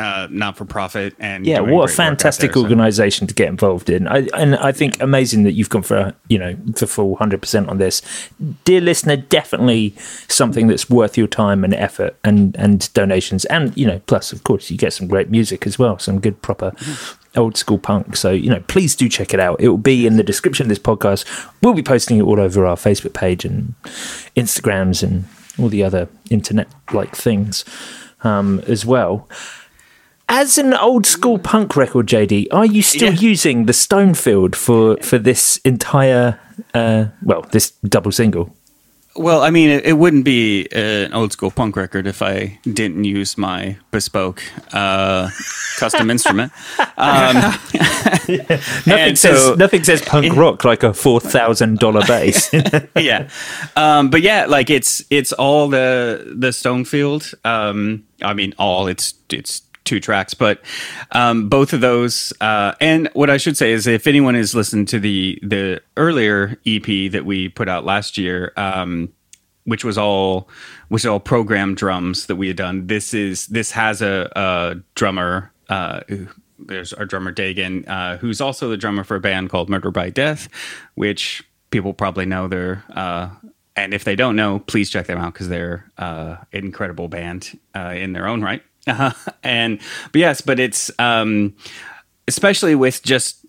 uh, 0.00 0.26
not 0.30 0.56
for 0.56 0.64
profit 0.64 1.14
and 1.18 1.46
Yeah, 1.46 1.60
what 1.60 1.62
a 1.62 1.64
great 1.66 1.74
work 1.76 1.90
out 1.90 1.96
fantastic 1.96 2.50
there, 2.52 2.54
so- 2.54 2.62
organisation 2.62 3.26
to 3.26 3.34
get 3.34 3.48
involved 3.48 3.90
in. 3.90 4.08
I, 4.08 4.26
and 4.34 4.56
I 4.56 4.72
think 4.72 5.00
amazing 5.00 5.42
that 5.44 5.52
you've 5.52 5.68
gone 5.68 5.82
for 5.82 6.14
you 6.28 6.38
know 6.38 6.56
for 6.74 6.86
full 6.86 7.16
hundred 7.16 7.42
percent 7.42 7.68
on 7.68 7.78
this, 7.78 8.02
dear 8.64 8.80
listener. 8.80 9.16
Definitely 9.16 9.94
something 10.26 10.66
that's 10.68 10.88
worth 10.88 11.18
your 11.18 11.26
time 11.26 11.62
and 11.64 11.74
effort 11.74 12.16
and 12.24 12.56
and 12.56 12.92
donations, 12.94 13.44
and 13.46 13.76
you 13.76 13.86
know, 13.86 14.00
plus 14.06 14.32
of 14.32 14.42
course 14.44 14.70
you 14.70 14.78
get 14.78 14.92
some 14.92 15.06
great 15.06 15.30
music 15.30 15.66
as 15.66 15.78
well, 15.78 15.98
some 15.98 16.20
good 16.20 16.40
proper. 16.42 16.72
Old 17.36 17.56
school 17.56 17.78
punk. 17.78 18.16
So, 18.16 18.32
you 18.32 18.50
know, 18.50 18.58
please 18.66 18.96
do 18.96 19.08
check 19.08 19.32
it 19.32 19.38
out. 19.38 19.60
It 19.60 19.68
will 19.68 19.78
be 19.78 20.04
in 20.04 20.16
the 20.16 20.24
description 20.24 20.64
of 20.64 20.68
this 20.68 20.80
podcast. 20.80 21.24
We'll 21.62 21.74
be 21.74 21.82
posting 21.82 22.18
it 22.18 22.22
all 22.22 22.40
over 22.40 22.66
our 22.66 22.74
Facebook 22.74 23.12
page 23.14 23.44
and 23.44 23.76
Instagrams 24.36 25.04
and 25.04 25.26
all 25.56 25.68
the 25.68 25.84
other 25.84 26.08
internet 26.28 26.66
like 26.92 27.14
things 27.14 27.64
um, 28.22 28.58
as 28.66 28.84
well. 28.84 29.28
As 30.32 30.58
an 30.58 30.74
old 30.74 31.06
school 31.06 31.38
punk 31.38 31.74
record, 31.74 32.06
JD, 32.06 32.46
are 32.52 32.64
you 32.66 32.82
still 32.82 33.12
Yeah. 33.12 33.30
using 33.30 33.66
the 33.66 33.72
Stonefield 33.72 34.54
for 34.54 34.96
for 35.02 35.18
this 35.18 35.56
entire 35.64 36.38
uh, 36.72 37.06
well, 37.22 37.42
this 37.50 37.72
double 37.88 38.12
single? 38.12 38.54
Well, 39.16 39.42
I 39.42 39.50
mean, 39.50 39.70
it, 39.70 39.84
it 39.84 39.94
wouldn't 39.94 40.24
be 40.24 40.68
an 40.72 41.12
old 41.12 41.32
school 41.32 41.50
punk 41.50 41.74
record 41.74 42.06
if 42.06 42.22
I 42.22 42.60
didn't 42.62 43.02
use 43.02 43.36
my 43.36 43.76
bespoke 43.90 44.40
uh, 44.72 45.30
custom 45.78 46.10
instrument. 46.14 46.52
Um, 46.96 47.34
Nothing 48.86 49.16
says 49.16 49.42
so- 49.42 49.54
nothing 49.54 49.84
says 49.84 50.02
punk 50.02 50.36
rock 50.36 50.64
like 50.64 50.82
a 50.84 50.92
four 50.92 51.18
thousand 51.20 51.78
dollar 51.78 52.02
bass. 52.06 52.50
yeah, 52.94 53.28
um, 53.74 54.10
but 54.10 54.20
yeah, 54.22 54.44
like 54.46 54.68
it's 54.70 55.02
it's 55.10 55.32
all 55.32 55.68
the 55.68 56.22
the 56.38 56.48
Stonefield. 56.52 57.34
Um, 57.44 58.04
I 58.22 58.34
mean, 58.34 58.54
all 58.58 58.86
it's 58.86 59.14
it's 59.30 59.62
two 59.90 60.00
tracks, 60.00 60.34
but 60.34 60.62
um, 61.12 61.48
both 61.48 61.72
of 61.72 61.80
those. 61.80 62.32
Uh, 62.40 62.74
and 62.80 63.10
what 63.12 63.28
I 63.28 63.36
should 63.36 63.56
say 63.56 63.72
is, 63.72 63.86
if 63.86 64.06
anyone 64.06 64.36
has 64.36 64.54
listened 64.54 64.88
to 64.88 65.00
the 65.00 65.38
the 65.42 65.82
earlier 65.96 66.56
EP 66.64 67.10
that 67.12 67.24
we 67.26 67.48
put 67.48 67.68
out 67.68 67.84
last 67.84 68.16
year. 68.16 68.52
Um, 68.56 69.12
which 69.64 69.84
was 69.84 69.98
all 69.98 70.48
which 70.88 71.04
all 71.04 71.20
programmed 71.20 71.76
drums 71.76 72.26
that 72.26 72.36
we 72.36 72.48
had 72.48 72.56
done. 72.56 72.86
This 72.86 73.12
is 73.12 73.46
this 73.48 73.70
has 73.72 74.00
a, 74.00 74.28
a 74.34 74.76
drummer. 74.94 75.52
Uh, 75.68 76.00
there's 76.58 76.92
our 76.94 77.04
drummer 77.04 77.32
Dagan, 77.32 77.86
uh, 77.86 78.16
who's 78.16 78.40
also 78.40 78.70
the 78.70 78.78
drummer 78.78 79.04
for 79.04 79.16
a 79.16 79.20
band 79.20 79.50
called 79.50 79.68
Murder 79.68 79.90
by 79.90 80.08
Death, 80.10 80.48
which 80.94 81.44
people 81.70 81.92
probably 81.92 82.24
know. 82.24 82.48
They're 82.48 82.82
uh, 82.96 83.28
and 83.76 83.94
if 83.94 84.04
they 84.04 84.16
don't 84.16 84.34
know, 84.34 84.58
please 84.60 84.90
check 84.90 85.06
them 85.06 85.18
out 85.18 85.34
because 85.34 85.48
they're 85.48 85.90
uh, 85.98 86.36
an 86.52 86.64
incredible 86.64 87.08
band 87.08 87.58
uh, 87.76 87.94
in 87.96 88.12
their 88.12 88.26
own 88.26 88.42
right. 88.42 88.62
Uh, 88.86 89.12
and 89.42 89.80
but 90.12 90.18
yes, 90.18 90.40
but 90.40 90.58
it's 90.58 90.90
um, 90.98 91.54
especially 92.26 92.74
with 92.74 93.02
just 93.02 93.44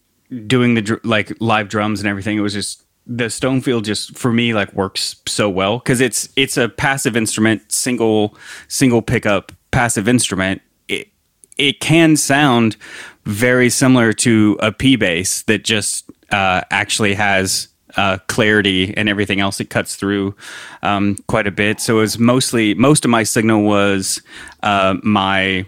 doing 0.48 0.76
the 0.76 1.00
like 1.04 1.34
live 1.40 1.70
drums 1.70 2.00
and 2.00 2.08
everything. 2.10 2.38
It 2.38 2.42
was 2.42 2.54
just 2.54 2.84
the 3.08 3.26
Stonefield 3.26 3.84
just 3.84 4.18
for 4.18 4.32
me 4.32 4.54
like 4.54 4.72
works 4.74 5.16
so 5.28 5.50
well 5.50 5.80
because 5.80 6.02
it's 6.02 6.30
it's 6.36 6.58
a 6.58 6.70
passive 6.70 7.18
instrument, 7.18 7.72
single 7.72 8.36
single 8.68 9.02
pickup 9.02 9.52
passive 9.72 10.08
instrument. 10.08 10.62
It 10.88 11.10
it 11.58 11.80
can 11.80 12.16
sound 12.16 12.78
very 13.26 13.70
similar 13.70 14.14
to 14.14 14.58
a 14.62 14.72
P 14.72 14.96
bass 14.96 15.44
that 15.44 15.64
just 15.64 16.10
uh, 16.32 16.62
actually 16.72 17.14
has 17.14 17.68
uh, 17.98 18.18
clarity 18.28 18.96
and 18.96 19.10
everything 19.10 19.40
else. 19.40 19.60
It 19.60 19.70
cuts 19.70 19.96
through 19.96 20.36
um, 20.82 21.18
quite 21.28 21.48
a 21.48 21.52
bit. 21.52 21.80
So 21.80 21.98
it 21.98 22.02
was 22.02 22.20
mostly 22.20 22.74
most 22.74 23.06
of 23.06 23.12
my 23.12 23.24
signal 23.24 23.64
was 23.64 24.22
uh, 24.64 24.96
my 25.04 25.66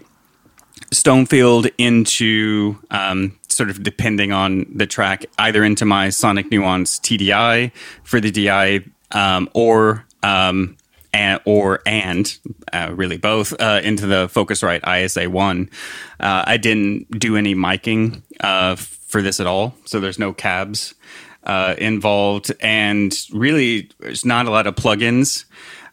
Stonefield 0.92 1.72
into 1.78 2.78
um, 2.90 3.36
sort 3.48 3.70
of 3.70 3.82
depending 3.82 4.32
on 4.32 4.66
the 4.74 4.86
track, 4.86 5.24
either 5.38 5.64
into 5.64 5.84
my 5.84 6.08
Sonic 6.10 6.50
Nuance 6.50 6.98
TDI 7.00 7.72
for 8.02 8.20
the 8.20 8.30
DI 8.30 8.84
um, 9.12 9.48
or 9.54 10.04
um, 10.22 10.76
and, 11.12 11.40
or 11.44 11.80
and 11.86 12.36
uh, 12.72 12.92
really 12.94 13.16
both 13.16 13.58
uh, 13.60 13.80
into 13.84 14.06
the 14.06 14.26
Focusrite 14.26 14.86
ISA 14.86 15.30
one. 15.30 15.70
Uh, 16.18 16.44
I 16.46 16.56
didn't 16.56 17.18
do 17.18 17.36
any 17.36 17.54
miking 17.54 18.22
uh, 18.40 18.74
for 18.76 19.22
this 19.22 19.40
at 19.40 19.46
all, 19.46 19.74
so 19.84 20.00
there's 20.00 20.18
no 20.18 20.32
cabs 20.32 20.94
uh, 21.44 21.74
involved, 21.78 22.52
and 22.60 23.14
really 23.32 23.90
there's 24.00 24.24
not 24.24 24.46
a 24.46 24.50
lot 24.50 24.66
of 24.66 24.74
plugins 24.74 25.44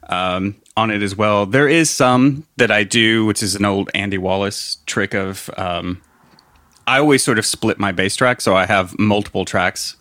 um, 0.08 0.56
on 0.76 0.90
it 0.90 1.02
as 1.02 1.16
well. 1.16 1.46
There 1.46 1.68
is 1.68 1.90
some 1.90 2.46
that 2.56 2.70
I 2.70 2.84
do, 2.84 3.24
which 3.26 3.42
is 3.42 3.54
an 3.54 3.64
old 3.64 3.90
Andy 3.94 4.18
Wallace 4.18 4.78
trick 4.86 5.14
of. 5.14 5.50
Um, 5.56 6.02
I 6.86 6.98
always 6.98 7.22
sort 7.22 7.38
of 7.38 7.46
split 7.46 7.78
my 7.78 7.92
bass 7.92 8.16
track, 8.16 8.40
so 8.40 8.56
I 8.56 8.66
have 8.66 8.98
multiple 8.98 9.44
tracks. 9.44 9.96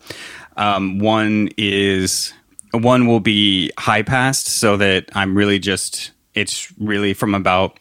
Um, 0.58 1.00
one 1.00 1.50
is 1.58 2.34
one 2.72 3.08
will 3.08 3.20
be 3.20 3.72
high 3.78 4.02
passed, 4.02 4.48
so 4.48 4.78
that 4.78 5.10
I'm 5.14 5.38
really 5.38 5.60
just 5.60 6.12
it's 6.34 6.72
really 6.80 7.14
from 7.14 7.36
about 7.36 7.78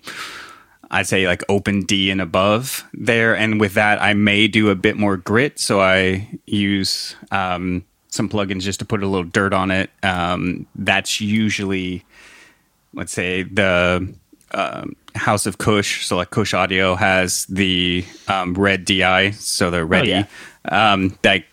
I'd 0.91 1.07
say 1.07 1.27
like 1.27 1.43
open 1.49 1.83
D 1.83 2.11
and 2.11 2.21
above 2.21 2.85
there, 2.93 3.37
and 3.37 3.61
with 3.61 3.75
that 3.75 4.03
I 4.03 4.15
may 4.15 4.49
do 4.49 4.71
a 4.71 4.75
bit 4.75 4.97
more 4.97 5.17
grit, 5.17 5.59
so 5.59 5.81
I 5.81 6.29
use 6.47 7.15
um, 7.31 7.85
some 8.09 8.29
plugins 8.29 8.63
just 8.63 8.81
to 8.81 8.85
put 8.85 9.03
a 9.03 9.07
little 9.07 9.25
dirt 9.25 9.53
on 9.53 9.71
it. 9.71 9.91
Um, 10.03 10.67
that's 10.75 11.21
usually 11.21 12.05
let's 12.93 13.13
say 13.13 13.45
the 13.45 14.13
um, 14.53 14.97
House 15.15 15.47
of 15.47 15.59
Kush, 15.59 16.07
so 16.07 16.17
like 16.17 16.31
Kush 16.31 16.55
Audio 16.55 16.97
has 16.97 17.47
the 17.47 18.05
um, 18.29 18.55
Red 18.55 18.85
DI, 18.85 19.31
so 19.33 19.71
they're 19.71 19.87
ready. 19.87 20.09
yeah. 20.09 20.27
um, 20.65 21.17
that 21.23 21.45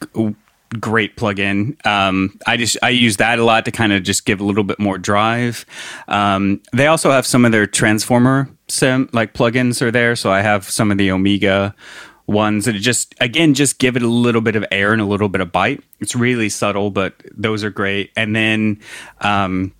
great 0.79 1.15
plugin. 1.15 1.83
Um, 1.85 2.37
I 2.45 2.57
just 2.57 2.77
I 2.81 2.89
use 2.89 3.17
that 3.17 3.39
a 3.39 3.43
lot 3.43 3.65
to 3.65 3.71
kind 3.71 3.93
of 3.93 4.03
just 4.03 4.25
give 4.25 4.41
a 4.41 4.43
little 4.43 4.63
bit 4.63 4.79
more 4.79 4.97
drive. 4.97 5.65
Um, 6.07 6.61
they 6.73 6.87
also 6.87 7.11
have 7.11 7.25
some 7.25 7.45
of 7.45 7.51
their 7.51 7.67
transformer 7.67 8.49
sim 8.67 9.09
like 9.13 9.33
plugins 9.33 9.81
are 9.81 9.91
there, 9.91 10.15
so 10.15 10.31
I 10.31 10.41
have 10.41 10.63
some 10.69 10.91
of 10.91 10.97
the 10.97 11.11
Omega 11.11 11.75
ones 12.27 12.65
that 12.65 12.73
just 12.73 13.15
again 13.21 13.53
just 13.53 13.79
give 13.79 13.95
it 13.95 14.03
a 14.03 14.07
little 14.07 14.41
bit 14.41 14.55
of 14.55 14.65
air 14.71 14.91
and 14.91 15.01
a 15.01 15.05
little 15.05 15.29
bit 15.29 15.41
of 15.41 15.51
bite. 15.51 15.81
It's 15.99 16.15
really 16.15 16.49
subtle, 16.49 16.91
but 16.91 17.15
those 17.35 17.63
are 17.63 17.69
great. 17.69 18.11
And 18.15 18.35
then 18.35 18.79
um, 19.21 19.73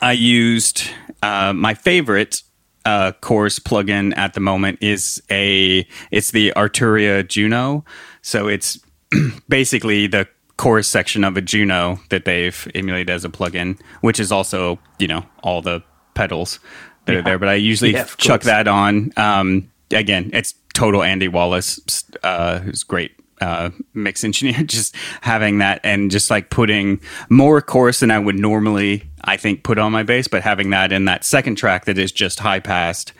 I 0.00 0.12
used 0.12 0.84
uh, 1.22 1.52
my 1.52 1.74
favorite 1.74 2.42
uh, 2.84 3.12
chorus 3.20 3.58
plugin 3.58 4.16
at 4.16 4.34
the 4.34 4.40
moment 4.40 4.78
is 4.80 5.22
a 5.30 5.86
it's 6.10 6.30
the 6.30 6.52
Arturia 6.56 7.26
Juno. 7.26 7.84
So 8.22 8.48
it's 8.48 8.78
basically 9.48 10.06
the 10.06 10.28
chorus 10.56 10.88
section 10.88 11.24
of 11.24 11.36
a 11.36 11.40
Juno 11.40 11.98
that 12.10 12.26
they've 12.26 12.70
emulated 12.74 13.10
as 13.10 13.24
a 13.24 13.30
plugin, 13.30 13.80
which 14.02 14.20
is 14.20 14.30
also 14.30 14.78
you 14.98 15.08
know 15.08 15.24
all 15.42 15.62
the 15.62 15.82
pedals 16.14 16.58
that 17.06 17.16
are 17.16 17.22
there. 17.22 17.38
But 17.38 17.48
I 17.48 17.54
usually 17.54 17.92
Yeah, 17.92 18.04
chuck 18.04 18.40
course. 18.42 18.44
that 18.46 18.68
on. 18.68 19.12
Um, 19.16 19.70
again, 19.90 20.30
it's 20.32 20.54
total 20.74 21.02
Andy 21.02 21.28
Wallace, 21.28 21.80
uh, 22.22 22.60
who's 22.60 22.82
great 22.84 23.12
uh, 23.40 23.70
mix 23.94 24.22
engineer. 24.24 24.62
Just 24.64 24.94
having 25.22 25.58
that 25.58 25.80
and 25.82 26.10
just 26.10 26.30
like 26.30 26.50
putting 26.50 27.00
more 27.30 27.60
chorus 27.62 28.00
than 28.00 28.10
I 28.10 28.18
would 28.18 28.38
normally, 28.38 29.04
I 29.24 29.36
think, 29.38 29.62
put 29.64 29.78
on 29.78 29.92
my 29.92 30.02
bass, 30.02 30.28
but 30.28 30.42
having 30.42 30.70
that 30.70 30.92
in 30.92 31.06
that 31.06 31.24
second 31.24 31.54
track 31.56 31.86
that 31.86 31.96
is 31.98 32.12
just 32.12 32.40
high 32.40 32.60
passed, 32.60 33.12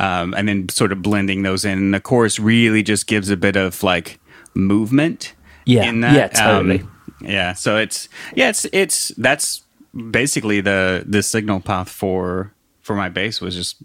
um, 0.00 0.32
and 0.34 0.48
then 0.48 0.68
sort 0.70 0.92
of 0.92 1.02
blending 1.02 1.42
those 1.42 1.64
in. 1.66 1.78
And 1.78 1.94
the 1.94 2.00
chorus 2.00 2.38
really 2.38 2.82
just 2.82 3.06
gives 3.06 3.28
a 3.28 3.36
bit 3.36 3.56
of 3.56 3.82
like 3.82 4.18
movement. 4.54 5.34
Yeah, 5.66 5.84
in 5.88 6.00
that. 6.00 6.14
yeah, 6.14 6.28
totally. 6.28 6.80
Um, 6.80 6.92
yeah, 7.20 7.52
so 7.52 7.76
it's 7.76 8.08
yeah, 8.34 8.48
it's 8.50 8.64
it's 8.72 9.08
that's 9.18 9.62
basically 10.10 10.60
the 10.60 11.04
the 11.06 11.22
signal 11.22 11.60
path 11.60 11.88
for 11.90 12.52
for 12.86 12.94
my 12.94 13.08
bass 13.08 13.40
was 13.40 13.54
just 13.54 13.82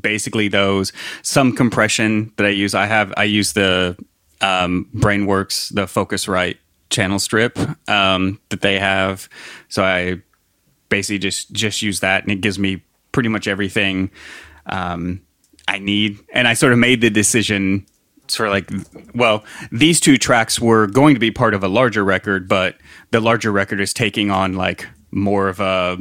basically 0.00 0.48
those 0.48 0.92
some 1.22 1.54
compression 1.54 2.32
that 2.36 2.46
I 2.46 2.50
use. 2.50 2.74
I 2.74 2.86
have 2.86 3.14
I 3.16 3.24
use 3.24 3.52
the 3.52 3.96
um, 4.40 4.88
Brainworx 4.94 5.72
the 5.72 5.82
Focusrite 5.82 6.58
channel 6.90 7.18
strip 7.18 7.58
um, 7.88 8.40
that 8.50 8.60
they 8.60 8.78
have, 8.78 9.28
so 9.68 9.84
I 9.84 10.20
basically 10.88 11.20
just 11.20 11.52
just 11.52 11.80
use 11.80 12.00
that, 12.00 12.24
and 12.24 12.32
it 12.32 12.40
gives 12.40 12.58
me 12.58 12.82
pretty 13.12 13.28
much 13.28 13.46
everything 13.46 14.10
um, 14.66 15.22
I 15.68 15.78
need. 15.78 16.18
And 16.32 16.48
I 16.48 16.54
sort 16.54 16.72
of 16.72 16.78
made 16.80 17.00
the 17.00 17.10
decision, 17.10 17.86
sort 18.26 18.48
of 18.48 18.52
like, 18.52 19.14
well, 19.14 19.44
these 19.70 20.00
two 20.00 20.18
tracks 20.18 20.58
were 20.58 20.88
going 20.88 21.14
to 21.14 21.20
be 21.20 21.30
part 21.30 21.54
of 21.54 21.62
a 21.62 21.68
larger 21.68 22.04
record, 22.04 22.48
but 22.48 22.76
the 23.12 23.20
larger 23.20 23.52
record 23.52 23.80
is 23.80 23.94
taking 23.94 24.32
on 24.32 24.54
like 24.54 24.88
more 25.12 25.48
of 25.48 25.60
a 25.60 25.98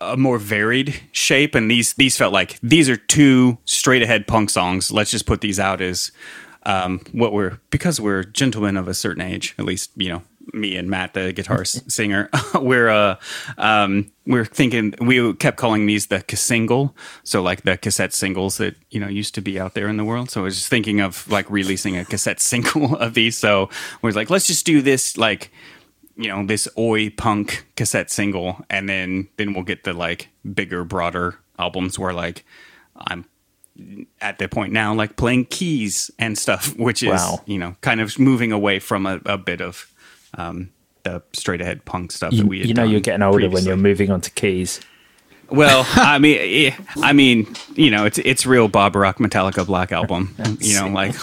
a, 0.00 0.12
a 0.12 0.16
more 0.16 0.38
varied 0.38 1.00
shape, 1.12 1.54
and 1.54 1.70
these 1.70 1.94
these 1.94 2.16
felt 2.16 2.32
like 2.32 2.58
these 2.62 2.88
are 2.88 2.96
two 2.96 3.58
straight 3.64 4.02
ahead 4.02 4.26
punk 4.26 4.50
songs. 4.50 4.90
Let's 4.90 5.10
just 5.10 5.26
put 5.26 5.40
these 5.40 5.60
out 5.60 5.80
as 5.80 6.12
um, 6.64 7.00
what 7.12 7.32
we're 7.32 7.58
because 7.70 8.00
we're 8.00 8.24
gentlemen 8.24 8.76
of 8.76 8.88
a 8.88 8.94
certain 8.94 9.22
age, 9.22 9.54
at 9.58 9.64
least 9.64 9.90
you 9.96 10.08
know 10.08 10.22
me 10.52 10.76
and 10.76 10.90
Matt, 10.90 11.14
the 11.14 11.32
guitar 11.32 11.64
singer, 11.64 12.28
we're 12.54 12.88
uh, 12.88 13.16
um, 13.58 14.10
we're 14.26 14.44
thinking 14.44 14.94
we 15.00 15.34
kept 15.34 15.56
calling 15.56 15.86
these 15.86 16.06
the 16.06 16.24
single, 16.34 16.94
so 17.22 17.42
like 17.42 17.62
the 17.62 17.76
cassette 17.76 18.12
singles 18.12 18.58
that 18.58 18.76
you 18.90 19.00
know 19.00 19.08
used 19.08 19.34
to 19.34 19.40
be 19.40 19.58
out 19.58 19.74
there 19.74 19.88
in 19.88 19.96
the 19.96 20.04
world. 20.04 20.30
So 20.30 20.40
I 20.40 20.44
was 20.44 20.56
just 20.56 20.68
thinking 20.68 21.00
of 21.00 21.28
like 21.28 21.48
releasing 21.50 21.96
a 21.96 22.04
cassette 22.04 22.40
single 22.52 22.96
of 22.96 23.14
these. 23.14 23.36
So 23.36 23.70
we're 24.02 24.12
like, 24.12 24.30
let's 24.30 24.46
just 24.46 24.66
do 24.66 24.82
this 24.82 25.16
like 25.16 25.50
you 26.16 26.28
know 26.28 26.44
this 26.46 26.68
oi 26.78 27.10
punk 27.10 27.66
cassette 27.76 28.10
single, 28.10 28.64
and 28.70 28.88
then 28.88 29.28
then 29.36 29.52
we'll 29.54 29.64
get 29.64 29.84
the 29.84 29.92
like 29.92 30.28
bigger, 30.54 30.84
broader 30.84 31.38
albums 31.58 31.98
where 31.98 32.12
like 32.12 32.44
I'm 32.96 33.24
at 34.20 34.38
the 34.38 34.46
point 34.48 34.72
now 34.72 34.94
like 34.94 35.16
playing 35.16 35.46
keys 35.46 36.10
and 36.18 36.38
stuff, 36.38 36.74
which 36.78 37.02
is 37.02 37.10
Wow. 37.10 37.42
you 37.46 37.58
know 37.58 37.76
kind 37.80 38.00
of 38.00 38.18
moving 38.18 38.52
away 38.52 38.78
from 38.78 39.06
a, 39.06 39.20
a 39.26 39.36
bit 39.38 39.60
of 39.60 39.90
um, 40.38 40.70
the 41.02 41.22
straight 41.32 41.60
ahead 41.60 41.84
punk 41.84 42.12
stuff 42.12 42.30
that 42.30 42.36
You, 42.36 42.46
we. 42.46 42.58
Had 42.60 42.68
you 42.68 42.74
know, 42.74 42.84
you're 42.84 43.00
getting 43.00 43.22
older 43.22 43.48
when 43.50 43.64
you're 43.64 43.76
moving 43.76 44.10
on 44.10 44.20
to 44.20 44.30
keys. 44.30 44.80
Well, 45.50 45.84
I 45.94 46.18
mean, 46.18 46.74
I 46.96 47.12
mean, 47.12 47.52
you 47.74 47.90
know, 47.90 48.06
it's 48.06 48.18
it's 48.18 48.46
real 48.46 48.68
Bob 48.68 48.96
Rock 48.96 49.18
Metallica 49.18 49.66
Black 49.66 49.92
album. 49.92 50.34
You 50.60 50.80
know, 50.80 50.88
like 50.88 51.14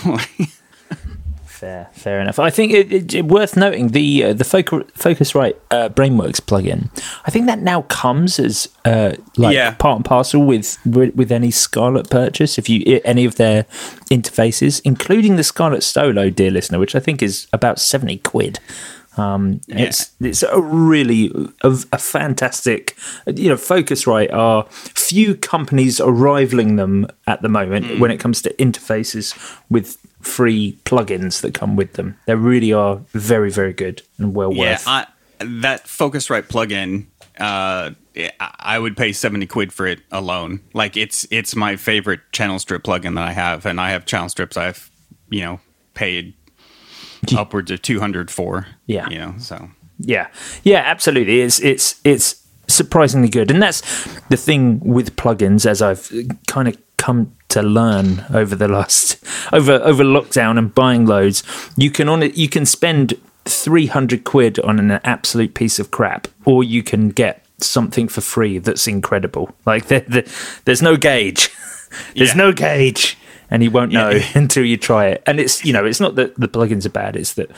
Fair, 1.61 1.89
fair 1.93 2.19
enough. 2.19 2.39
I 2.39 2.49
think 2.49 2.73
it, 2.73 2.91
it, 2.91 3.13
it- 3.13 3.25
worth 3.25 3.55
noting 3.55 3.89
the 3.89 4.23
uh, 4.23 4.33
the 4.33 4.43
Focus, 4.43 4.83
Focusrite 4.97 5.55
uh, 5.69 5.89
Brainworx 5.89 6.41
plugin. 6.41 6.89
I 7.27 7.29
think 7.29 7.45
that 7.45 7.59
now 7.59 7.83
comes 7.83 8.39
as 8.39 8.67
uh, 8.83 9.13
like 9.37 9.53
Yeah. 9.53 9.69
part 9.75 9.97
and 9.97 10.03
parcel 10.05 10.43
with, 10.43 10.79
with 10.87 11.13
with 11.15 11.31
any 11.31 11.51
Scarlett 11.51 12.09
purchase. 12.09 12.57
If 12.57 12.67
you 12.67 12.99
any 13.05 13.25
of 13.25 13.35
their 13.35 13.65
interfaces, 14.09 14.81
including 14.83 15.35
the 15.35 15.43
Scarlett 15.43 15.83
Solo, 15.83 16.31
dear 16.31 16.49
listener, 16.49 16.79
which 16.79 16.95
I 16.95 16.99
think 16.99 17.21
is 17.21 17.45
about 17.53 17.77
seventy 17.79 18.17
quid. 18.17 18.59
Um, 19.17 19.59
It's 19.67 20.11
it's 20.21 20.41
a 20.43 20.61
really 20.61 21.31
a, 21.63 21.77
a 21.91 21.97
fantastic, 21.97 22.95
you 23.27 23.49
know, 23.49 23.55
Focusrite 23.55 24.31
are 24.33 24.65
few 24.69 25.35
companies 25.35 25.99
are 25.99 26.11
rivaling 26.11 26.77
them 26.77 27.07
at 27.27 27.41
the 27.41 27.49
moment 27.49 27.99
when 27.99 28.09
it 28.11 28.19
comes 28.19 28.41
to 28.43 28.53
interfaces 28.53 29.35
with 29.69 29.97
free 30.21 30.77
plugins 30.85 31.41
that 31.41 31.53
come 31.53 31.75
with 31.75 31.93
them. 31.93 32.17
They 32.25 32.35
really 32.35 32.71
are 32.73 33.01
very 33.11 33.51
very 33.51 33.73
good 33.73 34.01
and 34.17 34.33
well 34.33 34.53
yeah, 34.53 34.71
worth. 34.71 34.87
I, 34.87 35.07
that 35.39 35.85
Focusrite 35.85 36.43
plugin. 36.47 37.07
Uh, 37.37 37.91
I- 38.39 38.55
I 38.59 38.79
would 38.79 38.95
pay 38.95 39.11
seventy 39.13 39.45
quid 39.47 39.73
for 39.73 39.87
it 39.87 40.01
alone. 40.11 40.61
Like 40.73 40.95
it's 40.95 41.27
it's 41.31 41.55
my 41.55 41.75
favorite 41.75 42.19
channel 42.31 42.59
strip 42.59 42.83
plugin 42.83 43.15
that 43.15 43.27
I 43.27 43.33
have, 43.33 43.65
and 43.65 43.79
I 43.81 43.89
have 43.91 44.05
channel 44.05 44.29
strips 44.29 44.55
I've 44.55 44.89
you 45.29 45.41
know 45.41 45.59
paid 45.93 46.33
upwards 47.37 47.71
of 47.71 47.81
two 47.81 47.99
hundred 47.99 48.29
for. 48.31 48.67
Yeah. 48.87 49.09
you 49.09 49.19
know, 49.19 49.35
so 49.37 49.69
Yeah, 49.99 50.27
yeah, 50.63 50.79
absolutely. 50.85 51.41
It's 51.41 51.59
it's 51.59 51.99
it's 52.03 52.45
surprisingly 52.67 53.29
good, 53.29 53.51
and 53.51 53.61
that's 53.61 53.81
the 54.29 54.37
thing 54.37 54.79
with 54.79 55.15
plugins, 55.15 55.65
as 55.65 55.81
I've 55.81 56.11
kind 56.47 56.67
of 56.67 56.77
come 56.97 57.35
to 57.49 57.61
learn 57.63 58.23
over 58.33 58.55
the 58.55 58.67
last 58.67 59.17
over 59.51 59.73
over 59.73 60.03
lockdown 60.03 60.57
and 60.57 60.73
buying 60.73 61.05
loads. 61.05 61.43
You 61.77 61.91
can 61.91 62.07
on 62.09 62.23
it, 62.23 62.37
you 62.37 62.47
can 62.49 62.65
spend 62.65 63.13
three 63.45 63.87
hundred 63.87 64.23
quid 64.23 64.59
on 64.59 64.79
an 64.79 64.91
absolute 65.03 65.53
piece 65.53 65.79
of 65.79 65.91
crap, 65.91 66.27
or 66.45 66.63
you 66.63 66.83
can 66.83 67.09
get 67.09 67.45
something 67.59 68.07
for 68.07 68.21
free 68.21 68.57
that's 68.59 68.87
incredible. 68.87 69.51
Like 69.65 69.87
there, 69.87 69.99
there, 70.07 70.25
there's 70.65 70.81
no 70.81 70.95
gauge. 70.97 71.49
There's 72.15 72.29
Yeah. 72.29 72.35
no 72.45 72.51
gauge, 72.53 73.17
and 73.51 73.61
you 73.63 73.69
won't 73.71 73.91
know 73.91 74.09
Yeah. 74.09 74.25
until 74.35 74.65
you 74.65 74.77
try 74.77 75.07
it. 75.07 75.23
And 75.27 75.39
it's 75.39 75.63
you 75.65 75.73
know 75.73 75.85
it's 75.85 75.99
not 75.99 76.15
that 76.15 76.35
the 76.39 76.47
plugins 76.47 76.85
are 76.85 76.89
bad. 76.91 77.15
It's 77.15 77.33
that 77.35 77.51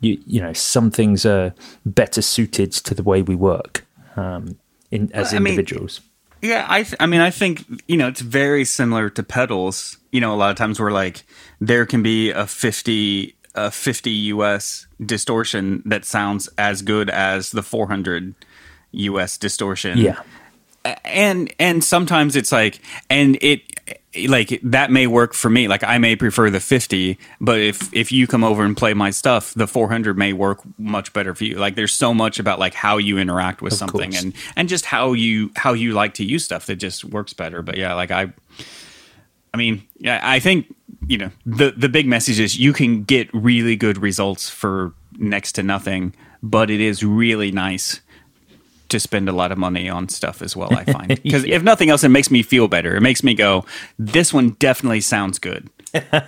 you 0.00 0.18
you 0.26 0.40
know 0.42 0.52
some 0.52 0.90
things 0.90 1.24
are 1.24 1.54
better 1.84 2.20
suited 2.22 2.72
to 2.72 2.94
the 2.94 3.02
way 3.02 3.22
we 3.22 3.34
work 3.34 3.84
um, 4.16 4.58
in 4.90 5.10
as 5.12 5.32
mean, 5.32 5.46
individuals. 5.46 6.00
Yeah, 6.42 6.66
I 6.68 6.82
th- 6.82 6.96
I 7.00 7.06
mean 7.06 7.20
I 7.22 7.30
think 7.30 7.64
you 7.88 7.96
know 7.96 8.08
it's 8.08 8.20
very 8.20 8.64
similar 8.64 9.08
to 9.10 9.22
pedals. 9.22 9.96
You 10.12 10.20
know, 10.20 10.34
a 10.34 10.36
lot 10.36 10.50
of 10.50 10.56
times 10.56 10.78
where 10.78 10.90
like 10.92 11.24
there 11.60 11.86
can 11.86 12.02
be 12.02 12.30
a 12.30 12.46
50 12.46 13.34
a 13.54 13.70
50 13.70 14.10
US 14.34 14.86
distortion 15.04 15.82
that 15.86 16.04
sounds 16.04 16.48
as 16.58 16.82
good 16.82 17.08
as 17.10 17.50
the 17.52 17.62
400 17.62 18.34
US 18.92 19.38
distortion. 19.38 19.98
yeah, 19.98 20.20
And 21.04 21.52
and 21.58 21.82
sometimes 21.82 22.36
it's 22.36 22.52
like 22.52 22.80
and 23.10 23.38
it 23.40 23.60
like 24.28 24.58
that 24.62 24.90
may 24.90 25.06
work 25.06 25.34
for 25.34 25.50
me. 25.50 25.68
Like 25.68 25.84
I 25.84 25.98
may 25.98 26.16
prefer 26.16 26.50
the 26.50 26.60
50, 26.60 27.18
but 27.40 27.60
if 27.60 27.92
if 27.92 28.10
you 28.12 28.26
come 28.26 28.42
over 28.44 28.64
and 28.64 28.76
play 28.76 28.94
my 28.94 29.10
stuff, 29.10 29.52
the 29.54 29.66
400 29.66 30.16
may 30.16 30.32
work 30.32 30.60
much 30.78 31.12
better 31.12 31.34
for 31.34 31.44
you. 31.44 31.56
Like 31.58 31.74
there's 31.76 31.92
so 31.92 32.14
much 32.14 32.38
about 32.38 32.58
like 32.58 32.74
how 32.74 32.96
you 32.96 33.18
interact 33.18 33.62
with 33.62 33.72
Of 33.74 33.78
something 33.78 34.10
course. 34.12 34.22
and 34.22 34.32
and 34.56 34.68
just 34.68 34.86
how 34.86 35.12
you 35.12 35.50
how 35.56 35.72
you 35.72 35.92
like 35.92 36.14
to 36.14 36.24
use 36.24 36.44
stuff 36.44 36.66
that 36.66 36.76
just 36.76 37.04
works 37.04 37.32
better. 37.32 37.62
But 37.62 37.76
yeah, 37.76 37.94
like 37.94 38.10
I 38.10 38.32
I 39.54 39.56
mean, 39.56 39.82
yeah, 39.98 40.20
I 40.22 40.38
think 40.40 40.74
you 41.06 41.18
know 41.18 41.30
the 41.44 41.72
the 41.76 41.88
big 41.88 42.06
message 42.06 42.38
is 42.40 42.58
you 42.58 42.72
can 42.72 43.04
get 43.04 43.28
really 43.32 43.76
good 43.76 43.98
results 43.98 44.48
for 44.50 44.92
next 45.18 45.52
to 45.52 45.62
nothing, 45.62 46.14
but 46.42 46.70
it 46.70 46.80
is 46.80 47.02
really 47.02 47.50
nice 47.50 48.00
to 48.88 49.00
spend 49.00 49.28
a 49.28 49.32
lot 49.32 49.52
of 49.52 49.58
money 49.58 49.88
on 49.88 50.08
stuff 50.08 50.42
as 50.42 50.56
well. 50.56 50.72
I 50.74 50.84
find 50.92 51.08
because 51.08 51.44
if 51.44 51.62
nothing 51.62 51.90
else, 51.90 52.04
it 52.04 52.08
makes 52.10 52.30
me 52.30 52.42
feel 52.42 52.68
better. 52.68 52.96
It 52.96 53.00
makes 53.02 53.22
me 53.22 53.34
go, 53.34 53.64
this 53.98 54.32
one 54.32 54.50
definitely 54.58 55.00
sounds 55.00 55.38
good. 55.38 55.68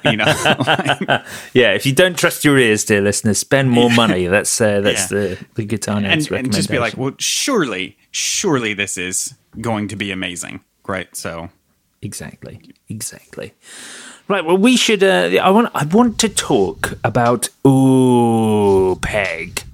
You 0.04 0.16
know, 0.16 0.24
yeah. 1.52 1.72
If 1.72 1.84
you 1.84 1.92
don't 1.92 2.16
trust 2.16 2.44
your 2.44 2.56
ears, 2.58 2.84
dear 2.84 3.00
listeners, 3.02 3.38
spend 3.38 3.70
more 3.70 3.90
money. 3.96 4.26
That's 4.26 4.58
uh, 4.60 4.80
that's 4.80 5.10
Yeah. 5.12 5.18
the 5.18 5.46
the 5.56 5.64
guitar 5.64 6.00
nerds 6.00 6.30
and, 6.30 6.46
and 6.46 6.52
just 6.54 6.70
be 6.70 6.78
like, 6.78 6.96
well, 6.96 7.12
surely, 7.18 7.98
surely 8.10 8.72
this 8.74 8.96
is 8.96 9.34
going 9.60 9.88
to 9.88 9.96
be 9.96 10.10
amazing, 10.10 10.60
right? 10.86 11.14
So 11.14 11.50
Exactly. 12.00 12.60
Exactly. 12.88 13.52
Right. 14.28 14.44
Well, 14.44 14.56
we 14.56 14.76
should. 14.76 15.02
Uh, 15.02 15.30
I 15.42 15.50
want. 15.50 15.70
I 15.74 15.84
want 15.84 16.18
to 16.20 16.28
talk 16.28 16.92
about 17.02 17.48
ooh 17.66 18.96
peg, 19.02 19.64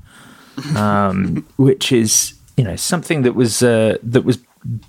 um, 0.77 1.45
which 1.57 1.93
is 1.93 2.35
you 2.57 2.65
know 2.65 2.77
something 2.77 3.23
that 3.23 3.35
was 3.35 3.63
uh, 3.63 3.99
that 4.03 4.25
was 4.25 4.39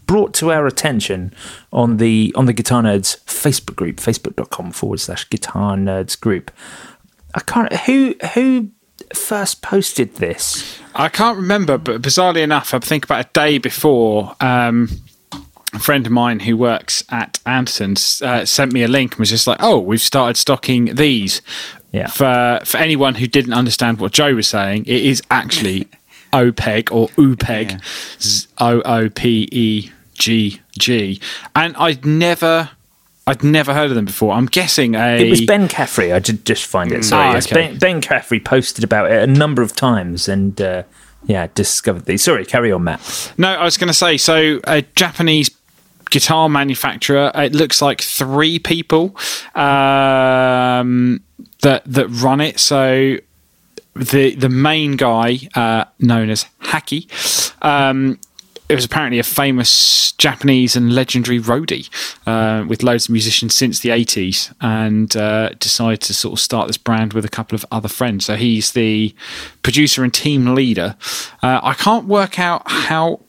brought 0.06 0.34
to 0.36 0.52
our 0.52 0.66
attention 0.68 1.34
on 1.74 1.98
the 1.98 2.34
on 2.36 2.46
the 2.46 2.54
Guitar 2.54 2.82
Nerds 2.82 3.24
Facebook 3.26 3.76
group, 3.76 3.98
facebook.com 3.98 4.72
forward 4.72 5.00
slash 5.00 5.30
Guitar 5.30 5.76
Nerds 5.76 6.20
group. 6.20 6.52
I 7.34 7.42
can't. 7.42 7.74
Who 7.74 8.16
who 8.34 8.70
first 9.14 9.62
posted 9.62 10.16
this? 10.16 10.80
I 10.96 11.10
can't 11.10 11.38
remember, 11.38 11.78
but 11.78 12.02
bizarrely 12.02 12.42
enough, 12.42 12.74
I 12.74 12.80
think 12.80 13.04
about 13.04 13.26
a 13.26 13.30
day 13.34 13.58
before, 13.58 14.36
um, 14.40 14.90
a 15.74 15.80
friend 15.80 16.06
of 16.06 16.12
mine 16.12 16.40
who 16.40 16.56
works 16.56 17.04
at 17.10 17.40
Andertons 17.46 18.22
uh, 18.22 18.46
sent 18.46 18.72
me 18.72 18.84
a 18.84 18.88
link 18.88 19.14
and 19.14 19.20
was 19.20 19.30
just 19.30 19.48
like, 19.48 19.58
"Oh, 19.62 19.80
we've 19.80 20.02
started 20.02 20.38
stocking 20.38 20.96
these." 20.96 21.42
Yeah. 21.92 22.08
For 22.08 22.62
for 22.66 22.78
anyone 22.78 23.16
who 23.16 23.28
didn't 23.28 23.54
understand 23.54 24.00
what 24.00 24.14
Joe 24.14 24.36
was 24.36 24.48
saying, 24.48 24.86
it 24.86 25.04
is 25.04 25.22
actually 25.30 25.88
OPEG 26.36 26.92
or 26.92 27.08
UPEG, 27.10 27.82
O 28.60 28.82
O 28.82 29.10
P 29.10 29.48
E 29.52 29.92
G 30.14 30.62
G, 30.78 31.22
and 31.56 31.76
I'd 31.78 32.06
never. 32.06 32.70
I'd 33.28 33.44
never 33.44 33.74
heard 33.74 33.90
of 33.90 33.96
them 33.96 34.06
before. 34.06 34.34
I'm 34.34 34.46
guessing 34.46 34.94
a. 34.94 35.18
It 35.26 35.32
was 35.32 35.42
Ben 35.42 35.68
Caffrey. 35.68 36.14
I 36.14 36.20
did 36.20 36.46
just 36.46 36.66
find 36.68 36.92
it. 36.92 37.04
Sorry, 37.04 37.30
Ah, 37.30 37.38
okay. 37.38 37.56
Ben, 37.56 37.78
ben 37.80 38.00
Caffrey 38.02 38.40
posted 38.40 38.84
about 38.84 39.10
it 39.12 39.24
a 39.24 39.26
number 39.26 39.64
of 39.64 39.76
times, 39.76 40.28
and 40.28 40.62
uh, 40.62 40.84
yeah, 41.26 41.48
discovered 41.56 42.06
these. 42.06 42.24
Sorry, 42.24 42.46
carry 42.46 42.72
on, 42.72 42.84
Matt. 42.84 43.34
No, 43.36 43.50
I 43.50 43.64
was 43.64 43.78
going 43.78 43.88
to 43.88 43.96
say 43.96 44.18
so. 44.18 44.60
A 44.66 44.84
Japanese 44.96 45.50
guitar 46.12 46.50
manufacturer. 46.50 47.32
It 47.34 47.56
looks 47.56 47.82
like 47.82 48.00
three 48.00 48.60
people 48.60 49.16
um, 49.56 51.22
that 51.64 51.82
that 51.86 52.08
run 52.10 52.42
it. 52.42 52.60
So 52.60 53.18
the 53.96 54.36
the 54.36 54.50
main 54.50 54.98
guy, 54.98 55.40
uh, 55.56 55.86
known 56.00 56.30
as 56.30 56.46
Haki, 56.62 57.10
um, 57.64 58.20
it 58.68 58.76
was 58.76 58.86
apparently 58.86 59.20
a 59.20 59.24
famous 59.24 60.12
Japanese 60.14 60.76
and 60.76 60.94
legendary 60.94 61.40
roadie 61.40 61.90
uh, 62.26 62.66
with 62.66 62.82
loads 62.82 63.06
of 63.06 63.12
musicians 63.12 63.54
since 63.54 63.82
the 63.82 63.90
80s 63.90 64.54
and 64.60 65.16
uh, 65.16 65.50
decided 65.60 66.02
to 66.02 66.14
sort 66.14 66.34
of 66.34 66.40
start 66.40 66.68
this 66.68 66.78
brand 66.78 67.14
with 67.14 67.26
a 67.26 67.30
couple 67.30 67.56
of 67.56 67.66
other 67.72 67.88
friends. 67.88 68.26
So 68.26 68.36
he's 68.36 68.72
the 68.72 69.14
producer 69.62 70.04
and 70.04 70.14
team 70.14 70.56
leader. 70.56 70.96
Uh, 71.44 71.60
I 71.62 71.74
can't 71.74 72.06
work 72.06 72.40
out 72.40 72.64
how 72.66 73.20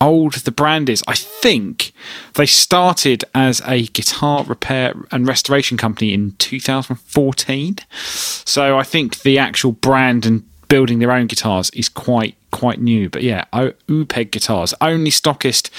old 0.00 0.34
the 0.34 0.50
brand 0.50 0.88
is. 0.88 1.02
I 1.06 1.14
think 1.14 1.92
they 2.34 2.46
started 2.46 3.24
as 3.34 3.62
a 3.66 3.86
guitar 3.88 4.44
repair 4.44 4.94
and 5.10 5.26
restoration 5.26 5.76
company 5.76 6.12
in 6.12 6.32
2014. 6.38 7.76
So 7.90 8.78
I 8.78 8.82
think 8.82 9.22
the 9.22 9.38
actual 9.38 9.72
brand 9.72 10.26
and 10.26 10.44
building 10.68 10.98
their 10.98 11.12
own 11.12 11.26
guitars 11.26 11.70
is 11.70 11.88
quite 11.88 12.36
quite 12.50 12.80
new. 12.80 13.08
But 13.08 13.22
yeah, 13.22 13.44
UPEG 13.52 14.30
guitars 14.30 14.74
only 14.80 15.10
stockist 15.10 15.70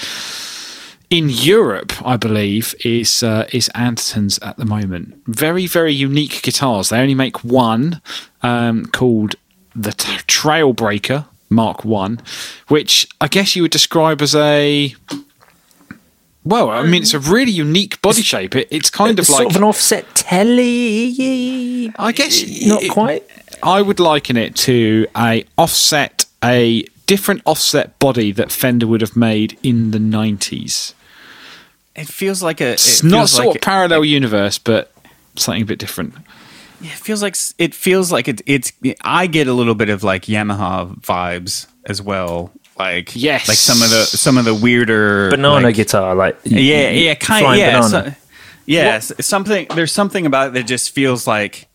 in 1.10 1.30
Europe, 1.30 1.92
I 2.04 2.16
believe, 2.16 2.74
is 2.84 3.22
uh, 3.22 3.46
is 3.52 3.70
Andertons 3.74 4.38
at 4.46 4.56
the 4.56 4.64
moment. 4.64 5.14
Very 5.26 5.66
very 5.66 5.92
unique 5.92 6.42
guitars. 6.42 6.90
They 6.90 7.00
only 7.00 7.14
make 7.14 7.44
one 7.44 8.00
um, 8.42 8.86
called 8.86 9.34
the 9.74 9.90
Trailbreaker 9.90 11.26
Mark 11.50 11.84
One, 11.84 12.20
which 12.68 13.08
I 13.20 13.28
guess 13.28 13.56
you 13.56 13.62
would 13.62 13.70
describe 13.70 14.20
as 14.22 14.34
a. 14.34 14.94
Well, 16.44 16.70
I 16.70 16.82
mean, 16.84 17.02
it's 17.02 17.12
a 17.12 17.18
really 17.18 17.50
unique 17.52 18.00
body 18.00 18.22
shape. 18.22 18.56
It, 18.56 18.68
it's 18.70 18.88
kind 18.88 19.18
of 19.18 19.26
sort 19.26 19.40
like 19.40 19.50
of 19.50 19.56
an 19.56 19.64
offset 19.64 20.14
telly. 20.14 21.92
I 21.98 22.12
guess 22.12 22.42
not 22.66 22.82
it- 22.82 22.90
quite. 22.90 23.24
I 23.62 23.82
would 23.82 23.98
liken 24.00 24.36
it 24.36 24.54
to 24.56 25.06
a 25.16 25.44
offset, 25.56 26.26
a 26.44 26.84
different 27.06 27.42
offset 27.44 27.98
body 27.98 28.30
that 28.32 28.52
Fender 28.52 28.86
would 28.86 29.00
have 29.00 29.16
made 29.16 29.58
in 29.62 29.90
the 29.90 29.98
nineties. 29.98 30.94
It 31.96 32.06
feels 32.06 32.42
like 32.42 32.60
a. 32.60 32.68
It 32.68 32.72
It's 32.74 33.02
not 33.02 33.28
sort 33.28 33.48
like 33.48 33.56
of 33.56 33.62
parallel 33.62 34.04
universe, 34.04 34.58
but 34.58 34.92
something 35.36 35.62
a 35.62 35.66
bit 35.66 35.78
different. 35.78 36.14
It 36.80 36.88
feels 36.90 37.22
like 37.22 37.36
it 37.58 37.74
feels 37.74 38.12
like 38.12 38.28
it, 38.28 38.40
it's. 38.46 38.72
I 39.02 39.26
get 39.26 39.48
a 39.48 39.52
little 39.52 39.74
bit 39.74 39.88
of 39.88 40.02
like 40.04 40.26
Yamaha 40.26 40.98
vibes 41.00 41.66
as 41.86 42.00
well. 42.00 42.52
Like 42.78 43.16
Yes. 43.16 43.48
like 43.48 43.56
some 43.56 43.82
of 43.82 43.90
the 43.90 44.04
some 44.04 44.38
of 44.38 44.44
the 44.44 44.54
weirder 44.54 45.30
Banana 45.30 45.66
like- 45.66 45.74
guitar, 45.74 46.14
like 46.14 46.38
Yeah, 46.44 46.90
yeah, 46.90 47.14
kind 47.14 47.44
of. 47.46 47.56
Yeah, 47.56 47.80
banana. 47.80 47.88
so- 47.88 48.16
yeah. 48.66 48.82
s- 48.96 49.12
Something 49.20 49.66
there's 49.74 49.90
something 49.92 50.26
about 50.26 50.48
it 50.48 50.52
that 50.54 50.66
just 50.68 50.90
feels 50.90 51.26
like 51.26 51.66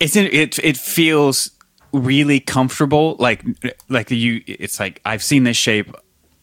it's 0.00 0.16
in, 0.16 0.26
it. 0.26 0.58
It 0.64 0.76
feels 0.76 1.50
really 1.92 2.40
comfortable. 2.40 3.14
Like 3.20 3.44
like 3.88 4.10
you. 4.10 4.42
It's 4.46 4.80
like 4.80 5.00
I've 5.04 5.22
seen 5.22 5.44
this 5.44 5.56
shape 5.56 5.94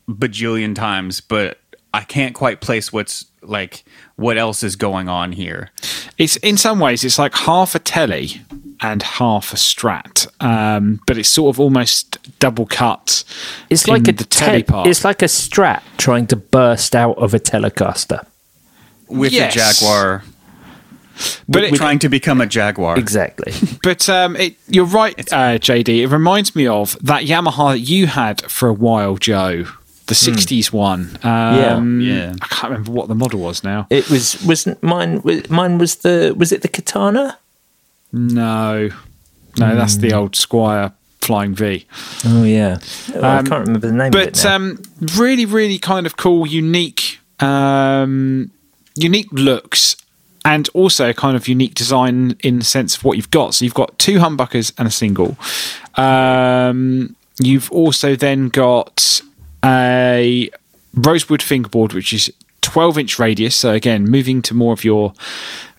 bajillion 0.09 0.75
times, 0.75 1.19
but 1.19 1.57
I 1.93 2.01
can't 2.01 2.33
quite 2.33 2.61
place 2.61 2.93
what's 2.93 3.25
like 3.41 3.83
what 4.15 4.37
else 4.37 4.63
is 4.63 4.75
going 4.75 5.09
on 5.09 5.31
here. 5.33 5.71
It's 6.17 6.35
in 6.37 6.57
some 6.57 6.79
ways 6.79 7.03
it's 7.03 7.17
like 7.19 7.33
half 7.33 7.73
a 7.75 7.79
telly 7.79 8.41
and 8.81 9.01
half 9.01 9.53
a 9.53 9.55
strat, 9.55 10.27
um, 10.43 10.99
but 11.07 11.17
it's 11.17 11.29
sort 11.29 11.55
of 11.55 11.59
almost 11.59 12.19
double 12.39 12.65
cut. 12.65 13.23
It's 13.69 13.87
like 13.87 14.07
a 14.07 14.11
the 14.11 14.25
telly 14.25 14.57
te- 14.63 14.71
part. 14.71 14.87
It's 14.87 15.03
like 15.05 15.21
a 15.21 15.25
Strat 15.25 15.81
trying 15.97 16.27
to 16.27 16.35
burst 16.35 16.93
out 16.95 17.17
of 17.17 17.33
a 17.33 17.39
Telecaster. 17.39 18.25
with 19.07 19.31
Yes. 19.31 19.55
a 19.55 19.59
Jaguar. 19.79 20.23
But 21.47 21.63
it- 21.65 21.75
trying 21.75 21.99
to 21.99 22.09
become 22.09 22.41
a 22.41 22.45
Jaguar. 22.47 22.97
Exactly. 22.97 23.53
But 23.83 24.07
um, 24.09 24.35
it, 24.37 24.55
you're 24.67 24.85
right, 24.85 25.17
uh, 25.33 25.57
JD. 25.59 25.89
It 26.03 26.07
reminds 26.07 26.55
me 26.55 26.67
of 26.67 26.97
that 27.01 27.23
Yamaha 27.23 27.73
that 27.73 27.79
you 27.79 28.07
had 28.07 28.41
for 28.49 28.67
a 28.69 28.73
while, 28.73 29.17
Joe. 29.17 29.65
The 30.07 30.15
'60s 30.15 30.71
one. 30.73 31.17
Um, 31.23 32.01
Yeah. 32.01 32.33
I 32.41 32.47
can't 32.47 32.71
remember 32.71 32.91
what 32.91 33.07
the 33.07 33.15
model 33.15 33.39
was 33.39 33.63
now. 33.63 33.87
it 33.89 34.09
was 34.09 34.41
wasn't 34.43 34.81
mine. 34.83 35.21
was- 35.23 35.49
Mine 35.49 35.77
was 35.77 35.95
the 35.95 36.33
was 36.37 36.51
it 36.51 36.61
the 36.61 36.67
Katana? 36.67 37.37
No, 38.11 38.89
no, 39.57 39.75
that's 39.75 39.95
Hmm. 39.95 40.01
the 40.01 40.13
old 40.13 40.33
Squier 40.33 40.91
Flying 41.21 41.55
V. 41.55 41.85
Oh 42.25 42.43
yeah, 42.43 42.77
I 43.15 43.37
Um, 43.39 43.45
can't 43.47 43.67
remember 43.67 43.87
the 43.87 43.93
name. 43.93 44.13
of 44.13 44.15
it 44.15 44.33
But 44.35 44.43
now. 44.43 44.55
um, 44.55 44.79
really, 45.15 45.45
really 45.45 45.79
kind 45.79 46.05
of 46.05 46.17
cool, 46.17 46.45
unique, 46.45 47.19
um, 47.39 48.51
unique 48.95 49.29
looks, 49.31 49.95
and 50.45 50.67
also 50.73 51.13
kind 51.13 51.35
of 51.37 51.47
unique 51.47 51.73
design 51.75 52.35
in 52.41 52.59
the 52.59 52.65
sense 52.65 52.97
of 52.97 53.03
what 53.05 53.15
you've 53.17 53.31
got. 53.31 53.55
So 53.55 53.63
you've 53.65 53.73
got 53.73 53.97
two 53.97 54.19
humbuckers 54.19 54.73
and 54.77 54.87
a 54.87 54.91
single. 54.91 55.37
Um, 55.95 57.15
you've 57.39 57.71
also 57.71 58.15
then 58.15 58.49
got 58.49 59.21
a 59.63 60.49
rosewood 60.93 61.41
fingerboard, 61.41 61.93
which 61.93 62.13
is 62.13 62.31
12 62.61 62.97
inch 62.97 63.19
radius. 63.19 63.55
So 63.55 63.71
again, 63.71 64.03
moving 64.05 64.41
to 64.43 64.53
more 64.53 64.73
of 64.73 64.83
your 64.83 65.13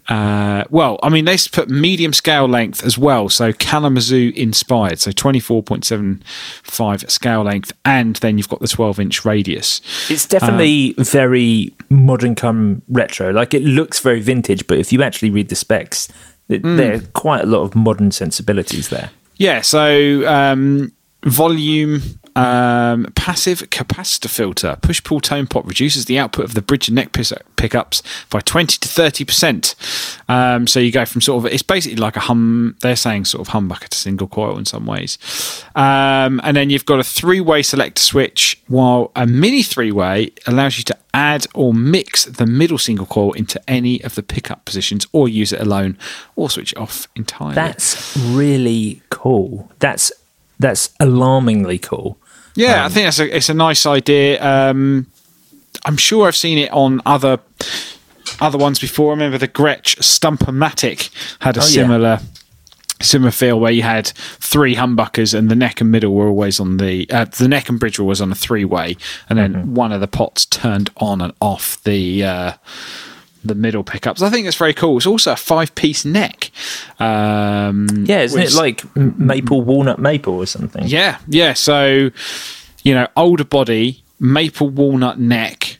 uh, 0.08 0.64
well, 0.68 0.98
I 1.02 1.08
mean, 1.08 1.24
they 1.24 1.38
put 1.50 1.70
medium 1.70 2.12
scale 2.12 2.46
length 2.46 2.84
as 2.84 2.98
well, 2.98 3.30
so 3.30 3.54
Kalamazoo 3.54 4.32
inspired, 4.36 5.00
so 5.00 5.10
24.75 5.12 7.10
scale 7.10 7.42
length, 7.42 7.72
and 7.86 8.16
then 8.16 8.36
you've 8.36 8.48
got 8.48 8.60
the 8.60 8.68
12 8.68 9.00
inch 9.00 9.24
radius. 9.24 9.80
It's 10.10 10.26
definitely 10.26 10.94
very 10.98 11.72
modern 11.88 12.34
come 12.34 12.82
retro. 12.88 13.30
Like 13.30 13.54
it 13.54 13.62
looks 13.62 14.00
very 14.00 14.20
vintage, 14.20 14.66
but 14.66 14.76
if 14.78 14.92
you 14.92 15.02
actually 15.02 15.30
read 15.30 15.48
the 15.48 15.56
specs, 15.56 16.08
it, 16.48 16.62
there 16.62 16.96
are 16.96 17.00
quite 17.14 17.42
a 17.42 17.46
lot 17.46 17.62
of 17.62 17.74
modern 17.74 18.10
sensibilities 18.10 18.90
there. 18.90 19.10
Yeah, 19.36 19.62
so 19.62 20.28
um, 20.28 20.92
volume, 21.24 22.02
um, 22.36 23.06
passive 23.14 23.60
capacitor 23.70 24.28
filter, 24.28 24.76
push 24.82 25.02
pull 25.02 25.20
tone 25.20 25.46
pot 25.46 25.66
reduces 25.66 26.06
the 26.06 26.18
output 26.18 26.44
of 26.44 26.54
the 26.54 26.62
bridge 26.62 26.88
and 26.88 26.96
neck 26.96 27.12
pickups 27.56 28.02
by 28.30 28.40
20 28.40 28.78
to 28.78 28.88
30%. 28.88 29.74
Um, 30.28 30.66
so 30.66 30.80
you 30.80 30.90
go 30.90 31.04
from 31.04 31.20
sort 31.20 31.44
of, 31.44 31.52
it's 31.52 31.62
basically 31.62 31.96
like 31.96 32.16
a 32.16 32.20
hum, 32.20 32.76
they're 32.80 32.96
saying 32.96 33.26
sort 33.26 33.46
of 33.46 33.54
humbucker 33.54 33.88
to 33.88 33.96
single 33.96 34.26
coil 34.26 34.58
in 34.58 34.64
some 34.64 34.86
ways. 34.86 35.18
Um, 35.76 36.40
and 36.42 36.56
then 36.56 36.70
you've 36.70 36.86
got 36.86 37.00
a 37.00 37.04
three 37.04 37.40
way 37.40 37.62
selector 37.62 38.02
switch, 38.02 38.60
while 38.68 39.12
a 39.14 39.26
mini 39.26 39.62
three 39.62 39.92
way 39.92 40.32
allows 40.46 40.78
you 40.78 40.84
to 40.84 40.96
add 41.14 41.46
or 41.54 41.72
mix 41.72 42.24
the 42.24 42.46
middle 42.46 42.78
single 42.78 43.06
coil 43.06 43.32
into 43.32 43.62
any 43.70 44.02
of 44.02 44.16
the 44.16 44.22
pickup 44.22 44.64
positions 44.64 45.06
or 45.12 45.28
use 45.28 45.52
it 45.52 45.60
alone 45.60 45.96
or 46.34 46.50
switch 46.50 46.72
it 46.72 46.78
off 46.78 47.06
entirely. 47.14 47.54
That's 47.54 48.16
really 48.16 49.00
cool. 49.10 49.70
That's 49.78 50.12
that's 50.58 50.94
alarmingly 51.00 51.78
cool. 51.78 52.18
Yeah, 52.54 52.84
I 52.84 52.88
think 52.88 53.06
that's 53.06 53.18
a, 53.20 53.36
it's 53.36 53.48
a 53.48 53.54
nice 53.54 53.84
idea. 53.86 54.42
Um, 54.42 55.06
I'm 55.84 55.96
sure 55.96 56.26
I've 56.28 56.36
seen 56.36 56.58
it 56.58 56.70
on 56.72 57.00
other 57.04 57.38
other 58.40 58.58
ones 58.58 58.78
before. 58.78 59.08
I 59.10 59.14
remember 59.14 59.38
the 59.38 59.48
Gretsch 59.48 59.96
Stumpomatic 59.98 61.10
had 61.40 61.56
a 61.56 61.60
Oh, 61.60 61.64
yeah. 61.64 61.68
similar 61.68 62.20
similar 63.02 63.30
feel 63.32 63.60
where 63.60 63.72
you 63.72 63.82
had 63.82 64.06
three 64.06 64.76
humbuckers 64.76 65.36
and 65.36 65.50
the 65.50 65.54
neck 65.56 65.80
and 65.80 65.90
middle 65.90 66.14
were 66.14 66.28
always 66.28 66.58
on 66.60 66.78
the 66.78 67.06
uh, 67.10 67.24
the 67.26 67.48
neck 67.48 67.68
and 67.68 67.78
bridge 67.80 67.98
were 67.98 68.04
always 68.04 68.20
on 68.20 68.30
a 68.32 68.34
three 68.36 68.64
way, 68.64 68.96
and 69.28 69.38
then 69.38 69.52
Mm-hmm. 69.54 69.74
one 69.74 69.92
of 69.92 70.00
the 70.00 70.08
pots 70.08 70.46
turned 70.46 70.90
on 70.96 71.20
and 71.20 71.32
off 71.40 71.82
the. 71.84 72.24
Uh, 72.24 72.52
the 73.44 73.54
middle 73.54 73.84
pickups. 73.84 74.22
I 74.22 74.30
think 74.30 74.46
it's 74.46 74.56
very 74.56 74.74
cool. 74.74 74.96
It's 74.96 75.06
also 75.06 75.32
a 75.32 75.36
five 75.36 75.74
piece 75.74 76.04
neck. 76.04 76.50
Um, 76.98 77.86
Yeah, 78.06 78.20
isn't 78.22 78.40
which- 78.40 78.52
it 78.52 78.56
like 78.56 78.96
maple, 78.96 79.62
walnut, 79.62 79.98
maple 79.98 80.34
or 80.34 80.46
something? 80.46 80.86
yeah, 80.86 81.18
yeah. 81.28 81.52
So, 81.52 82.10
you 82.82 82.94
know, 82.94 83.06
older 83.16 83.44
body, 83.44 84.02
maple 84.18 84.68
walnut 84.70 85.18
neck. 85.20 85.78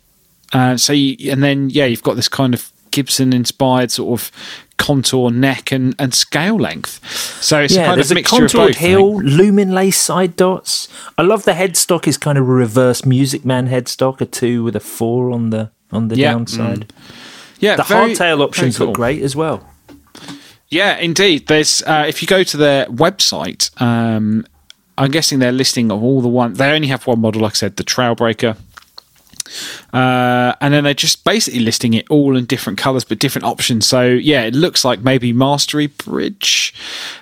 Uh, 0.53 0.77
so, 0.77 0.93
you, 0.93 1.33
and 1.33 1.43
then 1.43 1.71
yeah, 1.71 1.85
you've 1.87 2.03
got 2.03 2.15
this 2.17 2.29
kind 2.29 2.55
of 2.55 2.71
Gibson 2.91 3.33
inspired 3.33 3.91
sort 3.91 4.21
of 4.21 4.31
contour 4.77 5.31
neck 5.31 5.73
and, 5.73 5.95
and 5.99 6.15
scale 6.15 6.57
length. 6.57 7.05
So 7.43 7.61
it's 7.61 7.75
Yeah, 7.75 7.87
kind 7.87 7.97
there's 7.99 8.11
of 8.12 8.17
a 8.17 8.21
mixture 8.21 8.37
contoured 8.37 8.61
of 8.61 8.67
both. 8.69 8.77
Heel, 8.77 9.21
luminlay 9.21 9.93
side 9.93 10.37
dots. 10.37 10.89
I 11.19 11.23
love 11.23 11.45
the 11.45 11.53
headstock 11.53 12.07
is 12.07 12.17
kind 12.17 12.39
of 12.39 12.45
a 12.49 12.53
reverse 12.53 13.05
Music 13.05 13.45
Man 13.45 13.69
headstock, 13.69 14.21
a 14.21 14.27
two 14.27 14.62
with 14.62 14.77
a 14.77 14.81
four 14.81 15.31
on 15.33 15.51
the 15.51 15.71
on 15.91 16.09
the 16.09 16.17
Yeah. 16.17 16.33
downside. 16.33 16.93
Yeah, 17.65 17.77
The 17.77 17.83
very- 17.85 18.15
hardtail 18.15 18.41
options 18.43 18.77
cool. 18.79 18.89
look 18.89 18.97
great 18.97 19.23
as 19.23 19.35
well. 19.35 19.59
Yeah, 20.69 20.97
indeed. 20.99 21.47
There's 21.47 21.83
uh, 21.83 22.05
if 22.09 22.21
you 22.21 22.27
go 22.29 22.43
to 22.43 22.57
their 22.57 22.87
website, 22.87 23.71
um, 23.81 24.45
I'm 24.99 25.11
guessing 25.11 25.39
they're 25.39 25.53
listing 25.53 25.91
of 25.91 26.03
all 26.03 26.21
the 26.21 26.29
one. 26.29 26.55
They 26.55 26.71
only 26.73 26.89
have 26.89 27.07
one 27.07 27.21
model, 27.21 27.41
like 27.43 27.53
I 27.53 27.61
said, 27.62 27.77
the 27.77 27.85
Trailbreaker. 27.85 28.57
Uh, 29.93 30.53
and 30.61 30.73
then 30.75 30.85
they're 30.85 30.95
just 30.95 31.25
basically 31.25 31.61
listing 31.61 31.95
it 31.95 32.07
all 32.11 32.37
in 32.37 32.45
different 32.47 32.79
colors 32.79 33.05
but 33.05 33.19
different 33.19 33.45
options. 33.45 33.87
So 33.87 34.03
yeah, 34.03 34.43
it 34.43 34.55
looks 34.55 34.85
like 34.85 35.01
maybe 35.01 35.33
Mastery 35.33 35.87
Bridge 35.87 36.75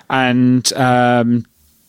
and 0.09 0.71
um, 0.73 1.45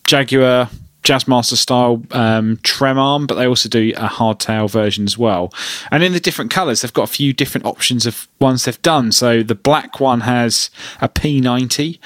Jaguar 0.07 0.69
Jazzmaster 1.05 1.57
style 1.57 2.03
um, 2.13 2.59
trem 2.63 2.99
arm, 2.99 3.27
but 3.27 3.35
they 3.35 3.47
also 3.47 3.69
do 3.69 3.93
a 3.97 4.09
hardtail 4.09 4.71
version 4.71 5.05
as 5.05 5.19
well. 5.19 5.53
And 5.91 6.03
in 6.03 6.13
the 6.13 6.21
different 6.21 6.51
colors, 6.51 6.81
they've 6.81 6.93
got 6.93 7.03
a 7.03 7.13
few 7.13 7.33
different 7.35 7.67
options 7.67 8.07
of 8.07 8.27
ones 8.41 8.65
they've 8.65 8.81
done. 8.83 9.13
So 9.13 9.43
the 9.43 9.55
black 9.55 10.01
one 10.01 10.23
has 10.23 10.71
a 11.03 11.09
P90, 11.09 11.99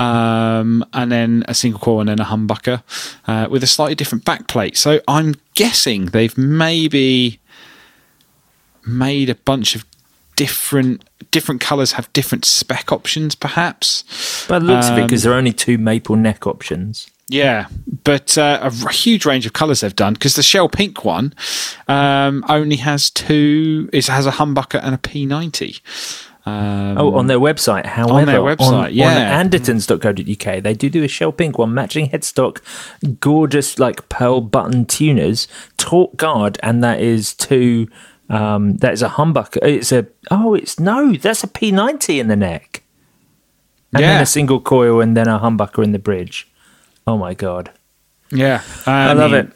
um, 0.00 0.84
and 0.92 1.12
then 1.12 1.44
a 1.46 1.54
single 1.54 1.78
coil, 1.80 2.00
and 2.00 2.08
then 2.08 2.20
a 2.20 2.24
humbucker 2.24 2.82
uh, 3.28 3.46
with 3.48 3.62
a 3.62 3.68
slightly 3.68 3.94
different 3.94 4.24
backplate. 4.24 4.76
So 4.76 5.00
I'm 5.06 5.36
guessing 5.54 6.06
they've 6.06 6.36
maybe 6.36 7.38
made 8.84 9.30
a 9.30 9.34
bunch 9.36 9.76
of 9.76 9.84
different 10.36 11.04
different 11.30 11.60
colors 11.60 11.92
have 11.92 12.10
different 12.14 12.46
spec 12.46 12.90
options 12.90 13.34
perhaps 13.34 14.02
the 14.46 14.58
looks 14.58 14.88
of 14.88 14.96
it, 14.96 15.02
Um, 15.02 15.06
because 15.06 15.22
there 15.22 15.32
are 15.32 15.36
only 15.36 15.52
two 15.52 15.76
maple 15.76 16.16
neck 16.16 16.46
options. 16.46 17.08
Yeah, 17.30 17.68
but 18.04 18.36
uh, 18.36 18.58
a 18.62 18.92
huge 18.92 19.24
range 19.24 19.46
of 19.46 19.52
colours 19.52 19.80
they've 19.80 19.94
done 19.94 20.14
because 20.14 20.34
the 20.34 20.42
shell 20.42 20.68
pink 20.68 21.04
one 21.04 21.32
um, 21.86 22.44
only 22.48 22.76
has 22.76 23.08
two. 23.08 23.88
It 23.92 24.06
has 24.08 24.26
a 24.26 24.32
humbucker 24.32 24.80
and 24.82 24.94
a 24.94 24.98
P90. 24.98 25.80
Um, 26.44 26.98
Oh, 26.98 27.14
on 27.14 27.28
their 27.28 27.38
website. 27.38 27.86
However, 27.86 28.14
on 28.14 28.26
their 28.26 28.40
website, 28.40 28.86
on, 28.86 28.94
yeah. 28.94 29.38
on 29.38 29.48
andertons.co.uk, 29.48 30.62
they 30.62 30.74
do 30.74 30.90
do 30.90 31.04
a 31.04 31.08
shell 31.08 31.30
pink 31.30 31.56
one, 31.56 31.72
matching 31.72 32.10
headstock, 32.10 32.60
gorgeous 33.20 33.78
like 33.78 34.08
pearl 34.08 34.40
button 34.40 34.84
tuners, 34.84 35.46
torque 35.76 36.16
guard, 36.16 36.58
and 36.62 36.82
that 36.82 37.00
is 37.00 37.34
two. 37.34 37.88
Um, 38.28 38.76
that 38.78 38.92
is 38.92 39.02
a 39.02 39.08
humbucker. 39.08 39.58
It's 39.62 39.92
a 39.92 40.06
oh, 40.32 40.54
it's 40.54 40.80
no, 40.80 41.12
that's 41.12 41.44
a 41.44 41.48
P90 41.48 42.18
in 42.18 42.26
the 42.26 42.36
neck, 42.36 42.82
and 43.92 44.02
then 44.02 44.22
a 44.22 44.26
single 44.26 44.60
coil, 44.60 45.00
and 45.00 45.16
then 45.16 45.28
a 45.28 45.38
humbucker 45.38 45.84
in 45.84 45.92
the 45.92 45.98
bridge. 45.98 46.49
Oh 47.10 47.18
my 47.18 47.34
god, 47.34 47.70
Yeah, 48.30 48.62
I 48.86 49.10
um, 49.10 49.18
love 49.18 49.32
it. 49.32 49.48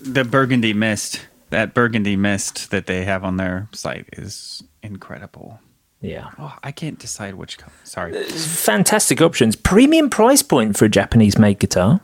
The 0.00 0.24
burgundy 0.24 0.72
mist, 0.72 1.26
that 1.50 1.74
burgundy 1.74 2.16
mist 2.16 2.70
that 2.70 2.86
they 2.86 3.04
have 3.04 3.24
on 3.24 3.36
their 3.36 3.68
site 3.72 4.06
is 4.14 4.62
incredible. 4.82 5.60
Yeah, 6.00 6.30
Oh, 6.38 6.56
I 6.62 6.72
can't 6.72 6.98
decide 6.98 7.34
which 7.34 7.58
color. 7.58 7.72
Sorry. 7.84 8.22
fantastic 8.24 9.20
options. 9.20 9.54
Premium 9.54 10.08
price 10.08 10.42
point 10.42 10.78
for 10.78 10.86
a 10.86 10.88
Japanese-made 10.88 11.58
guitar. 11.58 12.00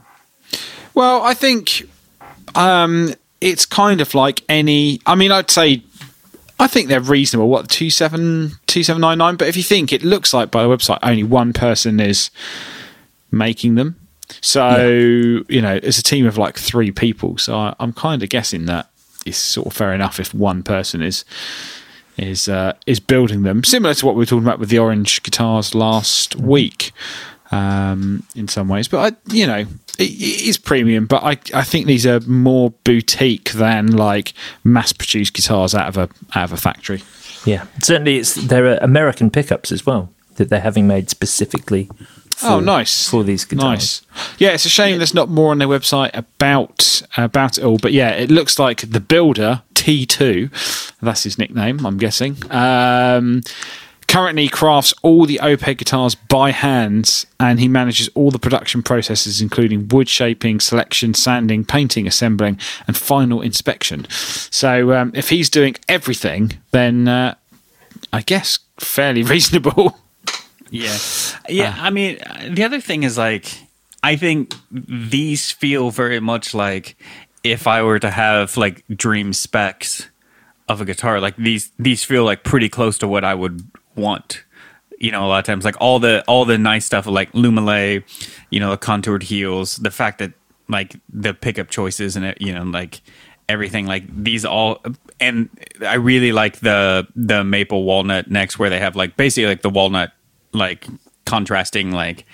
Well, 0.92 1.22
I 1.22 1.32
think 1.32 1.84
um, 2.54 3.14
it's 3.40 3.64
kind 3.64 4.02
of 4.02 4.14
like 4.14 4.42
any. 4.50 5.00
I 5.06 5.14
mean, 5.14 5.32
I'd 5.32 5.50
say 5.50 5.82
I 6.60 6.66
think 6.66 6.88
they're 6.88 7.00
reasonable. 7.00 7.48
What 7.48 7.70
two 7.70 7.88
seven 7.88 8.52
two 8.66 8.82
seven 8.82 9.00
nine 9.00 9.16
nine? 9.18 9.36
But 9.36 9.48
if 9.48 9.56
you 9.56 9.62
think 9.62 9.92
it 9.94 10.02
looks 10.04 10.34
like 10.34 10.50
by 10.50 10.62
the 10.62 10.68
website, 10.68 10.98
only 11.02 11.22
one 11.24 11.52
person 11.54 12.00
is 12.00 12.30
making 13.30 13.76
them. 13.76 13.96
So 14.40 14.86
you 15.48 15.60
know, 15.60 15.78
it's 15.82 15.98
a 15.98 16.02
team 16.02 16.26
of 16.26 16.38
like 16.38 16.58
three 16.58 16.90
people. 16.90 17.38
So 17.38 17.56
I, 17.56 17.74
I'm 17.80 17.92
kind 17.92 18.22
of 18.22 18.28
guessing 18.28 18.66
that 18.66 18.90
it's 19.26 19.38
sort 19.38 19.66
of 19.66 19.72
fair 19.72 19.92
enough 19.92 20.20
if 20.20 20.34
one 20.34 20.62
person 20.62 21.02
is 21.02 21.24
is 22.16 22.48
uh, 22.48 22.74
is 22.86 23.00
building 23.00 23.42
them. 23.42 23.64
Similar 23.64 23.94
to 23.94 24.06
what 24.06 24.14
we 24.14 24.20
were 24.20 24.26
talking 24.26 24.44
about 24.44 24.58
with 24.58 24.68
the 24.68 24.78
orange 24.78 25.22
guitars 25.22 25.74
last 25.74 26.36
week, 26.36 26.92
um, 27.50 28.24
in 28.34 28.48
some 28.48 28.68
ways. 28.68 28.88
But 28.88 29.14
I, 29.14 29.32
you 29.32 29.46
know, 29.46 29.60
it, 29.98 30.10
it 30.10 30.48
is 30.48 30.58
premium. 30.58 31.06
But 31.06 31.22
I, 31.22 31.58
I 31.58 31.64
think 31.64 31.86
these 31.86 32.06
are 32.06 32.20
more 32.20 32.70
boutique 32.84 33.52
than 33.52 33.88
like 33.88 34.32
mass 34.62 34.92
produced 34.92 35.34
guitars 35.34 35.74
out 35.74 35.88
of 35.88 35.96
a 35.96 36.08
out 36.38 36.44
of 36.44 36.52
a 36.52 36.56
factory. 36.56 37.02
Yeah, 37.44 37.66
certainly 37.82 38.18
it's 38.18 38.34
there 38.34 38.66
are 38.66 38.78
American 38.78 39.30
pickups 39.30 39.72
as 39.72 39.84
well 39.84 40.10
that 40.36 40.48
they're 40.48 40.60
having 40.60 40.86
made 40.86 41.10
specifically. 41.10 41.88
For, 42.44 42.50
oh, 42.50 42.60
nice 42.60 43.08
for 43.08 43.24
these 43.24 43.44
guitars. 43.44 44.02
Nice. 44.14 44.34
Yeah, 44.38 44.50
it's 44.50 44.64
a 44.64 44.68
shame 44.70 44.98
there's 44.98 45.14
not 45.14 45.28
more 45.28 45.50
on 45.50 45.58
their 45.58 45.68
website 45.68 46.10
about 46.14 47.02
about 47.16 47.58
it 47.58 47.64
all. 47.64 47.78
But 47.78 47.92
yeah, 47.92 48.10
it 48.10 48.30
looks 48.30 48.58
like 48.58 48.90
the 48.90 49.00
builder 49.00 49.62
T2, 49.84 50.96
that's 51.02 51.24
his 51.24 51.38
nickname, 51.38 51.84
I'm 51.84 51.98
guessing. 51.98 52.38
Um, 52.50 53.42
currently 54.08 54.48
crafts 54.48 54.94
all 55.02 55.26
the 55.26 55.38
OPEG 55.42 55.78
guitars 55.78 56.14
by 56.14 56.52
hand, 56.52 57.26
and 57.38 57.60
he 57.60 57.68
manages 57.68 58.08
all 58.14 58.30
the 58.30 58.38
production 58.38 58.82
processes, 58.82 59.42
including 59.42 59.88
wood 59.88 60.08
shaping, 60.08 60.60
selection, 60.60 61.12
sanding, 61.12 61.64
painting, 61.64 62.06
assembling, 62.06 62.58
and 62.86 62.96
final 62.96 63.42
inspection. 63.42 64.06
So 64.08 64.92
um, 64.94 65.12
if 65.14 65.28
he's 65.28 65.50
doing 65.50 65.76
everything, 65.88 66.52
then 66.70 67.06
uh, 67.06 67.34
I 68.12 68.22
guess 68.22 68.60
fairly 68.78 69.22
reasonable. 69.34 69.98
Yeah. 70.70 70.96
Uh. 70.96 71.38
Yeah. 71.48 71.76
I 71.78 71.90
mean, 71.90 72.18
the 72.50 72.64
other 72.64 72.80
thing 72.80 73.02
is 73.02 73.18
like, 73.18 73.46
I 74.02 74.16
think 74.16 74.54
these 74.70 75.50
feel 75.50 75.90
very 75.90 76.20
much 76.20 76.54
like 76.54 76.96
if 77.42 77.66
I 77.66 77.82
were 77.82 77.98
to 77.98 78.10
have 78.10 78.56
like 78.56 78.84
dream 78.88 79.32
specs 79.32 80.08
of 80.68 80.80
a 80.80 80.84
guitar, 80.84 81.20
like 81.20 81.36
these, 81.36 81.70
these 81.78 82.04
feel 82.04 82.24
like 82.24 82.44
pretty 82.44 82.68
close 82.68 82.98
to 82.98 83.08
what 83.08 83.24
I 83.24 83.34
would 83.34 83.62
want. 83.94 84.44
You 84.98 85.10
know, 85.10 85.26
a 85.26 85.28
lot 85.28 85.38
of 85.40 85.44
times, 85.44 85.64
like 85.64 85.76
all 85.80 85.98
the 85.98 86.22
all 86.26 86.44
the 86.44 86.56
nice 86.56 86.86
stuff, 86.86 87.06
like 87.06 87.32
Luminlay, 87.32 88.04
you 88.48 88.60
know, 88.60 88.70
the 88.70 88.78
contoured 88.78 89.24
heels, 89.24 89.76
the 89.76 89.90
fact 89.90 90.20
that 90.20 90.32
like 90.68 90.96
the 91.12 91.34
pickup 91.34 91.68
choices 91.68 92.16
and 92.16 92.24
it, 92.24 92.40
you 92.40 92.54
know, 92.54 92.62
like 92.62 93.02
everything, 93.48 93.86
like 93.86 94.04
these 94.24 94.44
all, 94.46 94.82
and 95.20 95.50
I 95.80 95.94
really 95.94 96.32
like 96.32 96.60
the 96.60 97.06
the 97.16 97.44
maple 97.44 97.84
walnut 97.84 98.30
necks 98.30 98.58
where 98.58 98.70
they 98.70 98.78
have 98.78 98.96
like 98.96 99.16
basically 99.16 99.46
like 99.46 99.62
the 99.62 99.68
walnut 99.68 100.12
like 100.54 100.86
contrasting 101.26 101.90
like 101.90 102.24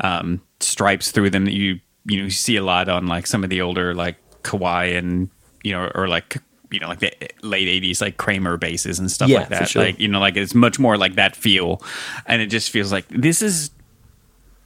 um 0.00 0.40
stripes 0.60 1.10
through 1.10 1.30
them 1.30 1.44
that 1.44 1.54
you 1.54 1.78
you 2.06 2.16
know 2.18 2.24
you 2.24 2.30
see 2.30 2.56
a 2.56 2.62
lot 2.64 2.88
on 2.88 3.06
like 3.06 3.26
some 3.26 3.44
of 3.44 3.50
the 3.50 3.60
older 3.60 3.94
like 3.94 4.16
Kawai 4.42 4.96
and 4.96 5.28
you 5.62 5.72
know 5.72 5.90
or 5.94 6.08
like 6.08 6.38
you 6.70 6.80
know 6.80 6.88
like 6.88 7.00
the 7.00 7.12
late 7.42 7.82
80s 7.82 8.00
like 8.00 8.16
Kramer 8.16 8.56
bases 8.56 8.98
and 8.98 9.10
stuff 9.10 9.28
Yeah, 9.28 9.40
like 9.40 9.48
that. 9.50 9.68
sure. 9.68 9.82
like 9.82 9.98
you 9.98 10.08
know 10.08 10.20
like 10.20 10.36
it's 10.36 10.54
much 10.54 10.78
more 10.78 10.96
like 10.98 11.14
that 11.16 11.36
feel. 11.36 11.82
And 12.26 12.40
it 12.42 12.46
just 12.46 12.70
feels 12.70 12.90
like 12.92 13.06
this 13.08 13.42
is 13.42 13.70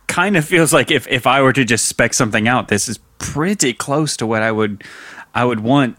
kind 0.08 0.36
of 0.36 0.44
feels 0.44 0.72
like 0.72 0.90
if 0.90 1.06
if 1.08 1.26
I 1.26 1.40
were 1.42 1.52
to 1.52 1.64
just 1.64 1.86
spec 1.86 2.12
something 2.14 2.46
out 2.46 2.68
this 2.68 2.88
is 2.88 2.98
pretty 3.18 3.72
close 3.72 4.16
to 4.18 4.26
what 4.26 4.42
I 4.42 4.52
would 4.52 4.84
I 5.34 5.44
would 5.44 5.60
want. 5.60 5.96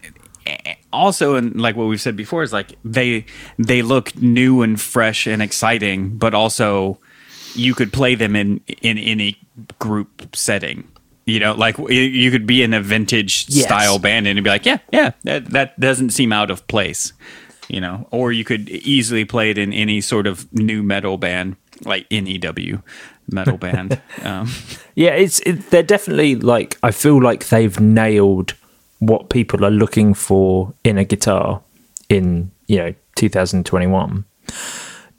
Also 0.92 1.36
and 1.36 1.60
like 1.60 1.76
what 1.76 1.86
we've 1.88 2.02
said 2.02 2.16
before 2.16 2.44
is 2.44 2.54
like 2.54 2.74
they 2.86 3.26
they 3.58 3.82
look 3.82 4.16
new 4.18 4.62
and 4.62 4.80
fresh 4.80 5.26
and 5.26 5.42
exciting 5.42 6.18
but 6.18 6.34
also 6.34 7.00
you 7.56 7.74
could 7.76 7.92
play 7.94 8.16
them 8.16 8.36
in 8.36 8.62
in 8.82 8.98
any 8.98 9.38
group 9.80 10.36
setting 10.36 10.88
you 11.26 11.40
know 11.40 11.54
like 11.54 11.78
you- 11.90 12.32
could 12.32 12.46
be 12.48 12.64
in 12.64 12.74
a 12.74 12.82
vintage 12.82 13.46
Yes. 13.50 13.66
style 13.66 14.00
band 14.00 14.28
and 14.28 14.44
be 14.44 14.50
like 14.50 14.66
yeah 14.66 14.80
yeah 14.92 15.12
that, 15.24 15.46
that 15.52 15.80
doesn't 15.80 16.10
seem 16.12 16.34
out 16.34 16.50
of 16.52 16.66
place 16.68 17.14
you 17.70 17.80
know 17.80 18.08
or 18.12 18.32
you 18.32 18.44
could 18.44 18.70
easily 18.70 19.26
play 19.26 19.50
it 19.52 19.58
in 19.58 19.72
any 19.74 20.02
sort 20.02 20.28
of 20.28 20.52
new 20.54 20.84
metal 20.84 21.18
band 21.18 21.56
like 21.86 22.06
NEW 22.12 22.82
metal 23.32 23.58
band 23.58 24.00
um, 24.24 24.50
Yeah, 24.96 25.12
it's 25.12 25.40
it, 25.42 25.70
they're 25.70 25.84
definitely 25.84 26.36
like 26.36 26.78
I 26.84 26.92
feel 26.92 27.22
like 27.22 27.48
they've 27.50 27.80
nailed 27.80 28.54
what 29.00 29.30
people 29.30 29.66
are 29.66 29.72
looking 29.72 30.14
for 30.14 30.74
in 30.84 30.98
a 30.98 31.04
guitar 31.06 31.62
in 32.10 32.52
you 32.68 32.78
know 32.78 32.94
2021. 33.16 34.26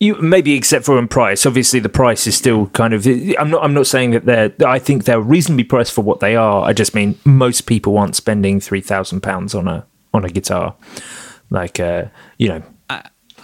You 0.00 0.20
maybe 0.20 0.54
except 0.54 0.84
for 0.84 0.98
in 0.98 1.08
price. 1.08 1.46
Obviously, 1.46 1.80
the 1.80 1.88
price 1.88 2.26
is 2.26 2.36
still 2.36 2.66
kind 2.68 2.92
of. 2.92 3.06
I'm 3.06 3.50
not. 3.50 3.62
I'm 3.62 3.74
not 3.74 3.86
saying 3.86 4.10
that 4.10 4.26
they're. 4.26 4.52
I 4.66 4.78
think 4.78 5.04
they're 5.04 5.20
reasonably 5.20 5.64
priced 5.64 5.92
for 5.92 6.02
what 6.02 6.20
they 6.20 6.36
are. 6.36 6.64
I 6.64 6.72
just 6.72 6.94
mean 6.94 7.18
most 7.24 7.62
people 7.62 7.96
aren't 7.96 8.16
spending 8.16 8.60
three 8.60 8.80
thousand 8.80 9.22
pounds 9.22 9.54
on 9.54 9.68
a 9.68 9.86
on 10.12 10.24
a 10.24 10.28
guitar. 10.28 10.74
Like, 11.50 11.78
uh, 11.78 12.06
you 12.38 12.48
know, 12.48 12.62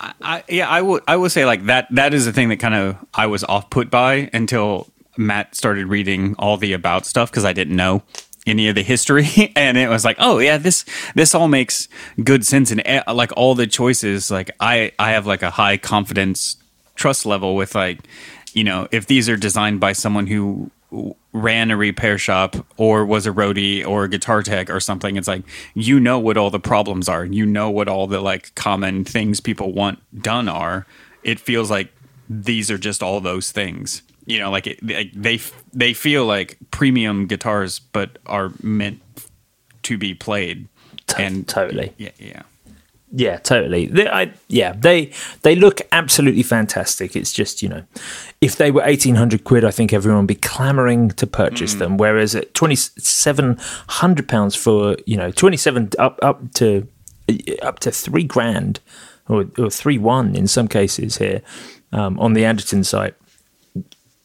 I, 0.01 0.45
yeah, 0.49 0.69
I 0.69 0.81
would 0.83 1.03
I 1.07 1.17
would 1.17 1.31
say 1.31 1.45
like 1.45 1.67
that 1.67 1.87
that 1.91 2.15
is 2.15 2.25
the 2.25 2.33
thing 2.33 2.49
that 2.49 2.57
kind 2.57 2.75
of 2.75 2.97
I 3.15 3.27
was 3.27 3.45
off 3.45 3.69
put 3.71 3.91
by 3.91 4.31
until 4.33 4.89
Matt 5.17 5.55
started 5.55 5.87
reading 5.87 6.35
all 6.39 6.57
the 6.57 6.73
about 6.73 7.05
stuff 7.05 7.31
because 7.31 7.45
I 7.45 7.53
didn't 7.53 7.77
know 7.77 8.03
any 8.47 8.69
of 8.69 8.75
the 8.75 8.83
history 8.83 9.53
and 9.57 9.77
it 9.77 9.89
was 9.89 10.05
like 10.05 10.17
oh 10.19 10.39
yeah 10.39 10.57
this 10.57 10.85
this 11.15 11.35
all 11.35 11.49
makes 11.49 11.89
good 12.23 12.45
sense 12.45 12.71
and 12.71 12.83
eh, 12.85 13.03
like 13.13 13.33
all 13.37 13.55
the 13.55 13.67
choices 13.67 14.31
like 14.31 14.51
I 14.61 14.93
I 14.99 15.11
have 15.13 15.27
like 15.27 15.43
a 15.43 15.51
high 15.51 15.77
confidence 15.77 16.57
trust 16.95 17.27
level 17.27 17.55
with 17.55 17.75
like 17.75 18.01
you 18.53 18.65
know 18.65 18.89
if 18.91 19.07
these 19.07 19.29
are 19.29 19.37
designed 19.37 19.81
by 19.81 19.93
someone 19.93 20.27
who 20.27 20.71
ran 21.33 21.71
a 21.71 21.77
repair 21.77 22.19
shop 22.19 22.57
or 22.77 23.07
was 23.07 23.25
a 23.25 23.31
roadie 23.31 23.87
or 23.87 24.05
a 24.05 24.09
guitar 24.09 24.43
tech 24.43 24.69
or 24.69 24.81
something 24.81 25.17
it's 25.17 25.29
like 25.29 25.43
you 25.75 26.01
know 26.01 26.19
what 26.19 26.37
all 26.37 26.51
the 26.51 26.59
problems 26.59 27.09
are 27.09 27.25
you 27.25 27.47
know 27.47 27.71
what 27.71 27.89
all 27.89 28.07
the 28.07 28.21
like 28.21 28.55
common 28.55 29.05
things 29.05 29.41
people 29.41 29.73
want 29.73 29.99
done 30.23 30.49
are. 30.49 30.87
It 31.23 31.39
feels 31.39 31.71
like 31.71 31.93
these 32.29 32.71
are 32.71 32.79
just 32.79 33.03
all 33.03 33.21
those 33.21 33.53
things 33.53 34.03
you 34.31 34.39
know 34.39 34.51
like, 34.51 34.67
it, 34.67 34.83
like 34.83 35.13
they 35.13 35.39
they 35.73 35.93
feel 35.93 36.25
like 36.25 36.57
premium 36.71 37.27
guitars 37.27 37.79
but 37.79 38.19
are 38.27 38.53
meant 38.63 39.01
to 39.83 39.99
be 39.99 40.15
played 40.15 40.69
and 41.19 41.49
totally. 41.49 41.93
yeah 41.99 42.11
yeah 42.19 42.43
Yeah, 43.13 43.39
totally. 43.43 43.87
They, 43.87 44.07
I, 44.07 44.33
yeah, 44.47 44.73
they 44.79 45.11
they 45.43 45.57
look 45.57 45.81
absolutely 45.91 46.45
fantastic. 46.45 47.17
It's 47.17 47.33
just 47.33 47.61
you 47.61 47.69
know, 47.69 47.83
if 48.41 48.55
they 48.55 48.71
were 48.71 48.85
eighteen 48.85 49.17
hundred 49.17 49.43
quid, 49.43 49.65
I 49.65 49.73
think 49.73 49.93
everyone 49.93 50.21
would 50.21 50.29
be 50.29 50.37
clamoring 50.37 51.11
to 51.19 51.27
purchase 51.27 51.75
them. 51.75 51.97
Whereas 51.97 52.37
at 52.37 52.55
twenty 52.55 52.77
seven 52.77 53.57
hundred 53.89 54.29
pounds 54.29 54.55
for 54.55 54.97
you 55.07 55.17
know 55.17 55.33
twenty 55.33 55.57
seven 55.57 55.91
up 55.99 56.21
up 56.23 56.39
to 56.55 56.87
up 57.63 57.81
to 57.81 57.91
three 57.91 58.23
grand 58.25 58.79
or, 59.29 59.47
or 59.59 59.71
three 59.71 59.99
one 59.99 60.37
in 60.37 60.47
some 60.47 60.69
cases 60.69 61.19
here 61.19 61.43
um, 61.93 62.17
on 62.21 62.35
the 62.35 62.45
Anderton 62.45 62.85
site. 62.85 63.15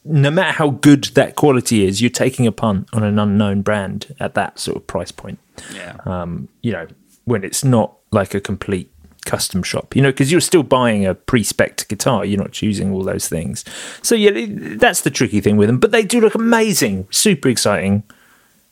No 0.06 0.30
matter 0.30 0.52
how 0.52 0.70
good 0.70 1.06
that 1.16 1.36
quality 1.36 1.86
is, 1.86 2.02
you're 2.02 2.10
taking 2.10 2.46
a 2.46 2.52
punt 2.52 2.88
on 2.94 3.04
an 3.04 3.20
unknown 3.20 3.64
brand 3.64 4.16
at 4.20 4.36
that 4.36 4.60
sort 4.60 4.78
of 4.78 4.88
price 4.88 5.12
point 5.12 5.40
yeah 5.74 5.98
um, 6.06 6.48
you 6.62 6.72
know, 6.72 6.88
when 7.26 7.44
it's 7.44 7.64
not 7.64 7.96
like 8.12 8.34
a 8.34 8.42
complete 8.42 8.92
custom 9.26 9.64
shop, 9.64 9.96
you 9.96 10.02
know, 10.02 10.12
because 10.12 10.32
you're 10.32 10.42
still 10.42 10.64
buying 10.64 11.06
a 11.06 11.16
pre-spec 11.16 11.88
guitar, 11.88 12.24
you're 12.24 12.40
not 12.40 12.52
choosing 12.52 12.92
all 12.92 13.04
those 13.04 13.28
things. 13.28 13.66
So 14.04 14.16
yeah, 14.16 14.46
that's 14.78 15.02
the 15.02 15.10
tricky 15.10 15.42
thing 15.42 15.58
with 15.58 15.68
them. 15.68 15.80
But 15.80 15.92
they 15.92 16.04
do 16.04 16.22
look 16.22 16.36
amazing, 16.36 17.08
super 17.10 17.50
exciting. 17.50 18.04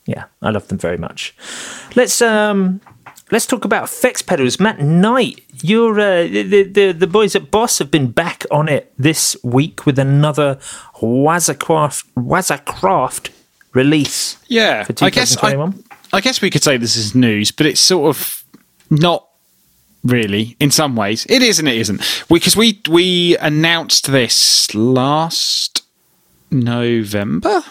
Yeah, 0.06 0.24
I 0.42 0.50
love 0.50 0.68
them 0.68 0.78
very 0.78 0.98
much. 0.98 1.34
Let's 1.96 2.22
um, 2.22 2.80
let's 3.30 3.46
talk 3.46 3.64
about 3.64 3.84
effects 3.84 4.22
pedals. 4.22 4.60
Matt 4.60 4.80
Knight, 4.80 5.40
you're 5.64 5.98
uh, 5.98 6.24
the, 6.24 6.62
the 6.64 6.92
the 6.92 7.06
boys 7.06 7.34
at 7.34 7.50
Boss 7.50 7.78
have 7.78 7.90
been 7.90 8.10
back 8.10 8.44
on 8.50 8.68
it 8.68 8.92
this 8.98 9.34
week 9.42 9.86
with 9.86 9.98
another 9.98 10.56
Waza 10.96 11.58
Craft 11.58 12.14
Wazacraft 12.16 13.30
release. 13.72 14.36
Yeah, 14.48 14.84
for 14.84 14.92
I 15.00 15.08
guess 15.08 15.42
I, 15.42 15.72
I 16.12 16.20
guess 16.20 16.42
we 16.42 16.50
could 16.50 16.62
say 16.62 16.76
this 16.76 16.96
is 16.96 17.14
news, 17.14 17.50
but 17.50 17.64
it's 17.64 17.80
sort 17.80 18.14
of 18.14 18.44
not 18.90 19.26
really 20.04 20.54
in 20.60 20.70
some 20.70 20.96
ways. 20.96 21.24
It 21.30 21.42
is 21.42 21.58
and 21.58 21.66
it 21.66 21.78
isn't 21.78 22.24
because 22.28 22.54
we 22.54 22.82
we 22.90 23.38
announced 23.38 24.12
this 24.12 24.74
last 24.74 25.82
November. 26.50 27.62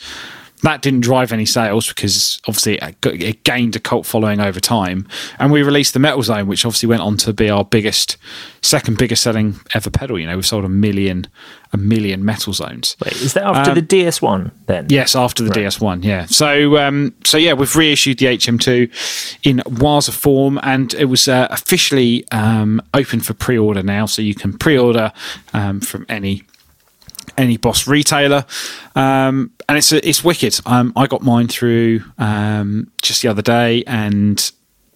that 0.66 0.82
didn't 0.82 1.00
drive 1.02 1.32
any 1.32 1.46
sales 1.46 1.86
because 1.88 2.40
obviously 2.48 2.74
it, 2.78 3.00
got- 3.00 3.14
it 3.14 3.44
gained 3.44 3.76
a 3.76 3.78
cult 3.78 4.04
following 4.04 4.40
over 4.40 4.58
time. 4.58 5.06
And 5.38 5.52
we 5.52 5.62
released 5.62 5.92
the 5.94 6.00
Metal 6.00 6.22
Zone, 6.24 6.48
which 6.48 6.64
obviously 6.66 6.88
went 6.88 7.02
on 7.02 7.16
to 7.18 7.32
be 7.32 7.48
our 7.48 7.64
biggest, 7.64 8.16
second 8.62 8.98
biggest 8.98 9.22
selling 9.22 9.60
ever 9.74 9.90
pedal. 9.90 10.18
You 10.18 10.26
know, 10.26 10.34
we've 10.34 10.44
sold 10.46 10.64
a 10.64 10.68
million, 10.68 11.28
a 11.72 11.76
million 11.76 12.24
Metal 12.24 12.52
Zones. 12.52 12.96
Wait, 13.04 13.12
is 13.14 13.34
that 13.34 13.44
after 13.44 13.70
Um, 13.70 13.74
the 13.76 13.82
DS 13.82 14.20
one 14.20 14.50
then? 14.66 14.86
Yes, 14.90 15.14
after 15.14 15.44
the 15.44 15.50
DS1, 15.50 16.02
yeah. 16.02 16.26
So, 16.26 16.76
um, 16.78 17.14
so 17.24 17.38
yeah, 17.38 17.52
we've 17.52 17.74
reissued 17.76 18.18
the 18.18 18.26
HM2 18.26 19.38
in 19.44 19.58
Waza 19.66 20.12
form, 20.12 20.58
and 20.64 20.92
it 20.94 21.04
was 21.04 21.28
uh, 21.28 21.46
officially 21.50 22.24
um, 22.32 22.82
open 22.92 23.20
for 23.20 23.34
pre-order 23.34 23.84
now. 23.84 24.06
So 24.06 24.20
you 24.20 24.34
can 24.34 24.58
pre-order 24.58 25.12
um, 25.54 25.80
from 25.80 26.06
any 26.08 26.42
any 27.39 27.57
Boss 27.57 27.87
retailer, 27.87 28.45
um, 28.95 29.51
and 29.68 29.78
it's 29.78 29.93
it's 29.93 30.22
wicked. 30.24 30.59
Um, 30.66 30.93
I 30.97 31.07
got 31.07 31.22
mine 31.22 31.49
through 31.49 32.01
um, 32.18 32.91
just 33.03 33.22
the 33.22 33.28
other 33.28 33.43
day, 33.43 33.82
and 33.87 34.39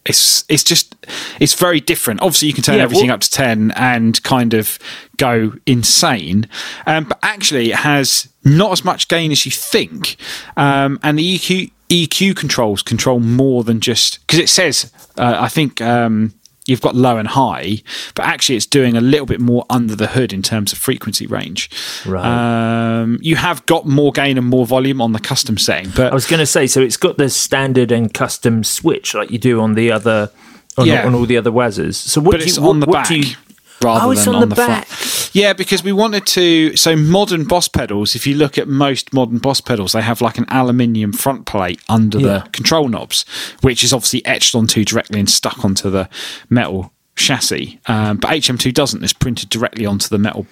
it's 0.06 0.44
it's 0.48 0.64
just 0.64 0.94
it's 1.40 1.54
very 1.54 1.80
different. 1.80 2.20
Obviously, 2.22 2.48
you 2.48 2.54
can 2.54 2.62
turn 2.62 2.76
Yeah, 2.76 2.84
everything 2.84 3.08
well- 3.08 3.14
up 3.16 3.20
to 3.20 3.30
ten 3.30 3.70
and 3.72 4.22
kind 4.22 4.54
of 4.54 4.78
go 5.16 5.52
insane, 5.66 6.48
um, 6.86 7.04
but 7.04 7.18
actually, 7.22 7.70
it 7.70 7.76
has 7.76 8.28
not 8.44 8.72
as 8.72 8.84
much 8.84 9.08
gain 9.08 9.30
as 9.32 9.44
you 9.44 9.52
think, 9.52 10.16
um, 10.56 10.98
and 11.02 11.18
the 11.18 11.36
EQ 11.38 11.70
EQ 11.90 12.36
controls 12.36 12.82
control 12.82 13.18
more 13.20 13.64
than 13.64 13.80
just 13.80 14.20
because 14.20 14.38
it 14.38 14.48
says 14.48 14.92
uh, 15.18 15.36
I 15.38 15.48
think. 15.48 15.80
Um, 15.80 16.34
You've 16.70 16.80
got 16.80 16.94
low 16.94 17.16
and 17.16 17.28
high, 17.28 17.82
but 18.14 18.24
actually, 18.24 18.56
it's 18.56 18.66
doing 18.66 18.96
a 18.96 19.00
little 19.00 19.26
bit 19.26 19.40
more 19.40 19.66
under 19.68 19.94
the 19.96 20.06
hood 20.06 20.32
in 20.32 20.40
terms 20.42 20.72
of 20.72 20.78
frequency 20.78 21.26
range. 21.26 21.68
Right. 22.06 22.24
Um, 22.24 23.18
you 23.20 23.36
have 23.36 23.66
got 23.66 23.86
more 23.86 24.12
gain 24.12 24.38
and 24.38 24.46
more 24.46 24.64
volume 24.66 25.00
on 25.02 25.12
the 25.12 25.20
custom 25.20 25.58
setting, 25.58 25.90
but 25.96 26.12
I 26.12 26.14
was 26.14 26.26
going 26.26 26.40
to 26.40 26.46
say, 26.46 26.66
so 26.66 26.80
it's 26.80 26.96
got 26.96 27.16
the 27.18 27.28
standard 27.28 27.90
and 27.92 28.12
custom 28.14 28.64
switch 28.64 29.14
like 29.14 29.30
you 29.30 29.38
do 29.38 29.60
on 29.60 29.74
the 29.74 29.90
other, 29.92 30.30
on, 30.78 30.86
Yeah. 30.86 31.06
on 31.06 31.14
all 31.14 31.26
the 31.26 31.36
other 31.36 31.50
Wazas. 31.52 31.96
So 31.96 32.20
what 32.20 32.32
but 32.32 32.40
do 32.40 32.46
you, 32.46 32.60
what, 32.62 32.70
on 32.70 32.80
the 32.80 32.86
what 32.86 32.92
back 32.94 33.08
do 33.08 33.18
you? 33.18 33.34
Rather 33.82 34.06
Oh, 34.06 34.10
it's 34.10 34.24
than 34.24 34.34
on 34.34 34.42
on, 34.42 34.48
the 34.48 34.54
the, 34.54 34.66
back. 34.66 34.86
front. 34.86 35.34
Yeah, 35.34 35.52
because 35.52 35.82
we 35.84 35.92
wanted 35.92 36.26
to. 36.28 36.76
So 36.76 36.96
modern 36.96 37.44
Boss 37.44 37.68
pedals, 37.68 38.14
if 38.14 38.26
you 38.26 38.34
look 38.34 38.58
at 38.58 38.68
most 38.68 39.12
modern 39.12 39.38
Boss 39.38 39.60
pedals, 39.60 39.92
they 39.92 40.02
have 40.02 40.20
like 40.20 40.38
an 40.38 40.44
aluminium 40.48 41.12
front 41.12 41.46
plate 41.46 41.80
under 41.88 42.18
Yeah. 42.18 42.26
the 42.44 42.50
control 42.50 42.88
knobs, 42.88 43.24
which 43.62 43.82
is 43.84 43.92
obviously 43.92 44.24
etched 44.26 44.54
onto 44.54 44.84
directly 44.84 45.20
and 45.20 45.30
stuck 45.30 45.64
onto 45.64 45.88
the 45.90 46.08
metal 46.48 46.92
chassis. 47.16 47.78
Um, 47.86 48.16
but 48.16 48.30
HM2 48.30 48.72
doesn't. 48.74 49.02
It's 49.04 49.12
printed 49.12 49.48
directly 49.50 49.86
onto 49.86 50.08
the 50.08 50.18
metal 50.18 50.46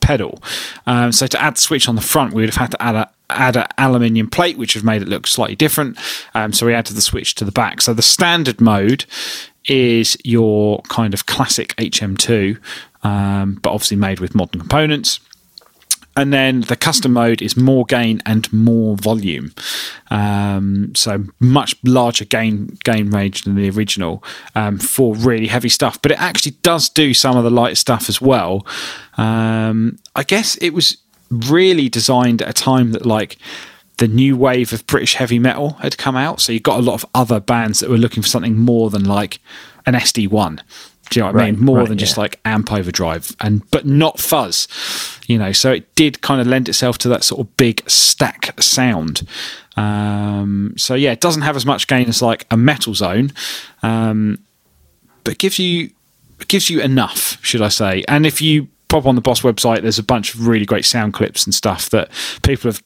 pedal. 0.00 0.42
Um, 0.86 1.12
so 1.12 1.26
to 1.26 1.40
add 1.42 1.56
the 1.56 1.60
switch 1.60 1.88
on 1.88 1.94
the 1.96 2.00
front, 2.02 2.32
we 2.32 2.42
would 2.42 2.48
have 2.50 2.60
had 2.60 2.70
to 2.72 2.82
add 2.82 2.94
a 2.94 3.10
add 3.30 3.56
an 3.56 3.66
aluminium 3.78 4.28
plate, 4.28 4.58
which 4.58 4.74
have 4.74 4.84
made 4.84 5.02
it 5.02 5.08
look 5.08 5.26
slightly 5.26 5.56
different. 5.56 5.98
Um, 6.34 6.52
so 6.52 6.66
we 6.66 6.74
added 6.74 6.96
the 6.96 7.02
switch 7.02 7.34
to 7.36 7.44
the 7.44 7.52
back. 7.52 7.80
So 7.80 7.94
the 7.94 8.02
standard 8.02 8.60
mode 8.60 9.04
is 9.66 10.16
your 10.24 10.80
kind 10.82 11.14
of 11.14 11.26
classic 11.26 11.74
HM2, 11.76 12.58
um, 13.02 13.58
but 13.62 13.70
obviously 13.70 13.96
made 13.96 14.20
with 14.20 14.34
modern 14.34 14.60
components. 14.60 15.20
And 16.18 16.32
then 16.32 16.62
the 16.62 16.76
custom 16.76 17.12
mode 17.12 17.42
is 17.42 17.58
more 17.58 17.84
gain 17.84 18.22
and 18.24 18.50
more 18.50 18.96
volume, 18.96 19.52
um, 20.10 20.94
so 20.94 21.24
much 21.40 21.76
larger 21.84 22.24
gain 22.24 22.78
gain 22.84 23.10
range 23.10 23.42
than 23.42 23.54
the 23.54 23.68
original 23.68 24.24
um, 24.54 24.78
for 24.78 25.14
really 25.14 25.46
heavy 25.46 25.68
stuff. 25.68 26.00
But 26.00 26.12
it 26.12 26.20
actually 26.20 26.52
does 26.62 26.88
do 26.88 27.12
some 27.12 27.36
of 27.36 27.44
the 27.44 27.50
light 27.50 27.76
stuff 27.76 28.08
as 28.08 28.18
well. 28.18 28.66
Um, 29.18 29.98
I 30.14 30.22
guess 30.22 30.56
it 30.56 30.70
was 30.70 30.96
really 31.30 31.88
designed 31.88 32.42
at 32.42 32.48
a 32.48 32.52
time 32.52 32.92
that 32.92 33.06
like 33.06 33.36
the 33.98 34.08
new 34.08 34.36
wave 34.36 34.72
of 34.72 34.86
British 34.86 35.14
heavy 35.14 35.38
metal 35.38 35.70
had 35.74 35.96
come 35.96 36.16
out, 36.16 36.40
so 36.40 36.52
you 36.52 36.60
got 36.60 36.78
a 36.78 36.82
lot 36.82 36.94
of 36.94 37.06
other 37.14 37.40
bands 37.40 37.80
that 37.80 37.90
were 37.90 37.98
looking 37.98 38.22
for 38.22 38.28
something 38.28 38.56
more 38.58 38.90
than 38.90 39.04
like 39.04 39.40
an 39.86 39.94
SD 39.94 40.28
one. 40.28 40.62
Do 41.08 41.20
you 41.20 41.24
know 41.24 41.32
what 41.32 41.40
I 41.40 41.50
mean? 41.50 41.64
More 41.64 41.78
right, 41.78 41.88
than 41.88 41.98
just 41.98 42.16
yeah. 42.16 42.22
like 42.22 42.40
amp 42.44 42.72
overdrive 42.72 43.34
and 43.40 43.68
but 43.70 43.86
not 43.86 44.18
fuzz 44.18 44.66
you 45.26 45.38
know 45.38 45.52
so 45.52 45.72
it 45.72 45.94
did 45.94 46.20
kind 46.20 46.40
of 46.40 46.46
lend 46.46 46.68
itself 46.68 46.98
to 46.98 47.08
that 47.08 47.24
sort 47.24 47.40
of 47.40 47.56
big 47.56 47.88
stack 47.88 48.60
sound 48.60 49.26
um, 49.76 50.72
so 50.76 50.94
yeah 50.94 51.12
it 51.12 51.20
doesn't 51.20 51.42
have 51.42 51.56
as 51.56 51.66
much 51.66 51.86
gain 51.86 52.08
as 52.08 52.22
like 52.22 52.46
a 52.50 52.56
metal 52.56 52.94
zone 52.94 53.32
um, 53.82 54.38
but 55.24 55.38
gives 55.38 55.58
you 55.58 55.90
gives 56.48 56.68
you 56.68 56.80
enough 56.80 57.38
should 57.44 57.62
i 57.62 57.68
say 57.68 58.04
and 58.08 58.26
if 58.26 58.42
you 58.42 58.68
pop 58.88 59.06
on 59.06 59.14
the 59.16 59.20
boss 59.20 59.40
website 59.40 59.82
there's 59.82 59.98
a 59.98 60.02
bunch 60.02 60.34
of 60.34 60.46
really 60.46 60.64
great 60.64 60.84
sound 60.84 61.12
clips 61.12 61.44
and 61.44 61.54
stuff 61.54 61.90
that 61.90 62.08
people 62.42 62.70
have 62.70 62.82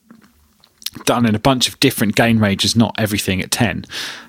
done 1.04 1.26
in 1.26 1.34
a 1.34 1.38
bunch 1.38 1.68
of 1.68 1.78
different 1.80 2.16
gain 2.16 2.38
ranges, 2.38 2.74
not 2.74 2.94
everything 2.98 3.40
at 3.40 3.50
10. 3.50 3.84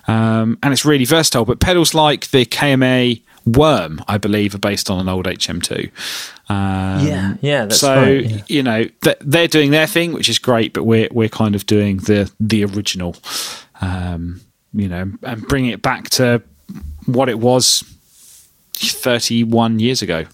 Um, 0.07 0.57
and 0.61 0.71
it's 0.73 0.85
really 0.85 1.05
versatile. 1.05 1.45
But 1.45 1.59
pedals 1.59 1.93
like 1.93 2.29
the 2.31 2.45
KMA 2.45 3.21
Worm, 3.45 4.03
I 4.07 4.17
believe, 4.17 4.53
are 4.53 4.59
based 4.59 4.89
on 4.89 4.99
an 4.99 5.09
old 5.09 5.25
HM2. 5.25 5.91
Um, 6.49 7.07
Yeah, 7.07 7.35
yeah, 7.41 7.65
that's 7.65 7.79
so, 7.79 7.95
right, 7.95 8.25
yeah. 8.25 8.41
you 8.47 8.61
know, 8.61 8.83
th- 9.01 9.17
they're 9.21 9.47
doing 9.47 9.71
their 9.71 9.87
thing, 9.87 10.13
which 10.13 10.29
is 10.29 10.37
great, 10.37 10.73
but 10.73 10.83
we're, 10.83 11.07
we're 11.11 11.29
kind 11.29 11.55
of 11.55 11.65
doing 11.65 11.97
the, 11.97 12.31
the 12.39 12.63
original, 12.65 13.15
um, 13.81 14.41
you 14.73 14.87
know, 14.87 15.11
and 15.23 15.47
bringing 15.47 15.71
it 15.71 15.81
back 15.81 16.09
to 16.09 16.43
what 17.07 17.29
it 17.29 17.39
was 17.39 17.83
31 18.89 19.79
years 19.79 20.01
ago 20.01 20.25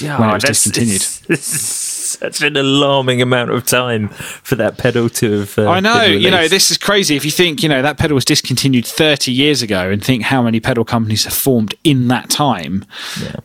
Yeah, 0.00 0.18
when 0.20 0.30
it 0.30 0.34
was 0.34 0.44
discontinued. 0.44 1.02
it's 1.28 1.46
Such 1.46 2.42
an 2.42 2.56
alarming 2.56 3.20
amount 3.22 3.50
of 3.50 3.66
time 3.66 4.08
for 4.08 4.54
that 4.56 4.78
pedal 4.78 5.08
to 5.10 5.40
have. 5.40 5.58
Uh, 5.58 5.68
I 5.68 5.80
know, 5.80 6.02
you 6.02 6.30
know, 6.30 6.46
this 6.48 6.70
is 6.70 6.78
crazy. 6.78 7.16
If 7.16 7.24
you 7.24 7.30
think, 7.30 7.62
you 7.62 7.68
know, 7.68 7.82
that 7.82 7.98
pedal 7.98 8.14
was 8.14 8.24
discontinued 8.24 8.86
30 8.86 9.32
years 9.32 9.62
ago 9.62 9.90
and 9.90 10.04
think 10.04 10.22
how 10.24 10.42
many 10.42 10.60
pedal 10.60 10.84
companies 10.84 11.24
have 11.24 11.32
formed 11.34 11.74
in 11.82 12.08
that 12.08 12.30
time. 12.30 12.84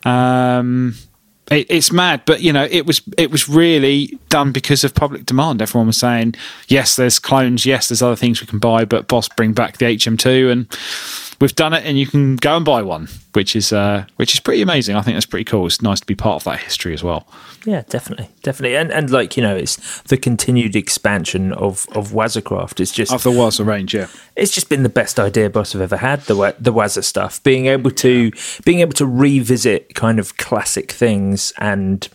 Um, 0.04 0.94
It, 1.50 1.66
it's 1.68 1.90
mad, 1.90 2.22
but 2.26 2.42
you 2.42 2.52
know, 2.52 2.68
it 2.70 2.86
was 2.86 3.02
it 3.18 3.32
was 3.32 3.48
really 3.48 4.16
done 4.28 4.52
because 4.52 4.84
of 4.84 4.94
public 4.94 5.26
demand. 5.26 5.60
Everyone 5.60 5.88
was 5.88 5.96
saying, 5.96 6.36
yes, 6.68 6.94
there's 6.94 7.18
clones, 7.18 7.66
yes, 7.66 7.88
there's 7.88 8.02
other 8.02 8.14
things 8.14 8.40
we 8.40 8.46
can 8.46 8.60
buy, 8.60 8.84
but 8.84 9.08
Boss 9.08 9.28
bring 9.28 9.52
back 9.52 9.78
the 9.78 9.86
HM2, 9.86 10.52
and 10.52 10.66
we've 11.40 11.54
done 11.54 11.72
it, 11.72 11.84
and 11.84 11.98
you 11.98 12.06
can 12.06 12.36
go 12.36 12.56
and 12.56 12.64
buy 12.64 12.82
one, 12.82 13.08
which 13.32 13.56
is 13.56 13.72
uh, 13.72 14.04
which 14.16 14.34
is 14.34 14.40
pretty 14.40 14.62
amazing. 14.62 14.96
I 14.96 15.02
think 15.02 15.16
that's 15.16 15.26
pretty 15.26 15.44
cool. 15.44 15.66
It's 15.66 15.82
nice 15.82 16.00
to 16.00 16.06
be 16.06 16.14
part 16.14 16.36
of 16.36 16.44
that 16.44 16.60
history 16.60 16.92
as 16.94 17.02
well. 17.02 17.26
Yeah, 17.64 17.82
definitely, 17.88 18.28
definitely, 18.42 18.76
and 18.76 18.90
and 18.92 19.10
like 19.10 19.36
you 19.36 19.42
know, 19.42 19.56
it's 19.56 20.00
the 20.02 20.16
continued 20.16 20.76
expansion 20.76 21.52
of 21.52 21.86
of 21.94 22.10
Waza 22.12 22.42
Craft. 22.42 22.80
It's 22.80 22.92
just 22.92 23.12
Of 23.12 23.22
the 23.22 23.30
Waza 23.30 23.66
range, 23.66 23.94
yeah. 23.94 24.06
it's 24.36 24.52
just 24.52 24.68
been 24.68 24.82
the 24.82 24.88
best 24.88 25.18
idea 25.20 25.50
boss 25.50 25.72
have 25.72 25.82
ever 25.82 25.96
had 25.98 26.22
the 26.22 26.54
the 26.58 26.72
Waza 26.72 27.02
stuff 27.04 27.42
being 27.42 27.66
able 27.66 27.90
to 27.90 28.30
being 28.64 28.80
able 28.80 28.92
to 28.94 29.06
revisit 29.06 29.94
kind 29.94 30.18
of 30.18 30.36
classic 30.38 30.90
things 30.92 31.52
and 31.58 32.08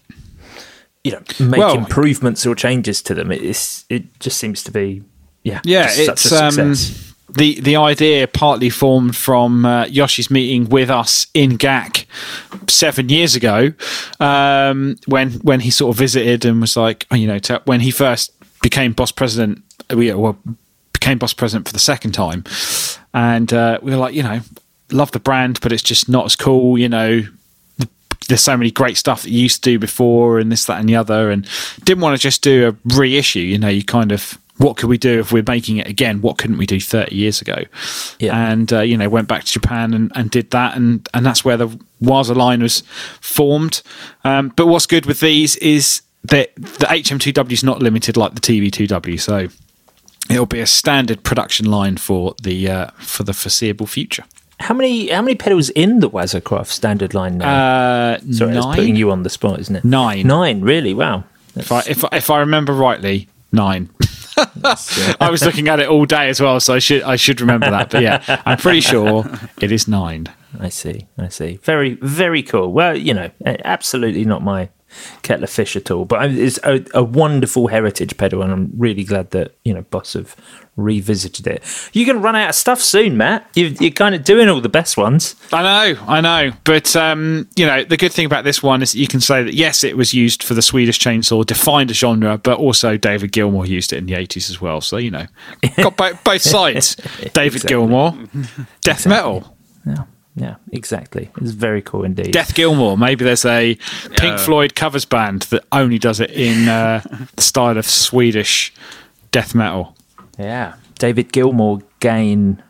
you 1.03 1.11
know 1.11 1.21
make 1.39 1.59
Well- 1.59 1.77
improvements 1.77 2.45
or 2.45 2.55
changes 2.55 3.01
to 3.03 3.13
them 3.13 3.31
it's 3.31 3.85
it 3.89 4.19
just 4.19 4.37
seems 4.39 4.63
to 4.63 4.71
be 4.71 5.03
yeah 5.43 5.61
Yeah, 5.63 5.87
it's 5.91 6.21
such 6.23 6.31
a 6.31 6.45
um, 6.45 6.51
success. 6.51 7.13
The 7.35 7.59
the 7.59 7.75
idea 7.75 8.27
partly 8.27 8.69
formed 8.69 9.15
from 9.15 9.65
uh, 9.65 9.85
Yoshi's 9.85 10.31
meeting 10.31 10.69
with 10.69 10.89
us 10.89 11.27
in 11.33 11.57
GAC 11.57 12.05
seven 12.69 13.09
years 13.09 13.35
ago, 13.35 13.73
um, 14.19 14.95
when 15.07 15.31
when 15.41 15.59
he 15.59 15.71
sort 15.71 15.93
of 15.93 15.99
visited 15.99 16.45
and 16.45 16.61
was 16.61 16.77
like, 16.77 17.05
oh, 17.11 17.15
you 17.15 17.27
know, 17.27 17.39
to, 17.39 17.61
when 17.65 17.81
he 17.81 17.91
first 17.91 18.31
became 18.61 18.93
boss 18.93 19.11
president, 19.11 19.61
we 19.93 20.13
well, 20.13 20.37
became 20.93 21.17
boss 21.17 21.33
president 21.33 21.67
for 21.67 21.73
the 21.73 21.79
second 21.79 22.13
time, 22.13 22.43
and 23.13 23.51
uh, 23.53 23.79
we 23.81 23.91
were 23.91 23.97
like, 23.97 24.15
you 24.15 24.23
know, 24.23 24.39
love 24.91 25.11
the 25.11 25.19
brand, 25.19 25.59
but 25.61 25.71
it's 25.71 25.83
just 25.83 26.07
not 26.09 26.25
as 26.25 26.35
cool, 26.35 26.77
you 26.77 26.89
know. 26.89 27.21
There's 28.27 28.41
so 28.41 28.57
many 28.57 28.71
great 28.71 28.97
stuff 28.97 29.21
that 29.21 29.29
you 29.29 29.41
used 29.41 29.63
to 29.63 29.71
do 29.71 29.77
before, 29.77 30.39
and 30.39 30.51
this, 30.51 30.65
that, 30.65 30.79
and 30.79 30.89
the 30.89 30.95
other, 30.95 31.29
and 31.29 31.47
didn't 31.83 32.01
want 32.01 32.17
to 32.17 32.21
just 32.21 32.41
do 32.41 32.69
a 32.69 32.95
reissue. 32.97 33.39
You 33.39 33.59
know, 33.59 33.67
you 33.67 33.83
kind 33.83 34.11
of 34.11 34.39
what 34.57 34.77
could 34.77 34.87
we 34.89 34.97
do 34.97 35.19
if 35.19 35.31
we're 35.33 35.43
making 35.45 35.77
it 35.77 35.87
again? 35.87 36.21
What 36.21 36.37
couldn't 36.37 36.57
we 36.57 36.65
do 36.65 36.79
30 36.79 37.13
years 37.15 37.41
ago? 37.41 37.63
Yeah. 38.19 38.37
And, 38.49 38.71
uh, 38.71 38.81
you 38.81 38.97
know, 38.97 39.09
went 39.09 39.27
back 39.27 39.43
to 39.43 39.51
Japan 39.51 39.93
and, 39.93 40.11
and 40.15 40.31
did 40.31 40.51
that. 40.51 40.77
And, 40.77 41.07
and 41.13 41.25
that's 41.25 41.43
where 41.43 41.57
the 41.57 41.67
Waza 42.01 42.35
line 42.35 42.61
was 42.61 42.81
formed. 43.19 43.81
Um, 44.23 44.49
but 44.55 44.67
what's 44.67 44.85
good 44.85 45.05
with 45.05 45.19
these 45.19 45.55
is 45.57 46.01
that 46.23 46.55
the 46.55 46.87
HM2W 46.87 47.51
is 47.51 47.63
not 47.63 47.81
limited 47.81 48.15
like 48.17 48.33
the 48.35 48.41
TB2W. 48.41 49.19
So 49.19 49.47
it'll 50.29 50.45
be 50.45 50.61
a 50.61 50.65
standard 50.67 51.23
production 51.23 51.65
line 51.69 51.97
for 51.97 52.33
the, 52.41 52.69
uh, 52.69 52.87
for 52.97 53.23
the 53.23 53.33
foreseeable 53.33 53.87
future. 53.87 54.23
how 54.61 54.73
many 54.73 55.09
how 55.09 55.21
many 55.21 55.35
pedals 55.35 55.69
in 55.71 55.99
the 55.99 56.09
Waza 56.09 56.41
Craft 56.41 56.71
standard 56.71 57.13
line 57.13 57.37
now 57.39 57.49
Uh, 57.49 58.19
sorry 58.31 58.53
that's 58.53 58.65
nine? 58.65 58.75
putting 58.77 58.95
you 58.95 59.11
on 59.11 59.23
the 59.23 59.29
spot 59.29 59.59
isn't 59.59 59.75
it 59.75 59.83
Nine. 59.83 60.25
nine 60.25 60.61
really 60.61 60.93
wow 60.93 61.25
If 61.57 61.71
I, 61.73 61.79
if, 61.87 62.03
if 62.13 62.29
I 62.29 62.39
remember 62.39 62.71
rightly, 62.73 63.27
nine. 63.51 63.89
I 65.19 65.29
was 65.29 65.43
looking 65.43 65.67
at 65.67 65.79
it 65.79 65.87
all 65.87 66.05
day 66.05 66.29
as 66.29 66.41
well, 66.41 66.59
so 66.59 66.73
I 66.73 66.79
should 66.79 67.03
I 67.03 67.15
should 67.15 67.41
remember 67.41 67.69
that. 67.69 67.89
But 67.89 68.01
yeah, 68.01 68.41
I'm 68.45 68.57
pretty 68.57 68.81
sure 68.81 69.25
it 69.61 69.71
is 69.71 69.87
nine. 69.87 70.27
I 70.59 70.69
see. 70.69 71.07
I 71.17 71.29
see. 71.29 71.59
Very, 71.63 71.97
very 72.01 72.41
cool. 72.43 72.71
Well, 72.71 72.97
you 72.97 73.13
know, 73.13 73.29
absolutely 73.45 74.25
not 74.25 74.41
my 74.41 74.69
kettle 75.23 75.43
of 75.43 75.49
fish 75.49 75.75
at 75.75 75.91
all, 75.91 76.05
but 76.05 76.31
it's 76.31 76.59
a, 76.63 76.85
a 76.93 77.03
wonderful 77.03 77.67
heritage 77.67 78.15
pedal, 78.17 78.41
and 78.41 78.51
I'm 78.51 78.71
really 78.77 79.03
glad 79.03 79.31
that 79.31 79.55
you 79.63 79.73
know 79.73 79.81
Boss 79.83 80.13
have 80.13 80.35
revisited 80.77 81.47
it. 81.47 81.63
You're 81.93 82.05
going 82.05 82.17
to 82.17 82.21
run 82.21 82.35
out 82.35 82.49
of 82.49 82.55
stuff 82.55 82.81
soon, 82.81 83.15
Matt. 83.15 83.49
You're, 83.55 83.69
you're 83.69 83.91
kind 83.91 84.13
of 84.13 84.23
doing 84.25 84.49
all 84.49 84.59
the 84.59 84.69
best 84.69 84.97
ones. 84.97 85.35
I 85.53 85.63
know, 85.93 86.01
I 86.07 86.21
know, 86.21 86.51
but 86.63 86.95
um, 86.95 87.49
you 87.55 87.65
know 87.65 87.83
the 87.83 87.97
good 87.97 88.11
thing 88.13 88.25
about 88.25 88.43
this 88.43 88.61
one 88.61 88.81
is 88.81 88.91
that 88.93 88.99
you 88.99 89.07
can 89.07 89.21
say 89.21 89.43
that 89.43 89.53
yes, 89.53 89.83
it 89.83 89.97
was 89.97 90.13
used 90.13 90.43
for 90.43 90.53
the 90.53 90.61
Swedish 90.61 90.99
chainsaw, 90.99 91.45
defined 91.45 91.91
a 91.91 91.93
genre, 91.93 92.37
but 92.37 92.57
also 92.57 92.97
David 92.97 93.31
Gilmour 93.31 93.65
used 93.67 93.93
it 93.93 93.97
in 93.97 94.05
the 94.05 94.13
80s 94.13 94.49
as 94.49 94.61
well. 94.61 94.81
So 94.81 94.97
you 94.97 95.11
know, 95.11 95.25
got 95.77 95.97
both, 95.97 96.23
both 96.23 96.41
sides. 96.43 96.95
David 97.33 97.63
Exactly. 97.63 97.67
Gilmour, 97.69 98.27
death 98.81 99.05
metal. 99.07 99.55
Yeah, 99.85 100.03
yeah, 100.35 100.55
exactly. 100.71 101.31
It's 101.37 101.51
very 101.51 101.81
cool 101.81 102.03
indeed. 102.03 102.31
Death 102.31 102.55
Gilmour. 102.55 102.97
Maybe 102.97 103.23
there's 103.23 103.45
a 103.45 103.75
Pink 104.17 104.39
Floyd 104.39 104.75
covers 104.75 105.05
band 105.05 105.43
that 105.43 105.63
only 105.71 105.97
does 105.97 106.19
it 106.19 106.31
in 106.31 106.67
uh, 106.67 107.01
the 107.35 107.41
style 107.41 107.77
of 107.77 107.85
Swedish 107.85 108.73
death 109.31 109.55
metal. 109.55 109.95
Yeah, 110.37 110.75
David 110.99 111.31
Gilmour 111.31 111.81
gain 111.99 112.61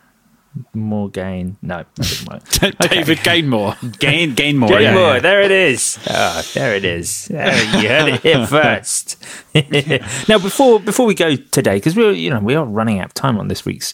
more 0.73 1.09
gain. 1.09 1.57
No, 1.61 1.83
that 1.95 2.05
didn't 2.05 2.27
work. 2.27 2.79
David 2.89 3.19
Gainmore. 3.19 3.99
Gain, 3.99 4.33
gain 4.33 4.57
more. 4.57 4.69
Gain 4.69 4.81
yeah, 4.81 4.93
more. 4.93 5.13
yeah. 5.15 5.19
There 5.19 5.41
it 5.41 5.51
is. 5.51 5.99
Ah, 6.07 6.43
there 6.53 6.75
it 6.75 6.85
is. 6.85 7.29
You 7.29 7.37
heard 7.37 8.13
it 8.13 8.21
here 8.21 8.47
first. 8.47 9.23
now, 10.29 10.37
before 10.37 10.79
before 10.79 11.05
we 11.05 11.13
go 11.13 11.35
today, 11.35 11.75
because 11.75 11.95
we're 11.95 12.11
you 12.11 12.29
know 12.29 12.39
we 12.39 12.55
are 12.55 12.65
running 12.65 12.99
out 12.99 13.07
of 13.07 13.13
time 13.13 13.37
on 13.37 13.47
this 13.47 13.65
week's 13.65 13.93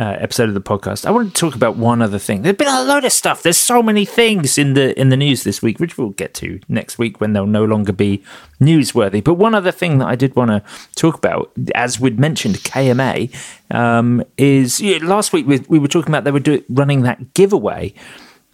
uh, 0.00 0.16
episode 0.18 0.48
of 0.48 0.54
the 0.54 0.62
podcast, 0.62 1.04
I 1.04 1.10
want 1.10 1.34
to 1.34 1.38
talk 1.38 1.54
about 1.54 1.76
one 1.76 2.00
other 2.00 2.18
thing. 2.18 2.40
There's 2.40 2.56
been 2.56 2.68
a 2.68 2.82
load 2.82 3.04
of 3.04 3.12
stuff. 3.12 3.42
There's 3.42 3.58
so 3.58 3.82
many 3.82 4.06
things 4.06 4.56
in 4.56 4.72
the 4.72 4.98
in 4.98 5.10
the 5.10 5.16
news 5.16 5.44
this 5.44 5.60
week, 5.60 5.78
which 5.78 5.98
we'll 5.98 6.10
get 6.10 6.32
to 6.34 6.58
next 6.70 6.96
week 6.98 7.20
when 7.20 7.34
they'll 7.34 7.46
no 7.46 7.66
longer 7.66 7.92
be 7.92 8.24
newsworthy. 8.62 9.22
But 9.22 9.34
one 9.34 9.54
other 9.54 9.70
thing 9.70 9.98
that 9.98 10.08
I 10.08 10.16
did 10.16 10.34
want 10.34 10.52
to 10.52 10.62
talk 10.96 11.16
about, 11.16 11.52
as 11.74 12.00
we'd 12.00 12.18
mentioned, 12.18 12.56
KMA, 12.56 13.30
um, 13.70 14.24
is 14.38 14.80
yeah, 14.80 14.98
last 15.02 15.34
week 15.34 15.46
we, 15.46 15.58
we 15.68 15.78
were 15.78 15.86
talking 15.86 16.10
about 16.10 16.24
they 16.24 16.30
were 16.30 16.40
do, 16.40 16.64
running 16.70 17.02
that 17.02 17.34
giveaway 17.34 17.92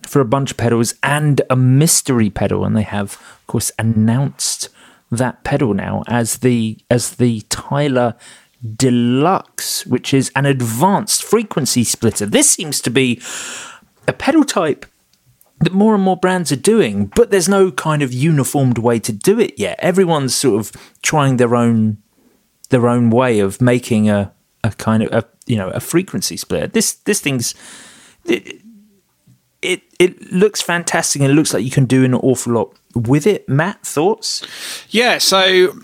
for 0.03 0.21
a 0.21 0.25
bunch 0.25 0.51
of 0.51 0.57
pedals 0.57 0.95
and 1.05 1.43
a 1.49 1.55
mystery 1.55 2.29
pedal, 2.29 2.65
and 2.65 2.77
they 2.77 2.83
have, 2.83 3.13
of 3.13 3.47
course, 3.47 3.71
announced 3.79 4.69
that 5.13 5.45
pedal 5.45 5.75
now 5.75 6.03
as 6.09 6.39
the 6.39 6.77
as 6.91 7.17
the 7.17 7.43
Tyler 7.43 8.17
Deluxe, 8.77 9.87
which 9.87 10.15
is 10.15 10.33
an 10.35 10.47
advanced 10.47 11.23
frequency 11.23 11.85
splitter. 11.85 12.27
This 12.27 12.51
seems 12.51 12.81
to 12.81 12.91
be 12.91 13.21
a 14.09 14.13
pedal 14.13 14.45
type 14.45 14.87
that 15.61 15.73
more 15.73 15.95
and 15.95 16.03
more 16.03 16.17
brands 16.17 16.53
are 16.53 16.57
doing, 16.57 17.07
but 17.15 17.31
there's 17.31 17.49
no 17.49 17.71
kind 17.71 18.03
of 18.03 18.13
uniformed 18.13 18.79
way 18.79 18.99
to 18.99 19.13
do 19.13 19.41
it 19.41 19.59
yet. 19.59 19.79
Everyone's 19.81 20.35
sort 20.35 20.61
of 20.61 20.73
trying 21.03 21.37
their 21.37 21.55
own 21.55 21.99
their 22.71 22.89
own 22.89 23.11
way 23.11 23.39
of 23.39 23.61
making 23.61 24.11
a 24.11 24.33
a 24.65 24.71
kind 24.71 25.03
of 25.03 25.13
a 25.13 25.25
you 25.47 25.57
know 25.57 25.71
a 25.71 25.81
frequency 25.81 26.37
splitter. 26.37 26.67
This 26.67 26.93
this 26.93 27.21
thing's 27.21 27.55
it 29.67 29.83
it 29.99 30.33
looks 30.33 30.63
fantastic 30.63 31.21
and 31.21 31.31
it 31.31 31.35
looks 31.35 31.53
like 31.53 31.65
you 31.65 31.71
can 31.71 31.85
do 31.85 32.05
an 32.05 32.15
awful 32.15 32.53
lot 32.53 32.75
with 32.95 33.27
it. 33.27 33.49
Matt, 33.49 33.83
thoughts? 33.83 34.47
Yeah, 34.91 35.19
so 35.19 35.75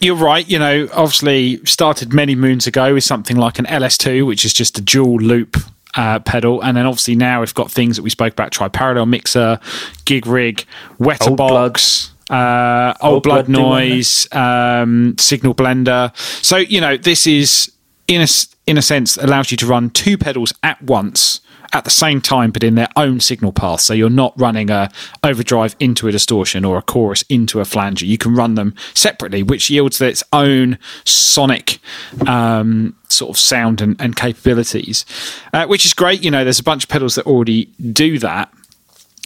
you're 0.00 0.16
right. 0.16 0.48
You 0.48 0.58
know, 0.58 0.88
obviously 0.92 1.64
started 1.64 2.12
many 2.12 2.34
moons 2.34 2.66
ago 2.66 2.94
with 2.94 3.04
something 3.04 3.36
like 3.36 3.58
an 3.58 3.66
LS2, 3.66 4.26
which 4.26 4.44
is 4.44 4.52
just 4.52 4.78
a 4.78 4.80
dual 4.80 5.16
loop 5.16 5.56
uh, 5.96 6.20
pedal, 6.20 6.62
and 6.62 6.76
then 6.76 6.86
obviously 6.86 7.16
now 7.16 7.40
we've 7.40 7.54
got 7.54 7.70
things 7.70 7.96
that 7.96 8.02
we 8.02 8.10
spoke 8.10 8.32
about: 8.32 8.52
tri-parallel 8.52 9.06
mixer, 9.06 9.58
GigRig, 10.06 10.64
wetter 10.98 11.30
Old 11.30 11.38
box. 11.38 12.10
Uh, 12.30 12.94
old, 13.02 13.14
Old 13.14 13.22
blood, 13.22 13.46
Blood 13.46 13.60
noise, 13.60 14.26
um, 14.32 15.14
signal 15.18 15.54
blender. 15.54 16.16
So 16.42 16.56
you 16.56 16.80
know 16.80 16.96
this 16.96 17.26
is 17.26 17.70
in 18.08 18.22
a 18.22 18.26
in 18.66 18.78
a 18.78 18.82
sense 18.82 19.18
allows 19.18 19.50
you 19.50 19.58
to 19.58 19.66
run 19.66 19.90
two 19.90 20.16
pedals 20.16 20.52
at 20.62 20.80
once 20.82 21.40
at 21.74 21.84
the 21.84 21.90
same 21.90 22.20
time, 22.20 22.52
but 22.52 22.62
in 22.62 22.76
their 22.76 22.88
own 22.96 23.18
signal 23.18 23.52
path. 23.52 23.80
So 23.80 23.92
you're 23.92 24.08
not 24.08 24.32
running 24.40 24.70
a 24.70 24.90
overdrive 25.24 25.74
into 25.80 26.06
a 26.06 26.12
distortion 26.12 26.64
or 26.64 26.78
a 26.78 26.82
chorus 26.82 27.22
into 27.28 27.60
a 27.60 27.64
flanger. 27.64 28.06
You 28.06 28.16
can 28.16 28.34
run 28.34 28.54
them 28.54 28.74
separately, 28.94 29.42
which 29.42 29.68
yields 29.68 30.00
its 30.00 30.22
own 30.32 30.78
sonic 31.04 31.80
um, 32.28 32.96
sort 33.08 33.30
of 33.30 33.38
sound 33.38 33.80
and, 33.80 34.00
and 34.00 34.14
capabilities, 34.14 35.04
uh, 35.52 35.66
which 35.66 35.84
is 35.84 35.92
great. 35.92 36.22
You 36.22 36.30
know, 36.30 36.44
there's 36.44 36.60
a 36.60 36.64
bunch 36.64 36.84
of 36.84 36.88
pedals 36.88 37.16
that 37.16 37.26
already 37.26 37.64
do 37.92 38.20
that. 38.20 38.52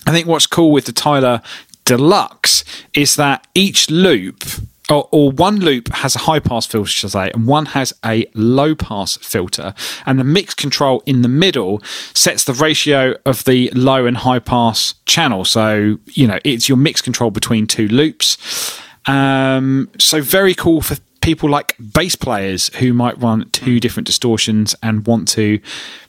I 0.06 0.10
think 0.10 0.26
what's 0.26 0.46
cool 0.46 0.72
with 0.72 0.86
the 0.86 0.92
Tyler 0.92 1.42
Deluxe 1.84 2.64
is 2.94 3.16
that 3.16 3.46
each 3.54 3.90
loop 3.90 4.42
or, 4.90 5.08
or 5.12 5.30
one 5.30 5.60
loop 5.60 5.88
has 5.92 6.16
a 6.16 6.20
high 6.20 6.38
pass 6.38 6.66
filter, 6.66 6.90
should 6.90 7.14
I 7.14 7.26
say, 7.26 7.30
and 7.34 7.46
one 7.46 7.66
has 7.66 7.92
a 8.04 8.26
low 8.34 8.74
pass 8.74 9.16
filter. 9.18 9.74
And 10.06 10.18
the 10.18 10.24
mix 10.24 10.54
control 10.54 11.02
in 11.06 11.22
the 11.22 11.28
middle 11.28 11.82
sets 12.14 12.44
the 12.44 12.54
ratio 12.54 13.14
of 13.26 13.44
the 13.44 13.70
low 13.74 14.06
and 14.06 14.16
high 14.16 14.38
pass 14.38 14.94
channel. 15.06 15.44
So, 15.44 15.98
you 16.06 16.26
know, 16.26 16.38
it's 16.44 16.68
your 16.68 16.78
mix 16.78 17.02
control 17.02 17.30
between 17.30 17.66
two 17.66 17.88
loops. 17.88 18.80
Um, 19.06 19.90
so, 19.98 20.20
very 20.20 20.54
cool 20.54 20.80
for 20.80 20.96
people 21.20 21.50
like 21.50 21.76
bass 21.92 22.14
players 22.16 22.74
who 22.76 22.92
might 22.94 23.20
run 23.20 23.48
two 23.50 23.80
different 23.80 24.06
distortions 24.06 24.74
and 24.82 25.06
want 25.06 25.28
to 25.28 25.60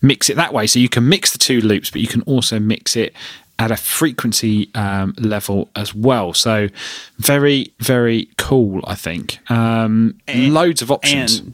mix 0.01 0.29
it 0.29 0.35
that 0.35 0.53
way. 0.53 0.67
So, 0.67 0.79
you 0.79 0.89
can 0.89 1.07
mix 1.07 1.31
the 1.31 1.37
two 1.37 1.61
loops, 1.61 1.91
but 1.91 2.01
you 2.01 2.07
can 2.07 2.21
also 2.23 2.59
mix 2.59 2.95
it 2.95 3.13
at 3.59 3.71
a 3.71 3.75
frequency 3.75 4.71
um, 4.73 5.13
level 5.19 5.69
as 5.75 5.93
well. 5.93 6.33
So 6.33 6.69
very, 7.17 7.73
very 7.79 8.29
cool, 8.37 8.81
I 8.87 8.95
think. 8.95 9.37
Um, 9.51 10.17
loads 10.33 10.81
of 10.81 10.89
options. 10.89 11.39
And 11.39 11.53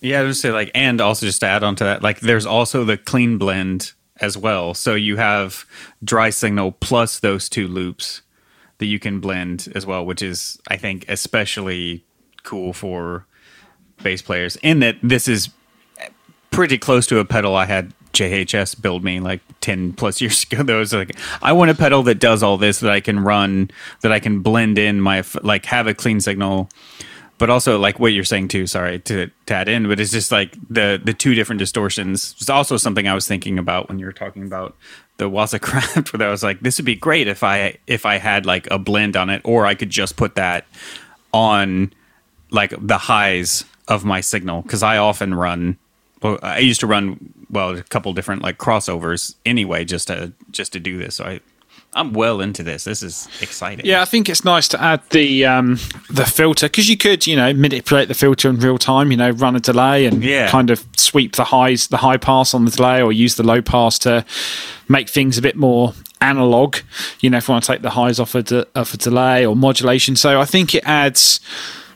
yeah, 0.00 0.20
I 0.20 0.24
was 0.24 0.40
say 0.40 0.50
like, 0.50 0.72
and 0.74 1.00
also 1.00 1.24
just 1.24 1.40
to 1.40 1.46
add 1.46 1.62
on 1.62 1.76
to 1.76 1.84
that, 1.84 2.02
like, 2.02 2.20
there's 2.20 2.44
also 2.44 2.84
the 2.84 2.98
clean 2.98 3.38
blend 3.38 3.92
as 4.20 4.36
well. 4.36 4.74
So 4.74 4.96
you 4.96 5.16
have 5.16 5.64
dry 6.02 6.30
signal 6.30 6.72
plus 6.72 7.20
those 7.20 7.48
two 7.48 7.68
loops 7.68 8.22
that 8.78 8.86
you 8.86 8.98
can 8.98 9.20
blend 9.20 9.72
as 9.74 9.86
well, 9.86 10.04
which 10.04 10.22
is 10.22 10.58
I 10.68 10.76
think 10.76 11.04
especially 11.08 12.04
cool 12.42 12.72
for 12.72 13.26
bass 14.02 14.22
players. 14.22 14.56
In 14.56 14.80
that 14.80 14.96
this 15.02 15.28
is 15.28 15.50
pretty 16.50 16.78
close 16.78 17.06
to 17.06 17.18
a 17.18 17.24
pedal 17.24 17.54
I 17.54 17.66
had 17.66 17.92
JHS 18.18 18.80
build 18.80 19.04
me 19.04 19.20
like 19.20 19.40
10 19.60 19.92
plus 19.94 20.20
years 20.20 20.44
ago. 20.50 20.78
Was 20.78 20.92
like, 20.92 21.16
I 21.42 21.52
want 21.52 21.70
a 21.70 21.74
pedal 21.74 22.02
that 22.04 22.18
does 22.18 22.42
all 22.42 22.56
this 22.56 22.80
that 22.80 22.90
I 22.90 23.00
can 23.00 23.20
run, 23.20 23.70
that 24.00 24.12
I 24.12 24.20
can 24.20 24.40
blend 24.40 24.78
in 24.78 25.00
my, 25.00 25.24
like, 25.42 25.66
have 25.66 25.86
a 25.86 25.94
clean 25.94 26.20
signal. 26.20 26.68
But 27.38 27.50
also, 27.50 27.78
like 27.78 28.00
what 28.00 28.08
you're 28.08 28.24
saying 28.24 28.48
too, 28.48 28.66
sorry 28.66 28.98
to, 28.98 29.30
to 29.46 29.54
add 29.54 29.68
in, 29.68 29.86
but 29.86 30.00
it's 30.00 30.10
just 30.10 30.32
like 30.32 30.56
the 30.68 31.00
the 31.00 31.14
two 31.14 31.36
different 31.36 31.60
distortions. 31.60 32.34
It's 32.40 32.50
also 32.50 32.76
something 32.76 33.06
I 33.06 33.14
was 33.14 33.28
thinking 33.28 33.60
about 33.60 33.88
when 33.88 34.00
you 34.00 34.06
were 34.06 34.12
talking 34.12 34.42
about 34.42 34.74
the 35.18 35.30
Waza 35.30 35.60
Craft, 35.62 36.12
where 36.12 36.26
I 36.26 36.32
was 36.32 36.42
like, 36.42 36.58
this 36.58 36.78
would 36.78 36.84
be 36.84 36.96
great 36.96 37.28
if 37.28 37.44
I 37.44 37.78
if 37.86 38.04
I 38.04 38.18
had 38.18 38.44
like 38.44 38.66
a 38.72 38.78
blend 38.78 39.16
on 39.16 39.30
it, 39.30 39.40
or 39.44 39.66
I 39.66 39.76
could 39.76 39.90
just 39.90 40.16
put 40.16 40.34
that 40.34 40.66
on 41.32 41.92
like 42.50 42.74
the 42.76 42.98
highs 42.98 43.64
of 43.86 44.04
my 44.04 44.20
signal 44.20 44.62
because 44.62 44.82
I 44.82 44.96
often 44.96 45.32
run. 45.32 45.78
Well, 46.22 46.38
I 46.42 46.58
used 46.58 46.80
to 46.80 46.86
run 46.86 47.32
well 47.50 47.76
a 47.76 47.82
couple 47.82 48.12
different 48.12 48.42
like 48.42 48.58
crossovers 48.58 49.34
anyway, 49.46 49.84
just 49.84 50.08
to 50.08 50.32
just 50.50 50.72
to 50.72 50.80
do 50.80 50.98
this. 50.98 51.16
So 51.16 51.24
I, 51.24 51.40
I'm 51.94 52.12
well 52.12 52.40
into 52.40 52.62
this. 52.62 52.84
This 52.84 53.02
is 53.02 53.28
exciting. 53.40 53.86
Yeah, 53.86 54.02
I 54.02 54.04
think 54.04 54.28
it's 54.28 54.44
nice 54.44 54.68
to 54.68 54.82
add 54.82 55.00
the 55.10 55.46
um, 55.46 55.78
the 56.10 56.24
filter 56.26 56.66
because 56.66 56.88
you 56.88 56.96
could, 56.96 57.26
you 57.26 57.36
know, 57.36 57.52
manipulate 57.54 58.08
the 58.08 58.14
filter 58.14 58.48
in 58.50 58.58
real 58.58 58.78
time. 58.78 59.10
You 59.10 59.16
know, 59.16 59.30
run 59.30 59.56
a 59.56 59.60
delay 59.60 60.04
and 60.06 60.22
Yeah. 60.22 60.50
kind 60.50 60.70
of 60.70 60.84
sweep 60.96 61.36
the 61.36 61.44
highs, 61.44 61.86
the 61.88 61.96
high 61.98 62.16
pass 62.18 62.52
on 62.52 62.64
the 62.66 62.70
delay, 62.70 63.00
or 63.02 63.12
use 63.12 63.36
the 63.36 63.42
low 63.42 63.62
pass 63.62 63.98
to 64.00 64.24
make 64.88 65.08
things 65.08 65.38
a 65.38 65.42
bit 65.42 65.56
more 65.56 65.94
analog. 66.20 66.76
You 67.20 67.30
know, 67.30 67.38
if 67.38 67.48
you 67.48 67.52
want 67.52 67.64
to 67.64 67.72
take 67.72 67.82
the 67.82 67.90
highs 67.90 68.18
off 68.20 68.34
a 68.34 68.42
de- 68.42 68.66
off 68.74 68.92
a 68.92 68.96
delay 68.98 69.46
or 69.46 69.56
modulation. 69.56 70.14
So 70.16 70.40
I 70.40 70.44
think 70.44 70.74
it 70.74 70.82
adds 70.84 71.40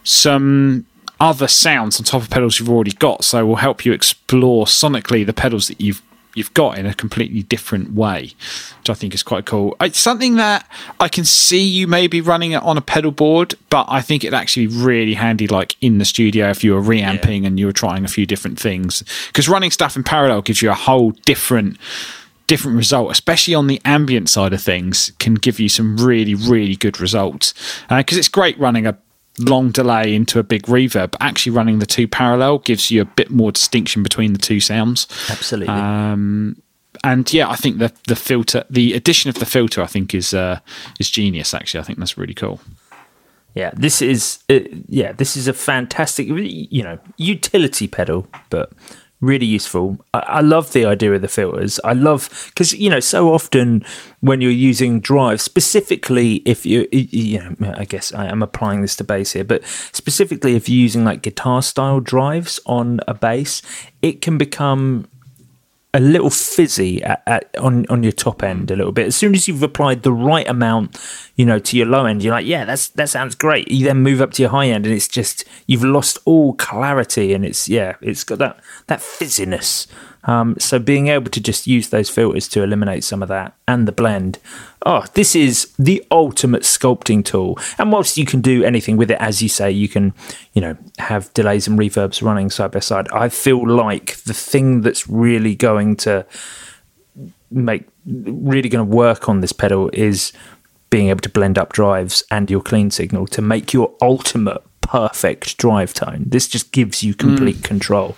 some 0.05 0.87
other 1.23 1.47
sounds 1.47 2.01
on 2.01 2.05
top 2.05 2.21
of 2.21 2.29
pedals 2.29 2.59
you've 2.59 2.69
already 2.69 2.91
got. 2.91 3.25
So 3.25 3.39
it 3.39 3.45
will 3.45 3.57
help 3.57 3.87
you 3.87 3.93
explore 3.93 4.67
sonically 4.67 5.25
the 5.25 5.33
pedals 5.33 5.69
that 5.69 5.81
you've 5.81 6.03
you've 6.35 6.53
got 6.55 6.79
in 6.79 6.87
a 6.87 6.95
completely 6.95 7.43
different 7.43 7.93
way, 7.93 8.33
which 8.79 8.89
I 8.89 8.95
think 8.95 9.15
is 9.15 9.23
quite 9.23 9.45
cool. 9.45 9.77
Uh, 9.79 9.85
it's 9.85 10.01
something 10.01 10.37
that 10.37 10.67
I 10.99 11.09
can 11.09 11.27
see 11.27 11.63
you 11.63 11.87
maybe 11.87 12.23
running 12.23 12.53
it 12.53 12.63
on 12.63 12.79
a 12.79 12.81
pedal 12.81 13.11
board, 13.11 13.55
but 13.69 13.85
I 13.87 14.01
think 14.01 14.25
it'd 14.25 14.33
actually 14.33 14.69
be 14.69 14.77
really 14.77 15.13
handy 15.13 15.47
like 15.47 15.77
in 15.83 15.99
the 15.99 16.07
studio 16.07 16.49
if 16.49 16.65
you 16.65 16.73
were 16.73 16.81
reamping 16.81 17.45
and 17.45 17.61
you 17.61 17.67
were 17.67 17.73
trying 17.73 18.03
a 18.03 18.09
few 18.09 18.25
different 18.25 18.59
things. 18.59 19.05
Because 19.27 19.47
running 19.47 19.71
stuff 19.71 19.95
in 19.95 20.05
parallel 20.05 20.41
gives 20.41 20.63
you 20.63 20.71
a 20.71 20.75
whole 20.75 21.11
different 21.27 21.77
different 22.47 22.77
result, 22.77 23.11
especially 23.11 23.55
on 23.55 23.67
the 23.67 23.81
ambient 23.85 24.29
side 24.29 24.53
of 24.55 24.63
things, 24.63 25.13
can 25.19 25.35
give 25.35 25.61
you 25.61 25.69
some 25.69 25.99
really, 25.99 26.35
really 26.35 26.77
good 26.77 26.99
results. 26.99 27.55
Uh, 27.91 27.99
because 27.99 28.17
it's 28.19 28.29
great 28.29 28.59
running 28.59 28.87
a 28.87 28.97
long 29.39 29.71
delay 29.71 30.15
into 30.15 30.39
a 30.39 30.43
big 30.43 30.65
reverb, 30.65 31.15
actually 31.21 31.53
running 31.53 31.79
the 31.79 31.87
two 31.87 32.07
parallel 32.07 32.59
gives 32.59 32.91
you 32.91 33.01
a 33.01 33.05
bit 33.05 33.31
more 33.31 33.53
distinction 33.53 34.03
between 34.03 34.33
the 34.33 34.39
two 34.39 34.61
sounds. 34.61 35.07
Absolutely. 35.31 35.73
Um, 35.73 36.61
and 37.05 37.33
yeah, 37.33 37.49
I 37.49 37.57
think 37.57 37.79
the 37.79 37.93
the 38.07 38.17
filter, 38.17 38.65
the 38.71 38.95
addition 38.95 39.29
of 39.29 39.37
the 39.37 39.47
filter, 39.47 39.83
I 39.83 39.87
think 39.87 40.15
is 40.15 40.35
uh, 40.35 40.61
is 41.01 41.11
genius. 41.11 41.55
Actually, 41.55 41.81
I 41.81 41.85
think 41.85 41.99
that's 41.99 42.19
really 42.19 42.35
cool. 42.35 42.61
Yeah, 43.55 43.71
this 43.75 44.01
is 44.01 44.39
uh, 44.49 44.61
yeah, 44.89 45.13
this 45.13 45.37
is 45.37 45.49
a 45.49 45.53
fantastic 45.53 46.29
you 46.29 46.83
know 46.83 46.99
utility 47.17 47.89
pedal, 47.89 48.27
but 48.51 48.73
really 49.23 49.47
useful. 49.47 49.97
I, 50.13 50.19
I 50.19 50.41
love 50.41 50.73
the 50.75 50.85
idea 50.85 51.15
of 51.15 51.23
the 51.23 51.29
filters. 51.29 51.81
I 51.85 51.95
love 51.95 52.29
because 52.49 52.75
you 52.75 52.91
know 52.91 53.01
so 53.01 53.33
often 53.33 53.83
when 54.21 54.43
you're 54.43 54.51
using 54.51 55.01
drives, 55.01 55.43
specifically 55.43 56.43
if 56.45 56.67
you 56.67 56.87
you 56.91 57.39
know 57.59 57.75
I 57.75 57.87
guess 57.87 58.13
I 58.13 58.27
am 58.27 58.43
applying 58.43 58.83
this 58.83 58.97
to 58.97 59.05
bass 59.05 59.33
here, 59.33 59.45
but 59.45 59.65
specifically 59.93 60.57
if 60.57 60.69
you're 60.69 60.83
using 60.83 61.05
like 61.05 61.23
guitar 61.23 61.63
style 61.63 62.01
drives 62.01 62.61
on 62.67 63.01
a 63.09 63.15
bass, 63.15 63.63
it 64.03 64.21
can 64.21 64.37
become 64.37 65.09
a 65.95 66.01
little 66.01 66.31
fizzy 66.31 67.03
at, 67.03 67.23
at, 67.27 67.57
on 67.59 67.85
on 67.89 68.03
your 68.03 68.13
top 68.13 68.43
end 68.43 68.71
a 68.71 68.77
little 68.77 68.93
bit. 68.93 69.07
As 69.07 69.17
soon 69.17 69.35
as 69.35 69.47
you've 69.47 69.63
applied 69.63 70.03
the 70.03 70.13
right 70.13 70.49
amount, 70.49 70.99
you 71.37 71.45
know, 71.45 71.59
to 71.59 71.77
your 71.77 71.87
low 71.87 72.07
end, 72.07 72.23
you're 72.23 72.33
like, 72.33 72.47
yeah, 72.47 72.65
that's 72.65 72.89
that 72.91 73.11
sounds 73.11 73.35
great. 73.35 73.71
You 73.71 73.87
then 73.87 73.99
move 73.99 74.21
up 74.21 74.33
to 74.33 74.43
your 74.43 74.51
high 74.51 74.69
end, 74.69 74.87
and 74.87 74.95
it's 74.95 75.09
just 75.09 75.45
you've 75.67 75.85
lost 75.85 76.19
all 76.25 76.55
clarity, 76.55 77.35
and 77.35 77.45
it's 77.45 77.69
yeah, 77.69 77.97
it's 78.01 78.25
got 78.25 78.39
that 78.39 78.61
that 78.87 79.01
fizziness. 79.01 79.87
Um, 80.25 80.57
so 80.59 80.79
being 80.79 81.09
able 81.09 81.31
to 81.31 81.41
just 81.41 81.67
use 81.67 81.89
those 81.89 82.09
filters 82.09 82.47
to 82.49 82.63
eliminate 82.63 83.05
some 83.05 83.23
of 83.23 83.29
that 83.29 83.55
and 83.67 83.89
the 83.89 83.93
blend, 83.93 84.39
oh, 84.87 85.05
this 85.15 85.35
is 85.35 85.73
the 85.79 86.05
ultimate 86.11 86.63
sculpting 86.63 87.25
tool. 87.25 87.59
And 87.79 87.91
whilst 87.91 88.17
you 88.17 88.25
can 88.25 88.41
do 88.41 88.63
anything 88.63 88.97
with 88.97 89.11
it, 89.11 89.19
as 89.21 89.43
you 89.43 89.49
say, 89.49 89.71
you 89.71 89.89
can, 89.89 90.15
you 90.53 90.61
know, 90.61 90.77
have 90.99 91.33
delays 91.35 91.67
and 91.67 91.79
reverbs 91.79 92.23
running 92.23 92.51
side 92.51 92.71
by 92.71 92.79
side. 92.79 93.09
I 93.13 93.29
feel 93.29 93.67
like 93.67 94.17
the 94.19 94.35
thing 94.35 94.83
that's 94.83 95.09
really 95.09 95.55
going 95.55 95.97
to 95.97 96.25
make 97.51 97.87
really 98.07 98.69
going 98.69 98.89
to 98.89 98.97
work 98.97 99.29
on 99.29 99.41
this 99.41 99.53
pedal 99.53 99.91
is 99.93 100.33
being 100.91 101.09
able 101.09 101.21
to 101.21 101.29
blend 101.29 101.59
up 101.59 101.73
drives 101.73 102.23
and 102.31 102.51
your 102.51 102.61
clean 102.61 102.91
signal 102.91 103.27
to 103.27 103.41
make 103.41 103.73
your 103.73 103.95
ultimate 104.01 104.63
perfect 104.81 105.57
drive 105.57 105.95
tone. 105.95 106.25
This 106.27 106.49
just 106.49 106.73
gives 106.73 107.03
you 107.03 107.15
complete 107.15 107.63
control. 107.63 108.17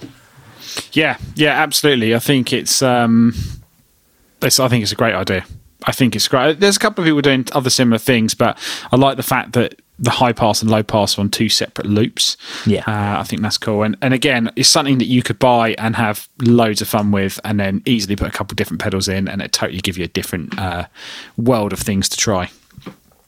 Yeah, 0.93 1.19
yeah, 1.35 1.63
absolutely. 1.63 2.15
I 2.15 2.19
think 2.19 2.53
it's 2.53 2.83
um, 2.83 3.35
it's, 4.43 4.61
I 4.61 4.69
think 4.69 4.83
it's 4.83 4.93
a 4.93 4.97
great 4.97 5.15
idea. 5.15 5.45
I 5.87 5.93
think 5.93 6.17
it's 6.17 6.29
great. 6.29 6.61
There's 6.61 6.77
a 6.77 6.81
couple 6.81 7.03
of 7.03 7.07
people 7.07 7.21
doing 7.21 7.47
other 7.53 7.71
similar 7.71 7.99
things, 7.99 8.35
but 8.35 8.59
I 8.91 8.97
like 8.97 9.17
the 9.17 9.23
fact 9.23 9.53
that 9.53 9.81
the 9.99 10.11
high 10.11 10.33
pass 10.33 10.61
and 10.61 10.71
low 10.71 10.83
pass 10.83 11.17
are 11.17 11.21
on 11.21 11.29
two 11.31 11.49
separate 11.49 11.87
loops. 11.87 12.37
Yeah. 12.67 12.83
uh, 12.87 13.21
I 13.21 13.23
think 13.23 13.43
that's 13.43 13.59
cool. 13.59 13.83
And 13.83 13.97
and 14.03 14.13
again, 14.15 14.51
it's 14.57 14.69
something 14.69 14.99
that 14.99 15.07
you 15.07 15.23
could 15.23 15.39
buy 15.39 15.75
and 15.75 15.95
have 15.97 16.29
loads 16.41 16.81
of 16.81 16.89
fun 16.89 17.11
with, 17.13 17.39
and 17.45 17.61
then 17.61 17.83
easily 17.85 18.17
put 18.17 18.29
a 18.29 18.33
couple 18.33 18.55
different 18.55 18.81
pedals 18.81 19.09
in, 19.09 19.29
and 19.29 19.43
it 19.43 19.53
totally 19.53 19.81
give 19.81 19.99
you 19.99 20.05
a 20.05 20.09
different 20.09 20.59
uh, 20.59 20.87
world 21.37 21.73
of 21.73 21.79
things 21.79 22.09
to 22.09 22.17
try. 22.17 22.51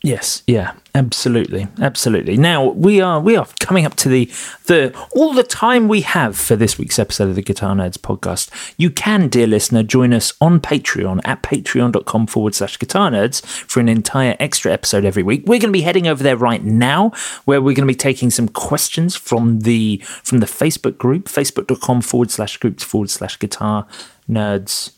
Yes, 0.07 0.45
yeah, 0.47 0.75
absolutely, 0.95 1.67
absolutely. 1.81 2.37
Now 2.37 2.65
we 2.65 3.01
are 3.01 3.19
we 3.19 3.35
are 3.35 3.49
coming 3.59 3.85
up 3.85 3.97
to 3.97 4.09
the 4.09 4.27
the 4.67 4.97
all 5.17 5.33
the 5.33 5.43
time 5.43 5.89
we 5.89 6.03
have 6.03 6.37
for 6.37 6.55
this 6.55 6.79
week's 6.79 7.01
episode 7.01 7.29
of 7.29 7.35
the 7.35 7.43
Guitar 7.43 7.75
Nerds 7.75 7.99
podcast. 7.99 8.49
You 8.79 8.91
can, 8.91 9.27
dear 9.27 9.49
listener, 9.49 9.83
join 9.83 10.15
us 10.15 10.33
on 10.41 10.61
Patreon 10.61 11.23
at 11.25 11.43
patreon.com 11.43 12.29
forward 12.29 12.55
slash 12.55 12.79
guitar 12.79 13.11
nerds 13.11 13.45
for 13.45 13.81
an 13.81 13.89
entire 13.89 14.37
extra 14.39 14.73
episode 14.73 15.05
every 15.05 15.25
week. 15.25 15.43
We're 15.45 15.59
going 15.59 15.73
to 15.73 15.79
be 15.79 15.81
heading 15.81 16.07
over 16.07 16.23
there 16.23 16.37
right 16.37 16.63
now, 16.63 17.11
where 17.45 17.61
we're 17.61 17.75
going 17.75 17.89
to 17.89 17.93
be 17.93 17.97
taking 17.97 18.31
some 18.31 18.49
questions 18.49 19.17
from 19.17 19.63
the 19.63 20.01
from 20.23 20.39
the 20.39 20.47
Facebook 20.47 20.99
group, 20.99 21.25
facebook.com 21.25 22.01
forward 22.03 22.31
slash 22.31 22.59
groups 22.59 22.85
forward 22.85 23.11
slash 23.11 23.41
guitar 23.41 23.89
nerds 24.31 24.93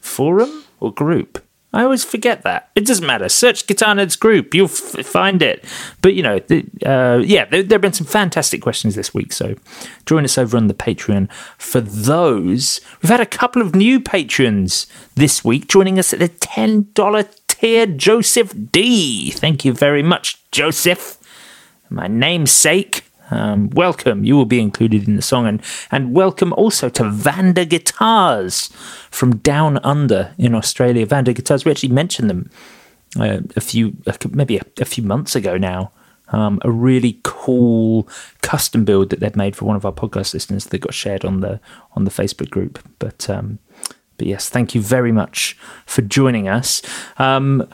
forum 0.00 0.64
or 0.80 0.92
group. 0.92 1.44
I 1.72 1.82
always 1.82 2.02
forget 2.02 2.42
that. 2.44 2.70
It 2.74 2.86
doesn't 2.86 3.06
matter. 3.06 3.28
Search 3.28 3.66
Guitar 3.66 3.94
Nerds 3.94 4.18
group, 4.18 4.54
you'll 4.54 4.66
f- 4.66 5.04
find 5.04 5.42
it. 5.42 5.64
But 6.00 6.14
you 6.14 6.22
know, 6.22 6.38
the, 6.38 6.64
uh, 6.84 7.18
yeah, 7.18 7.44
there, 7.44 7.62
there 7.62 7.76
have 7.76 7.82
been 7.82 7.92
some 7.92 8.06
fantastic 8.06 8.62
questions 8.62 8.94
this 8.94 9.12
week. 9.12 9.32
So 9.34 9.54
join 10.06 10.24
us 10.24 10.38
over 10.38 10.56
on 10.56 10.68
the 10.68 10.74
Patreon 10.74 11.30
for 11.58 11.80
those. 11.82 12.80
We've 13.02 13.10
had 13.10 13.20
a 13.20 13.26
couple 13.26 13.60
of 13.60 13.74
new 13.74 14.00
patrons 14.00 14.86
this 15.14 15.44
week 15.44 15.68
joining 15.68 15.98
us 15.98 16.12
at 16.14 16.20
the 16.20 16.28
ten 16.28 16.88
dollar 16.94 17.24
tier. 17.48 17.86
Joseph 17.86 18.54
D. 18.72 19.30
Thank 19.30 19.64
you 19.66 19.74
very 19.74 20.02
much, 20.02 20.38
Joseph. 20.50 21.18
My 21.90 22.06
namesake. 22.06 23.04
Um, 23.30 23.70
welcome. 23.70 24.24
You 24.24 24.36
will 24.36 24.46
be 24.46 24.60
included 24.60 25.06
in 25.06 25.16
the 25.16 25.22
song, 25.22 25.46
and 25.46 25.62
and 25.90 26.14
welcome 26.14 26.52
also 26.54 26.88
to 26.90 27.04
Vanda 27.04 27.64
Guitars 27.64 28.70
from 29.10 29.36
Down 29.38 29.78
Under 29.78 30.34
in 30.38 30.54
Australia. 30.54 31.06
Vanda 31.06 31.32
Guitars. 31.32 31.64
We 31.64 31.70
actually 31.70 31.90
mentioned 31.90 32.30
them 32.30 32.50
uh, 33.18 33.40
a 33.56 33.60
few, 33.60 33.96
maybe 34.30 34.58
a, 34.58 34.62
a 34.80 34.84
few 34.84 35.04
months 35.04 35.36
ago 35.36 35.56
now. 35.56 35.92
Um, 36.30 36.60
a 36.62 36.70
really 36.70 37.20
cool 37.22 38.06
custom 38.42 38.84
build 38.84 39.08
that 39.10 39.20
they've 39.20 39.34
made 39.34 39.56
for 39.56 39.64
one 39.64 39.76
of 39.76 39.86
our 39.86 39.92
podcast 39.92 40.34
listeners 40.34 40.66
that 40.66 40.78
got 40.78 40.92
shared 40.92 41.24
on 41.24 41.40
the 41.40 41.58
on 41.94 42.04
the 42.04 42.10
Facebook 42.10 42.50
group. 42.50 42.78
But 42.98 43.30
um, 43.30 43.58
but 44.18 44.26
yes, 44.26 44.50
thank 44.50 44.74
you 44.74 44.82
very 44.82 45.12
much 45.12 45.56
for 45.86 46.02
joining 46.02 46.48
us. 46.48 46.82
Um, 47.18 47.66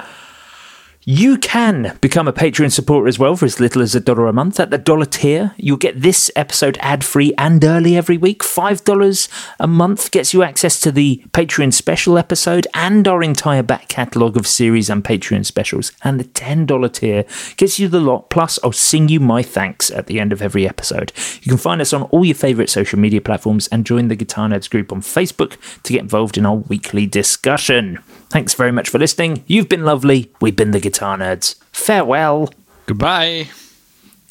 you 1.06 1.36
can 1.36 1.98
become 2.00 2.26
a 2.26 2.32
Patreon 2.32 2.72
supporter 2.72 3.08
as 3.08 3.18
well 3.18 3.36
for 3.36 3.44
as 3.44 3.60
little 3.60 3.82
as 3.82 3.94
a 3.94 4.00
dollar 4.00 4.26
a 4.26 4.32
month. 4.32 4.58
At 4.58 4.70
the 4.70 4.78
dollar 4.78 5.04
tier, 5.04 5.54
you'll 5.58 5.76
get 5.76 6.00
this 6.00 6.30
episode 6.34 6.78
ad 6.80 7.04
free 7.04 7.34
and 7.36 7.62
early 7.62 7.94
every 7.94 8.16
week. 8.16 8.42
$5 8.42 9.28
a 9.60 9.66
month 9.66 10.10
gets 10.10 10.32
you 10.32 10.42
access 10.42 10.80
to 10.80 10.90
the 10.90 11.22
Patreon 11.32 11.74
special 11.74 12.16
episode 12.16 12.66
and 12.72 13.06
our 13.06 13.22
entire 13.22 13.62
back 13.62 13.88
catalogue 13.88 14.38
of 14.38 14.46
series 14.46 14.88
and 14.88 15.04
Patreon 15.04 15.44
specials. 15.44 15.92
And 16.02 16.18
the 16.18 16.24
$10 16.24 16.92
tier 16.94 17.24
gets 17.58 17.78
you 17.78 17.88
the 17.88 18.00
lot, 18.00 18.30
plus 18.30 18.58
I'll 18.64 18.72
sing 18.72 19.10
you 19.10 19.20
my 19.20 19.42
thanks 19.42 19.90
at 19.90 20.06
the 20.06 20.18
end 20.18 20.32
of 20.32 20.40
every 20.40 20.66
episode. 20.66 21.12
You 21.42 21.50
can 21.50 21.58
find 21.58 21.82
us 21.82 21.92
on 21.92 22.04
all 22.04 22.24
your 22.24 22.34
favourite 22.34 22.70
social 22.70 22.98
media 22.98 23.20
platforms 23.20 23.68
and 23.68 23.84
join 23.84 24.08
the 24.08 24.16
Guitar 24.16 24.48
Nerds 24.48 24.70
group 24.70 24.90
on 24.90 25.02
Facebook 25.02 25.58
to 25.82 25.92
get 25.92 26.00
involved 26.00 26.38
in 26.38 26.46
our 26.46 26.56
weekly 26.56 27.06
discussion. 27.06 27.98
Thanks 28.30 28.54
very 28.54 28.72
much 28.72 28.88
for 28.88 28.98
listening. 28.98 29.44
You've 29.46 29.68
been 29.68 29.84
lovely. 29.84 30.32
We've 30.40 30.56
been 30.56 30.72
the 30.72 30.80
Guitar 30.80 30.93
guitar 30.94 31.18
nerds. 31.18 31.56
Farewell. 31.72 32.50
Goodbye. 32.86 33.48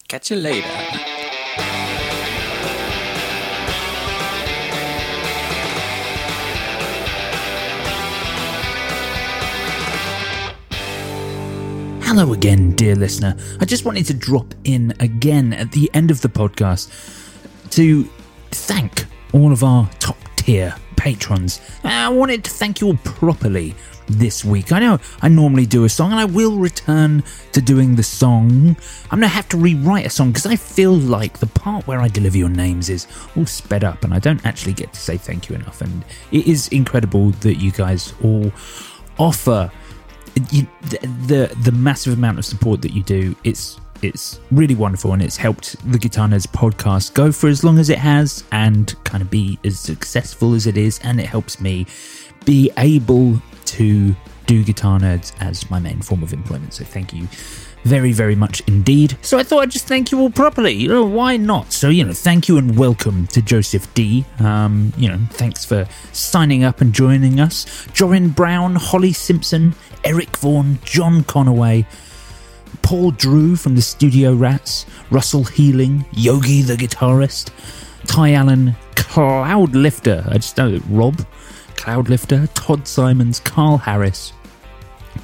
Catch 0.08 0.32
you 0.32 0.38
later. 0.38 0.70
Hello 12.02 12.32
again, 12.32 12.72
dear 12.76 12.96
listener. 12.96 13.36
I 13.60 13.66
just 13.66 13.84
wanted 13.84 14.06
to 14.06 14.14
drop 14.14 14.56
in 14.64 14.94
again 15.02 15.52
at 15.52 15.74
the 15.74 15.92
end 15.94 16.12
of 16.12 16.22
the 16.22 16.30
podcast 16.30 16.90
to 17.72 18.06
thank 18.52 19.06
all 19.34 19.52
of 19.52 19.66
our 19.66 19.90
top 20.00 20.18
tier 20.38 20.74
patrons. 21.04 21.60
I 21.84 22.08
wanted 22.08 22.46
to 22.46 22.50
thank 22.50 22.80
you 22.80 22.88
all 22.88 22.98
properly 23.04 23.76
this 24.08 24.46
week. 24.46 24.72
I 24.72 24.80
know 24.80 25.00
I 25.22 25.28
normally 25.28 25.66
do 25.66 25.84
a 25.84 25.90
song 25.90 26.12
and 26.12 26.20
I 26.20 26.24
will 26.24 26.58
return 26.58 27.24
to 27.52 27.62
doing 27.62 27.98
the 27.98 28.04
song. 28.04 28.78
I'm 29.12 29.20
going 29.20 29.30
to 29.30 29.36
have 29.36 29.50
to 29.50 29.58
rewrite 29.58 30.06
a 30.06 30.10
song 30.10 30.30
because 30.30 30.46
I 30.46 30.56
feel 30.56 30.94
like 30.94 31.40
the 31.40 31.48
part 31.48 31.86
where 31.88 32.00
I 32.00 32.08
deliver 32.08 32.38
your 32.38 32.48
names 32.48 32.90
is 32.90 33.06
all 33.36 33.46
sped 33.46 33.84
up 33.84 34.06
and 34.06 34.14
I 34.14 34.20
don't 34.20 34.46
actually 34.46 34.72
get 34.72 34.94
to 34.94 35.00
say 35.00 35.18
thank 35.18 35.50
you 35.50 35.56
enough. 35.58 35.82
And 35.82 36.06
it 36.32 36.48
is 36.48 36.70
incredible 36.70 37.32
that 37.32 37.56
you 37.56 37.72
guys 37.72 38.14
all 38.24 38.54
offer 39.20 39.70
you, 40.52 40.66
the, 40.90 41.00
the 41.28 41.56
the 41.64 41.72
massive 41.74 42.14
amount 42.14 42.40
of 42.40 42.46
support 42.46 42.82
that 42.82 42.94
you 42.94 43.04
do. 43.04 43.36
It's 43.44 43.78
it's 44.04 44.40
really 44.52 44.76
wonderful 44.76 45.14
and 45.14 45.22
it's 45.22 45.38
helped 45.38 45.76
the 45.92 45.98
Guitar 45.98 46.28
Nerds 46.28 46.48
podcast 46.48 47.14
go 47.14 47.32
for 47.32 47.48
as 47.48 47.64
long 47.64 47.80
as 47.80 47.90
it 47.90 47.98
has 47.98 48.44
and 48.52 48.94
kind 49.04 49.22
of 49.22 49.30
be 49.30 49.60
as 49.64 49.80
successful 49.80 50.54
as 50.54 50.68
it 50.68 50.78
is. 50.78 51.00
And 51.04 51.20
it 51.20 51.26
helps 51.26 51.60
me 51.60 51.86
be 52.46 52.72
able 52.78 53.42
to 53.66 54.16
do 54.46 54.64
Guitar 54.64 55.00
Nerds 55.00 55.34
as 55.42 55.70
my 55.70 55.80
main 55.80 56.02
form 56.02 56.24
of 56.24 56.34
employment. 56.34 56.74
So 56.74 56.84
thank 56.84 57.14
you 57.14 57.28
very, 57.84 58.12
very 58.14 58.36
much 58.36 58.62
indeed. 58.68 59.18
So 59.22 59.38
I 59.38 59.44
thought 59.44 59.60
I'd 59.60 59.72
just 59.72 59.88
thank 59.88 60.12
you 60.12 60.20
all 60.20 60.30
properly. 60.30 60.72
You 60.72 60.88
know, 60.88 61.06
why 61.06 61.38
not? 61.38 61.72
So, 61.74 61.90
you 61.90 62.04
know, 62.06 62.14
thank 62.14 62.48
you 62.48 62.58
and 62.58 62.78
welcome 62.78 63.28
to 63.28 63.42
Joseph 63.42 63.94
D. 63.94 64.26
Um, 64.40 64.94
you 64.98 65.10
know, 65.10 65.20
thanks 65.32 65.66
for 65.66 65.88
signing 66.12 66.64
up 66.64 66.82
and 66.82 66.94
joining 66.94 67.40
us. 67.40 67.66
Jorin 67.88 68.34
Brown, 68.34 68.76
Holly 68.76 69.14
Simpson, 69.14 69.76
Eric 70.04 70.38
Vaughan, 70.38 70.80
John 70.84 71.24
Conaway, 71.24 71.86
Paul 72.84 73.12
Drew 73.12 73.56
from 73.56 73.76
the 73.76 73.82
Studio 73.82 74.34
Rats, 74.34 74.86
Russell 75.10 75.46
Healing, 75.46 76.06
Yogi 76.12 76.62
the 76.62 76.76
guitarist, 76.76 77.50
Ty 78.06 78.34
Allen, 78.34 78.76
Cloudlifter, 78.96 80.28
I 80.30 80.34
just 80.36 80.58
know 80.58 80.80
Rob, 80.90 81.26
Cloudlifter, 81.76 82.48
Todd 82.54 82.88
Simons, 82.88 83.40
Carl 83.40 83.78
Harris, 83.78 84.34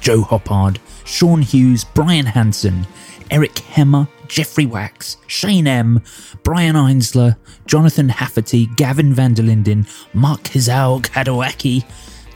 Joe 0.00 0.22
Hoppard, 0.22 0.78
Sean 1.04 1.42
Hughes, 1.42 1.84
Brian 1.84 2.26
Hanson, 2.26 2.86
Eric 3.30 3.54
Hemmer, 3.54 4.08
Jeffrey 4.26 4.66
Wax, 4.66 5.18
Shane 5.26 5.66
M, 5.66 6.02
Brian 6.42 6.76
Einsler, 6.76 7.36
Jonathan 7.66 8.08
Hafferty, 8.08 8.66
Gavin 8.76 9.12
van 9.12 9.34
der 9.34 9.42
Linden, 9.42 9.86
Mark 10.14 10.42
Hizao 10.44 11.02
Kadowaki, 11.02 11.84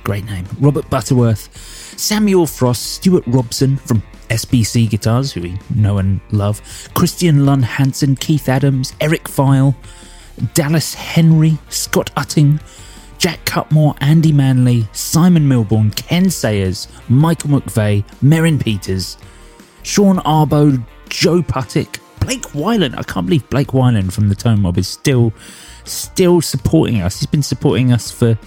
great 0.04 0.26
name, 0.26 0.44
Robert 0.60 0.88
Butterworth, 0.90 1.48
Samuel 1.98 2.46
Frost, 2.46 2.94
Stuart 2.94 3.24
Robson 3.26 3.78
from 3.78 4.02
SBC 4.28 4.90
Guitars, 4.90 5.32
who 5.32 5.42
we 5.42 5.58
know 5.74 5.98
and 5.98 6.20
love, 6.32 6.60
Christian 6.94 7.46
Lund 7.46 7.64
Hansen, 7.64 8.16
Keith 8.16 8.48
Adams, 8.48 8.94
Eric 9.00 9.28
File, 9.28 9.74
Dallas 10.54 10.94
Henry, 10.94 11.58
Scott 11.68 12.10
Utting, 12.16 12.60
Jack 13.18 13.44
Cutmore, 13.44 13.96
Andy 14.00 14.32
Manley, 14.32 14.86
Simon 14.92 15.48
Milbourne, 15.48 15.94
Ken 15.96 16.28
Sayers, 16.30 16.88
Michael 17.08 17.50
McVeigh, 17.50 18.04
Merrin 18.22 18.60
Peters, 18.60 19.16
Sean 19.82 20.18
Arbo, 20.18 20.84
Joe 21.08 21.42
Puttick, 21.42 22.00
Blake 22.20 22.42
Wyland. 22.52 22.98
I 22.98 23.02
can't 23.02 23.26
believe 23.26 23.48
Blake 23.50 23.68
Wyland 23.68 24.12
from 24.12 24.28
the 24.28 24.34
Tone 24.34 24.60
Mob 24.60 24.78
is 24.78 24.88
still 24.88 25.32
still 25.84 26.40
supporting 26.40 27.02
us. 27.02 27.20
He's 27.20 27.26
been 27.26 27.42
supporting 27.42 27.92
us 27.92 28.10
for 28.10 28.38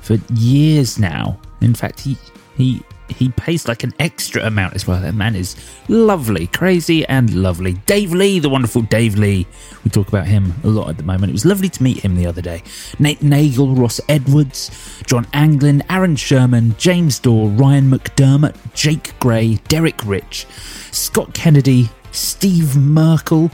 for 0.00 0.18
years 0.34 0.98
now. 0.98 1.38
In 1.60 1.74
fact, 1.74 2.00
he 2.00 2.16
he 2.56 2.82
he 3.12 3.28
pays 3.30 3.68
like 3.68 3.84
an 3.84 3.92
extra 3.98 4.42
amount 4.42 4.74
as 4.74 4.86
well. 4.86 5.00
That 5.00 5.14
man 5.14 5.34
is 5.34 5.56
lovely, 5.88 6.46
crazy 6.48 7.06
and 7.06 7.32
lovely. 7.34 7.74
Dave 7.86 8.12
Lee, 8.12 8.38
the 8.38 8.48
wonderful 8.48 8.82
Dave 8.82 9.16
Lee. 9.16 9.46
We 9.84 9.90
talk 9.90 10.08
about 10.08 10.26
him 10.26 10.54
a 10.64 10.68
lot 10.68 10.88
at 10.88 10.96
the 10.96 11.02
moment. 11.02 11.30
It 11.30 11.32
was 11.32 11.44
lovely 11.44 11.68
to 11.68 11.82
meet 11.82 11.98
him 11.98 12.16
the 12.16 12.26
other 12.26 12.42
day. 12.42 12.62
Nate 12.98 13.22
Nagel, 13.22 13.74
Ross 13.74 14.00
Edwards, 14.08 14.70
John 15.06 15.26
Anglin, 15.32 15.82
Aaron 15.90 16.16
Sherman, 16.16 16.74
James 16.78 17.18
Dorr, 17.18 17.48
Ryan 17.48 17.90
McDermott, 17.90 18.56
Jake 18.74 19.18
Gray, 19.20 19.56
Derek 19.68 20.04
Rich, 20.04 20.46
Scott 20.90 21.34
Kennedy, 21.34 21.88
Steve 22.12 22.76
Merkel. 22.76 23.50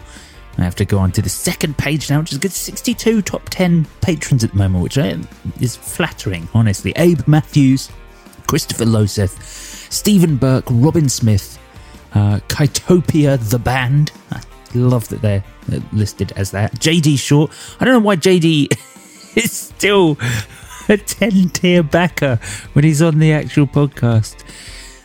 I 0.59 0.65
have 0.65 0.75
to 0.77 0.85
go 0.85 0.99
on 0.99 1.13
to 1.13 1.23
the 1.23 1.29
second 1.29 1.79
page 1.79 2.11
now, 2.11 2.19
which 2.19 2.33
is 2.33 2.39
good 2.39 2.53
62 2.53 3.23
top 3.23 3.49
10 3.49 3.87
patrons 4.01 4.43
at 4.43 4.51
the 4.51 4.57
moment, 4.57 4.83
which 4.83 4.99
uh, 4.99 5.17
is 5.61 5.77
flattering, 5.77 6.49
honestly. 6.53 6.93
Abe 6.97 7.21
Matthews, 7.29 7.91
Christopher 8.49 8.87
Loseth, 8.87 9.41
Stephen 9.93 10.37
Burke, 10.37 10.67
Robin 10.71 11.09
Smith, 11.09 11.59
uh, 12.15 12.41
Kytopia 12.49 13.39
the 13.51 13.59
band. 13.59 14.11
I 14.33 14.41
love 14.75 15.07
that 15.09 15.23
they're 15.23 15.45
uh, 15.71 15.81
listed 15.93 16.33
as 16.35 16.51
that. 16.53 16.73
JD 16.81 17.19
Short. 17.19 17.53
I 17.79 17.85
don't 17.85 17.95
know 17.95 18.07
why 18.07 18.17
JD 18.17 18.73
is 19.37 19.53
still 19.53 20.17
a 20.89 20.97
10 20.97 21.51
tier 21.51 21.83
backer 21.83 22.41
when 22.73 22.85
he's 22.85 23.03
on 23.03 23.19
the 23.19 23.33
actual 23.33 23.67
podcast. 23.67 24.43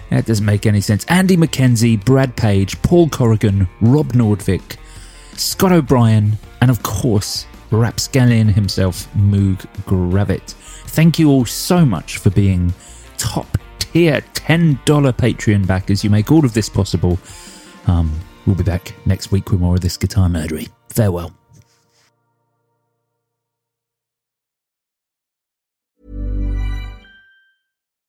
That 0.09 0.25
doesn't 0.25 0.45
make 0.45 0.65
any 0.65 0.81
sense. 0.81 1.05
Andy 1.05 1.35
McKenzie, 1.35 2.03
Brad 2.03 2.35
Page, 2.37 2.81
Paul 2.81 3.09
Corrigan, 3.09 3.67
Rob 3.81 4.13
Nordvik, 4.13 4.77
Scott 5.33 5.71
O'Brien, 5.71 6.37
and 6.61 6.71
of 6.71 6.81
course, 6.83 7.45
Rapscallion 7.71 8.47
himself, 8.47 9.07
Moog 9.15 9.57
Gravit. 9.85 10.53
Thank 10.87 11.17
you 11.17 11.29
all 11.29 11.45
so 11.45 11.83
much 11.83 12.19
for 12.19 12.29
being 12.29 12.73
top 13.23 13.57
tier 13.79 14.21
$10 14.33 14.77
Patreon 14.83 15.65
backers. 15.65 16.03
You 16.03 16.09
make 16.09 16.31
all 16.31 16.45
of 16.45 16.53
this 16.53 16.69
possible. 16.69 17.17
Um, 17.87 18.11
we'll 18.45 18.55
be 18.55 18.63
back 18.63 18.93
next 19.05 19.31
week 19.31 19.49
with 19.49 19.61
more 19.61 19.75
of 19.75 19.81
this 19.81 19.97
guitar 19.97 20.27
nerdery. 20.27 20.69
Farewell. 20.89 21.31